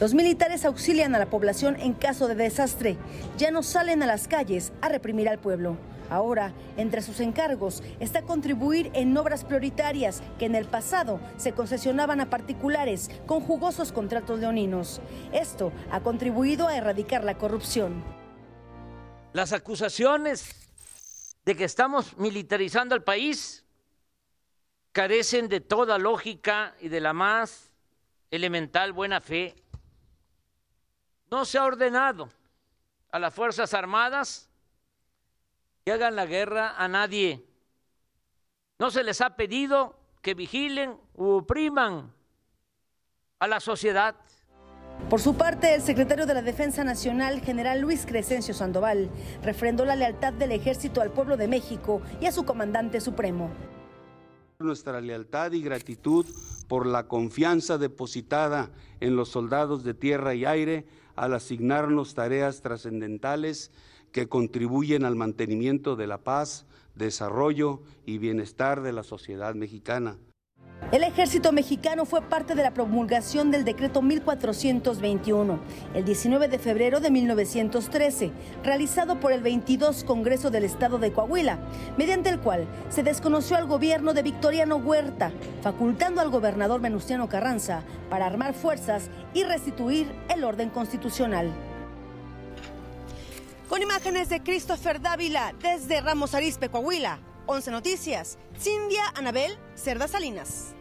Los 0.00 0.14
militares 0.14 0.64
auxilian 0.64 1.14
a 1.14 1.18
la 1.18 1.26
población 1.26 1.76
en 1.80 1.92
caso 1.92 2.28
de 2.28 2.36
desastre. 2.36 2.96
Ya 3.36 3.50
no 3.50 3.62
salen 3.62 4.02
a 4.02 4.06
las 4.06 4.28
calles 4.28 4.72
a 4.80 4.88
reprimir 4.88 5.28
al 5.28 5.38
pueblo. 5.38 5.76
Ahora, 6.10 6.52
entre 6.76 7.02
sus 7.02 7.20
encargos 7.20 7.82
está 8.00 8.22
contribuir 8.22 8.90
en 8.94 9.16
obras 9.16 9.44
prioritarias 9.44 10.22
que 10.38 10.46
en 10.46 10.54
el 10.54 10.66
pasado 10.66 11.20
se 11.36 11.52
concesionaban 11.52 12.20
a 12.20 12.30
particulares 12.30 13.10
con 13.26 13.40
jugosos 13.40 13.92
contratos 13.92 14.40
leoninos. 14.40 15.00
Esto 15.32 15.72
ha 15.90 16.00
contribuido 16.00 16.68
a 16.68 16.76
erradicar 16.76 17.24
la 17.24 17.36
corrupción. 17.36 18.02
Las 19.32 19.52
acusaciones 19.52 20.54
de 21.44 21.56
que 21.56 21.64
estamos 21.64 22.16
militarizando 22.16 22.94
al 22.94 23.02
país 23.02 23.64
carecen 24.92 25.48
de 25.48 25.60
toda 25.60 25.98
lógica 25.98 26.74
y 26.80 26.88
de 26.88 27.00
la 27.00 27.12
más 27.12 27.70
elemental 28.30 28.92
buena 28.92 29.20
fe. 29.20 29.54
No 31.30 31.44
se 31.44 31.58
ha 31.58 31.64
ordenado 31.64 32.28
a 33.10 33.18
las 33.18 33.32
Fuerzas 33.34 33.74
Armadas 33.74 34.47
que 35.88 35.92
hagan 35.94 36.16
la 36.16 36.26
guerra 36.26 36.74
a 36.76 36.86
nadie. 36.86 37.42
No 38.78 38.90
se 38.90 39.02
les 39.02 39.22
ha 39.22 39.36
pedido 39.36 39.98
que 40.20 40.34
vigilen 40.34 40.98
u 41.14 41.28
opriman 41.28 42.12
a 43.38 43.46
la 43.46 43.58
sociedad. 43.58 44.14
Por 45.08 45.22
su 45.22 45.34
parte, 45.34 45.74
el 45.74 45.80
secretario 45.80 46.26
de 46.26 46.34
la 46.34 46.42
Defensa 46.42 46.84
Nacional, 46.84 47.40
general 47.40 47.80
Luis 47.80 48.04
Crescencio 48.04 48.52
Sandoval, 48.52 49.08
refrendó 49.42 49.86
la 49.86 49.96
lealtad 49.96 50.34
del 50.34 50.52
ejército 50.52 51.00
al 51.00 51.10
pueblo 51.10 51.38
de 51.38 51.48
México 51.48 52.02
y 52.20 52.26
a 52.26 52.32
su 52.32 52.44
comandante 52.44 53.00
supremo. 53.00 53.50
Nuestra 54.58 55.00
lealtad 55.00 55.52
y 55.52 55.62
gratitud 55.62 56.26
por 56.68 56.86
la 56.86 57.08
confianza 57.08 57.78
depositada 57.78 58.68
en 59.00 59.16
los 59.16 59.30
soldados 59.30 59.84
de 59.84 59.94
tierra 59.94 60.34
y 60.34 60.44
aire 60.44 60.84
al 61.16 61.32
asignarnos 61.32 62.14
tareas 62.14 62.60
trascendentales 62.60 63.70
que 64.12 64.28
contribuyen 64.28 65.04
al 65.04 65.16
mantenimiento 65.16 65.96
de 65.96 66.06
la 66.06 66.18
paz, 66.18 66.66
desarrollo 66.94 67.82
y 68.06 68.18
bienestar 68.18 68.82
de 68.82 68.92
la 68.92 69.02
sociedad 69.02 69.54
mexicana. 69.54 70.18
El 70.90 71.02
ejército 71.02 71.52
mexicano 71.52 72.06
fue 72.06 72.22
parte 72.22 72.54
de 72.54 72.62
la 72.62 72.72
promulgación 72.72 73.50
del 73.50 73.64
decreto 73.64 74.00
1421, 74.00 75.60
el 75.92 76.04
19 76.04 76.48
de 76.48 76.58
febrero 76.58 77.00
de 77.00 77.10
1913, 77.10 78.30
realizado 78.64 79.20
por 79.20 79.32
el 79.32 79.42
22 79.42 80.04
Congreso 80.04 80.50
del 80.50 80.64
Estado 80.64 80.98
de 80.98 81.12
Coahuila, 81.12 81.58
mediante 81.98 82.30
el 82.30 82.40
cual 82.40 82.66
se 82.88 83.02
desconoció 83.02 83.58
al 83.58 83.66
gobierno 83.66 84.14
de 84.14 84.22
Victoriano 84.22 84.76
Huerta, 84.76 85.30
facultando 85.60 86.22
al 86.22 86.30
gobernador 86.30 86.80
Venustiano 86.80 87.28
Carranza 87.28 87.82
para 88.08 88.24
armar 88.24 88.54
fuerzas 88.54 89.10
y 89.34 89.44
restituir 89.44 90.10
el 90.34 90.42
orden 90.42 90.70
constitucional. 90.70 91.52
Con 93.68 93.82
imágenes 93.82 94.30
de 94.30 94.42
Christopher 94.42 94.98
Dávila 94.98 95.54
desde 95.60 96.00
Ramos 96.00 96.34
Arizpe, 96.34 96.70
Coahuila. 96.70 97.20
11 97.44 97.70
Noticias. 97.70 98.38
Cindia 98.58 99.02
Anabel 99.14 99.58
Cerda 99.74 100.08
Salinas. 100.08 100.74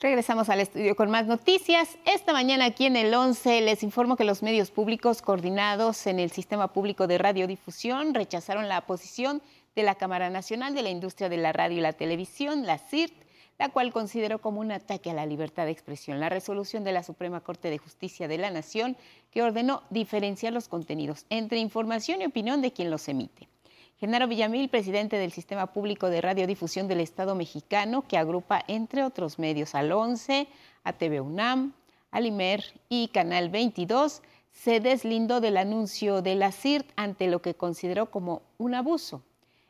Regresamos 0.00 0.48
al 0.48 0.58
estudio 0.58 0.96
con 0.96 1.12
más 1.12 1.26
noticias. 1.26 1.96
Esta 2.04 2.32
mañana 2.32 2.64
aquí 2.64 2.86
en 2.86 2.96
el 2.96 3.14
11 3.14 3.60
les 3.60 3.84
informo 3.84 4.16
que 4.16 4.24
los 4.24 4.42
medios 4.42 4.72
públicos 4.72 5.22
coordinados 5.22 6.08
en 6.08 6.18
el 6.18 6.32
Sistema 6.32 6.72
Público 6.72 7.06
de 7.06 7.18
Radiodifusión 7.18 8.14
rechazaron 8.14 8.68
la 8.68 8.80
posición 8.80 9.40
de 9.76 9.84
la 9.84 9.94
Cámara 9.94 10.28
Nacional 10.28 10.74
de 10.74 10.82
la 10.82 10.90
Industria 10.90 11.28
de 11.28 11.36
la 11.36 11.52
Radio 11.52 11.78
y 11.78 11.82
la 11.82 11.92
Televisión, 11.92 12.66
la 12.66 12.78
CIRT, 12.78 13.14
la 13.58 13.70
cual 13.70 13.92
consideró 13.92 14.40
como 14.40 14.60
un 14.60 14.70
ataque 14.70 15.10
a 15.10 15.14
la 15.14 15.26
libertad 15.26 15.64
de 15.64 15.72
expresión 15.72 16.20
la 16.20 16.28
resolución 16.28 16.84
de 16.84 16.92
la 16.92 17.02
Suprema 17.02 17.40
Corte 17.40 17.70
de 17.70 17.78
Justicia 17.78 18.28
de 18.28 18.38
la 18.38 18.50
Nación 18.50 18.96
que 19.30 19.42
ordenó 19.42 19.82
diferenciar 19.90 20.52
los 20.52 20.68
contenidos 20.68 21.26
entre 21.28 21.58
información 21.58 22.22
y 22.22 22.26
opinión 22.26 22.62
de 22.62 22.72
quien 22.72 22.90
los 22.90 23.08
emite. 23.08 23.48
Genaro 23.98 24.28
Villamil, 24.28 24.68
presidente 24.68 25.16
del 25.16 25.32
Sistema 25.32 25.66
Público 25.72 26.08
de 26.08 26.20
Radiodifusión 26.20 26.86
del 26.86 27.00
Estado 27.00 27.34
mexicano, 27.34 28.06
que 28.06 28.16
agrupa, 28.16 28.62
entre 28.68 29.02
otros 29.02 29.40
medios, 29.40 29.74
al 29.74 29.90
11, 29.90 30.46
a 30.84 30.92
TV 30.92 31.20
UNAM, 31.20 31.72
Alimer 32.12 32.62
y 32.88 33.08
Canal 33.08 33.50
22, 33.50 34.22
se 34.52 34.78
deslindó 34.78 35.40
del 35.40 35.56
anuncio 35.56 36.22
de 36.22 36.36
la 36.36 36.52
CIRT 36.52 36.88
ante 36.94 37.26
lo 37.26 37.42
que 37.42 37.54
consideró 37.54 38.08
como 38.10 38.42
un 38.56 38.76
abuso 38.76 39.22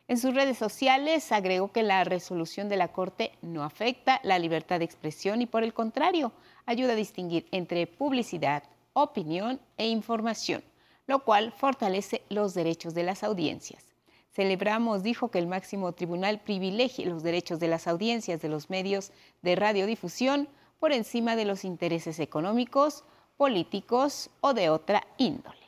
en 0.08 0.16
sus 0.16 0.34
redes 0.34 0.56
sociales 0.56 1.30
agregó 1.32 1.70
que 1.70 1.82
la 1.82 2.02
resolución 2.02 2.70
de 2.70 2.78
la 2.78 2.88
Corte 2.88 3.32
no 3.42 3.62
afecta 3.62 4.20
la 4.24 4.38
libertad 4.38 4.78
de 4.78 4.86
expresión 4.86 5.42
y 5.42 5.46
por 5.46 5.62
el 5.62 5.74
contrario, 5.74 6.32
ayuda 6.64 6.94
a 6.94 6.96
distinguir 6.96 7.46
entre 7.50 7.86
publicidad, 7.86 8.62
opinión 8.94 9.60
e 9.76 9.86
información, 9.88 10.64
lo 11.06 11.24
cual 11.24 11.52
fortalece 11.52 12.22
los 12.30 12.54
derechos 12.54 12.94
de 12.94 13.02
las 13.02 13.22
audiencias. 13.22 13.84
Celebramos, 14.32 15.02
dijo, 15.02 15.30
que 15.30 15.38
el 15.38 15.46
máximo 15.46 15.92
tribunal 15.92 16.40
privilegie 16.40 17.04
los 17.04 17.22
derechos 17.22 17.60
de 17.60 17.68
las 17.68 17.86
audiencias 17.86 18.40
de 18.40 18.48
los 18.48 18.70
medios 18.70 19.12
de 19.42 19.56
radiodifusión 19.56 20.48
por 20.78 20.92
encima 20.92 21.36
de 21.36 21.44
los 21.44 21.64
intereses 21.64 22.18
económicos, 22.18 23.04
políticos 23.36 24.30
o 24.40 24.54
de 24.54 24.70
otra 24.70 25.06
índole. 25.18 25.67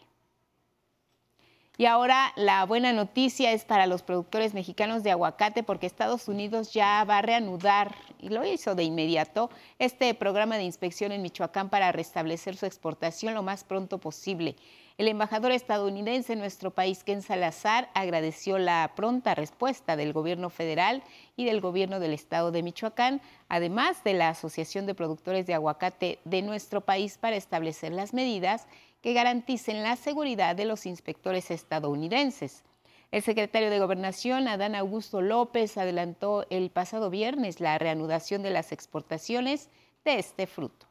Y 1.81 1.87
ahora 1.87 2.35
la 2.37 2.67
buena 2.67 2.93
noticia 2.93 3.53
es 3.53 3.65
para 3.65 3.87
los 3.87 4.03
productores 4.03 4.53
mexicanos 4.53 5.03
de 5.03 5.13
aguacate 5.13 5.63
porque 5.63 5.87
Estados 5.87 6.29
Unidos 6.29 6.75
ya 6.75 7.03
va 7.05 7.17
a 7.17 7.23
reanudar, 7.23 7.95
y 8.21 8.29
lo 8.29 8.45
hizo 8.45 8.75
de 8.75 8.83
inmediato, 8.85 9.49
este 9.79 10.13
programa 10.13 10.59
de 10.59 10.65
inspección 10.65 11.11
en 11.11 11.23
Michoacán 11.23 11.71
para 11.71 11.91
restablecer 11.91 12.55
su 12.55 12.67
exportación 12.67 13.33
lo 13.33 13.43
más 13.43 13.65
pronto 13.65 13.97
posible. 13.97 14.57
El 14.99 15.09
embajador 15.09 15.53
estadounidense 15.53 16.35
en 16.35 16.41
nuestro 16.41 16.71
país, 16.71 17.03
Ken 17.03 17.23
Salazar, 17.23 17.89
agradeció 17.95 18.59
la 18.59 18.93
pronta 18.95 19.35
respuesta 19.35 19.97
del 19.97 20.13
gobierno 20.13 20.51
federal 20.51 21.03
y 21.35 21.47
del 21.47 21.63
gobierno 21.63 21.99
del 21.99 22.13
estado 22.13 22.53
de 22.53 22.63
Michoacán, 22.63 23.23
además 23.49 24.05
de 24.05 24.13
la 24.13 24.29
Asociación 24.29 24.85
de 24.85 24.95
Productores 24.95 25.47
de 25.47 25.55
Aguacate 25.55 26.19
de 26.27 26.43
nuestro 26.43 26.83
país 26.83 27.17
para 27.17 27.37
establecer 27.37 27.93
las 27.93 28.13
medidas 28.13 28.67
que 29.03 29.13
garanticen 29.13 29.83
la 29.83 29.97
seguridad 29.97 30.57
de 30.57 30.65
los 30.65 30.87
inspectores 30.87 31.51
estadounidenses. 31.51 32.63
El 33.11 33.23
secretario 33.23 33.71
de 33.71 33.81
Gobernación, 33.81 34.47
Adán 34.47 34.75
Augusto 34.75 35.21
López, 35.21 35.77
adelantó 35.77 36.47
el 36.51 36.71
pasado 36.71 37.11
viernes 37.11 37.61
la 37.61 37.77
reanudación 37.79 38.43
de 38.43 38.51
las 38.51 38.73
exportaciones 38.73 39.69
de 40.05 40.19
este 40.19 40.47
fruto. 40.47 40.87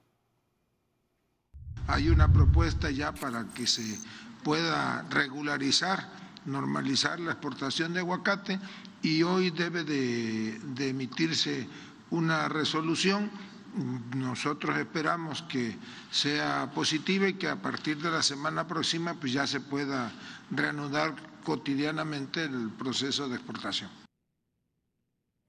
Hay 1.88 2.10
una 2.10 2.32
propuesta 2.32 2.92
ya 2.92 3.14
para 3.14 3.46
que 3.56 3.66
se 3.66 3.98
pueda 4.44 5.06
regularizar, 5.10 6.08
normalizar 6.46 7.20
la 7.20 7.32
exportación 7.32 7.94
de 7.94 8.02
aguacate 8.02 8.60
y 9.02 9.24
hoy 9.24 9.50
debe 9.50 9.84
de, 9.84 10.90
emitirse 10.90 11.68
una 12.12 12.50
resolución 12.50 13.32
nosotros 14.16 14.78
esperamos 14.78 15.42
que 15.44 15.76
sea 16.12 16.72
positiva 16.74 17.28
y 17.28 17.34
que 17.34 17.48
a 17.48 17.56
partir 17.56 17.98
de 18.02 18.10
la 18.10 18.22
semana 18.22 18.68
próxima 18.68 19.14
pues 19.14 19.34
ya 19.34 19.46
se 19.48 19.60
pueda 19.60 20.12
reanudar 20.52 21.16
cotidianamente 21.44 22.44
el 22.44 22.72
proceso 22.72 23.30
de 23.30 23.36
exportación. 23.36 23.90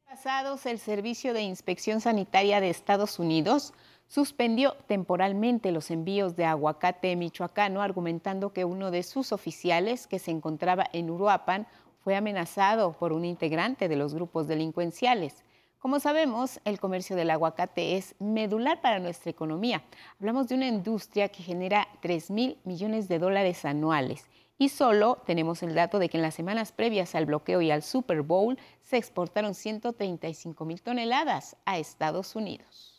Pasados, 0.07 0.67
el 0.67 0.79
Servicio 0.79 1.33
de 1.33 1.43
Inspección 1.43 2.01
Sanitaria 2.01 2.61
de 2.61 2.69
Estados 2.69 3.19
Unidos 3.19 3.73
suspendió 4.09 4.73
temporalmente 4.89 5.71
los 5.71 5.91
envíos 5.91 6.35
de 6.35 6.45
aguacate 6.45 7.15
michoacano, 7.15 7.81
argumentando 7.81 8.53
que 8.53 8.65
uno 8.65 8.91
de 8.91 9.05
sus 9.05 9.33
oficiales, 9.33 10.09
que 10.09 10.19
se 10.19 10.33
encontraba 10.33 10.87
en 10.93 11.11
Uruapan, 11.11 11.69
fue 12.03 12.17
amenazado 12.17 12.93
por 12.93 13.13
un 13.13 13.25
integrante 13.25 13.89
de 13.89 13.97
los 13.97 14.13
grupos 14.13 14.49
delincuenciales. 14.49 15.45
Como 15.81 15.98
sabemos, 15.98 16.61
el 16.66 16.78
comercio 16.78 17.16
del 17.16 17.31
aguacate 17.31 17.97
es 17.97 18.15
medular 18.19 18.82
para 18.82 18.98
nuestra 18.98 19.31
economía. 19.31 19.82
Hablamos 20.19 20.47
de 20.47 20.55
una 20.55 20.69
industria 20.69 21.31
que 21.31 21.43
genera 21.43 21.89
3 22.02 22.31
mil 22.31 22.59
millones 22.65 23.09
de 23.09 23.19
dólares 23.19 23.65
anuales. 23.65 24.27
Y 24.59 24.69
solo 24.69 25.23
tenemos 25.24 25.62
el 25.62 25.74
dato 25.74 25.98
de 25.98 26.11
que 26.11 26.19
en 26.19 26.23
las 26.23 26.35
semanas 26.35 26.73
previas 26.73 27.15
al 27.15 27.24
bloqueo 27.24 27.62
y 27.62 27.70
al 27.70 27.82
Super 27.82 28.20
Bowl 28.20 28.59
se 28.82 28.98
exportaron 28.98 29.55
135 29.55 30.66
mil 30.66 30.82
toneladas 30.82 31.57
a 31.65 31.78
Estados 31.78 32.36
Unidos. 32.36 32.90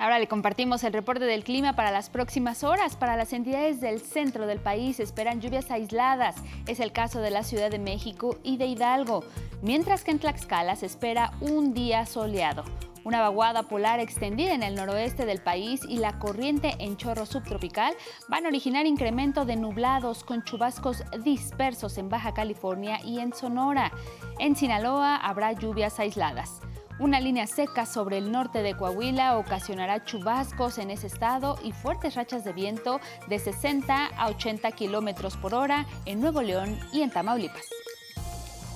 Ahora 0.00 0.20
le 0.20 0.28
compartimos 0.28 0.84
el 0.84 0.92
reporte 0.92 1.24
del 1.24 1.42
clima 1.42 1.74
para 1.74 1.90
las 1.90 2.08
próximas 2.08 2.62
horas. 2.62 2.94
Para 2.94 3.16
las 3.16 3.32
entidades 3.32 3.80
del 3.80 4.00
centro 4.00 4.46
del 4.46 4.60
país 4.60 5.00
esperan 5.00 5.40
lluvias 5.40 5.72
aisladas. 5.72 6.36
Es 6.68 6.78
el 6.78 6.92
caso 6.92 7.20
de 7.20 7.30
la 7.30 7.42
Ciudad 7.42 7.68
de 7.68 7.80
México 7.80 8.38
y 8.44 8.58
de 8.58 8.66
Hidalgo. 8.66 9.24
Mientras 9.60 10.04
que 10.04 10.12
en 10.12 10.20
Tlaxcala 10.20 10.76
se 10.76 10.86
espera 10.86 11.32
un 11.40 11.74
día 11.74 12.06
soleado. 12.06 12.62
Una 13.02 13.22
vaguada 13.22 13.64
polar 13.64 13.98
extendida 13.98 14.54
en 14.54 14.62
el 14.62 14.76
noroeste 14.76 15.26
del 15.26 15.40
país 15.40 15.80
y 15.88 15.96
la 15.98 16.20
corriente 16.20 16.76
en 16.78 16.96
chorro 16.96 17.26
subtropical 17.26 17.92
van 18.28 18.44
a 18.44 18.48
originar 18.48 18.86
incremento 18.86 19.44
de 19.46 19.56
nublados 19.56 20.22
con 20.22 20.44
chubascos 20.44 21.02
dispersos 21.24 21.98
en 21.98 22.08
Baja 22.08 22.34
California 22.34 23.00
y 23.04 23.18
en 23.18 23.32
Sonora. 23.32 23.90
En 24.38 24.54
Sinaloa 24.54 25.16
habrá 25.16 25.52
lluvias 25.54 25.98
aisladas. 25.98 26.60
Una 27.00 27.20
línea 27.20 27.46
seca 27.46 27.86
sobre 27.86 28.18
el 28.18 28.32
norte 28.32 28.60
de 28.60 28.74
Coahuila 28.74 29.38
ocasionará 29.38 30.04
chubascos 30.04 30.78
en 30.78 30.90
ese 30.90 31.06
estado 31.06 31.56
y 31.62 31.70
fuertes 31.70 32.16
rachas 32.16 32.42
de 32.42 32.52
viento 32.52 33.00
de 33.28 33.38
60 33.38 34.06
a 34.16 34.28
80 34.28 34.72
kilómetros 34.72 35.36
por 35.36 35.54
hora 35.54 35.86
en 36.06 36.20
Nuevo 36.20 36.42
León 36.42 36.76
y 36.92 37.02
en 37.02 37.10
Tamaulipas. 37.10 37.66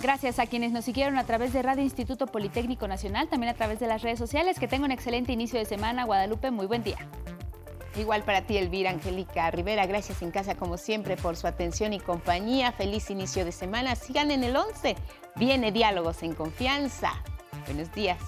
Gracias 0.01 0.39
a 0.39 0.47
quienes 0.47 0.71
nos 0.71 0.85
siguieron 0.85 1.19
a 1.19 1.25
través 1.25 1.53
de 1.53 1.63
Radio 1.63 1.83
Instituto 1.83 2.29
Politécnico 2.29 2.87
Nacional, 2.87 3.29
también 3.29 3.53
a 3.53 3.57
través 3.57 3.81
de 3.81 3.89
las 3.89 4.03
redes 4.03 4.21
sociales. 4.21 4.59
Que 4.59 4.69
tenga 4.69 4.85
un 4.85 4.93
excelente 4.93 5.33
inicio 5.33 5.59
de 5.59 5.65
semana. 5.65 6.05
Guadalupe, 6.05 6.53
muy 6.53 6.67
buen 6.67 6.85
día. 6.85 6.99
Igual 7.97 8.23
para 8.23 8.43
ti, 8.43 8.57
Elvira 8.57 8.91
Angélica 8.91 9.51
Rivera. 9.51 9.87
Gracias 9.87 10.23
en 10.23 10.31
casa, 10.31 10.55
como 10.55 10.77
siempre, 10.77 11.17
por 11.17 11.37
su 11.37 11.49
atención 11.49 11.93
y 11.93 11.99
compañía. 11.99 12.71
Feliz 12.71 13.11
inicio 13.11 13.45
de 13.45 13.53
semana. 13.53 13.97
Sigan 13.97 14.31
en 14.31 14.45
el 14.45 14.57
11. 14.57 14.97
Viene 15.37 15.73
Diálogos 15.73 16.23
en 16.23 16.35
Confianza. 16.35 17.13
Buenos 17.67 17.93
días. 17.93 18.19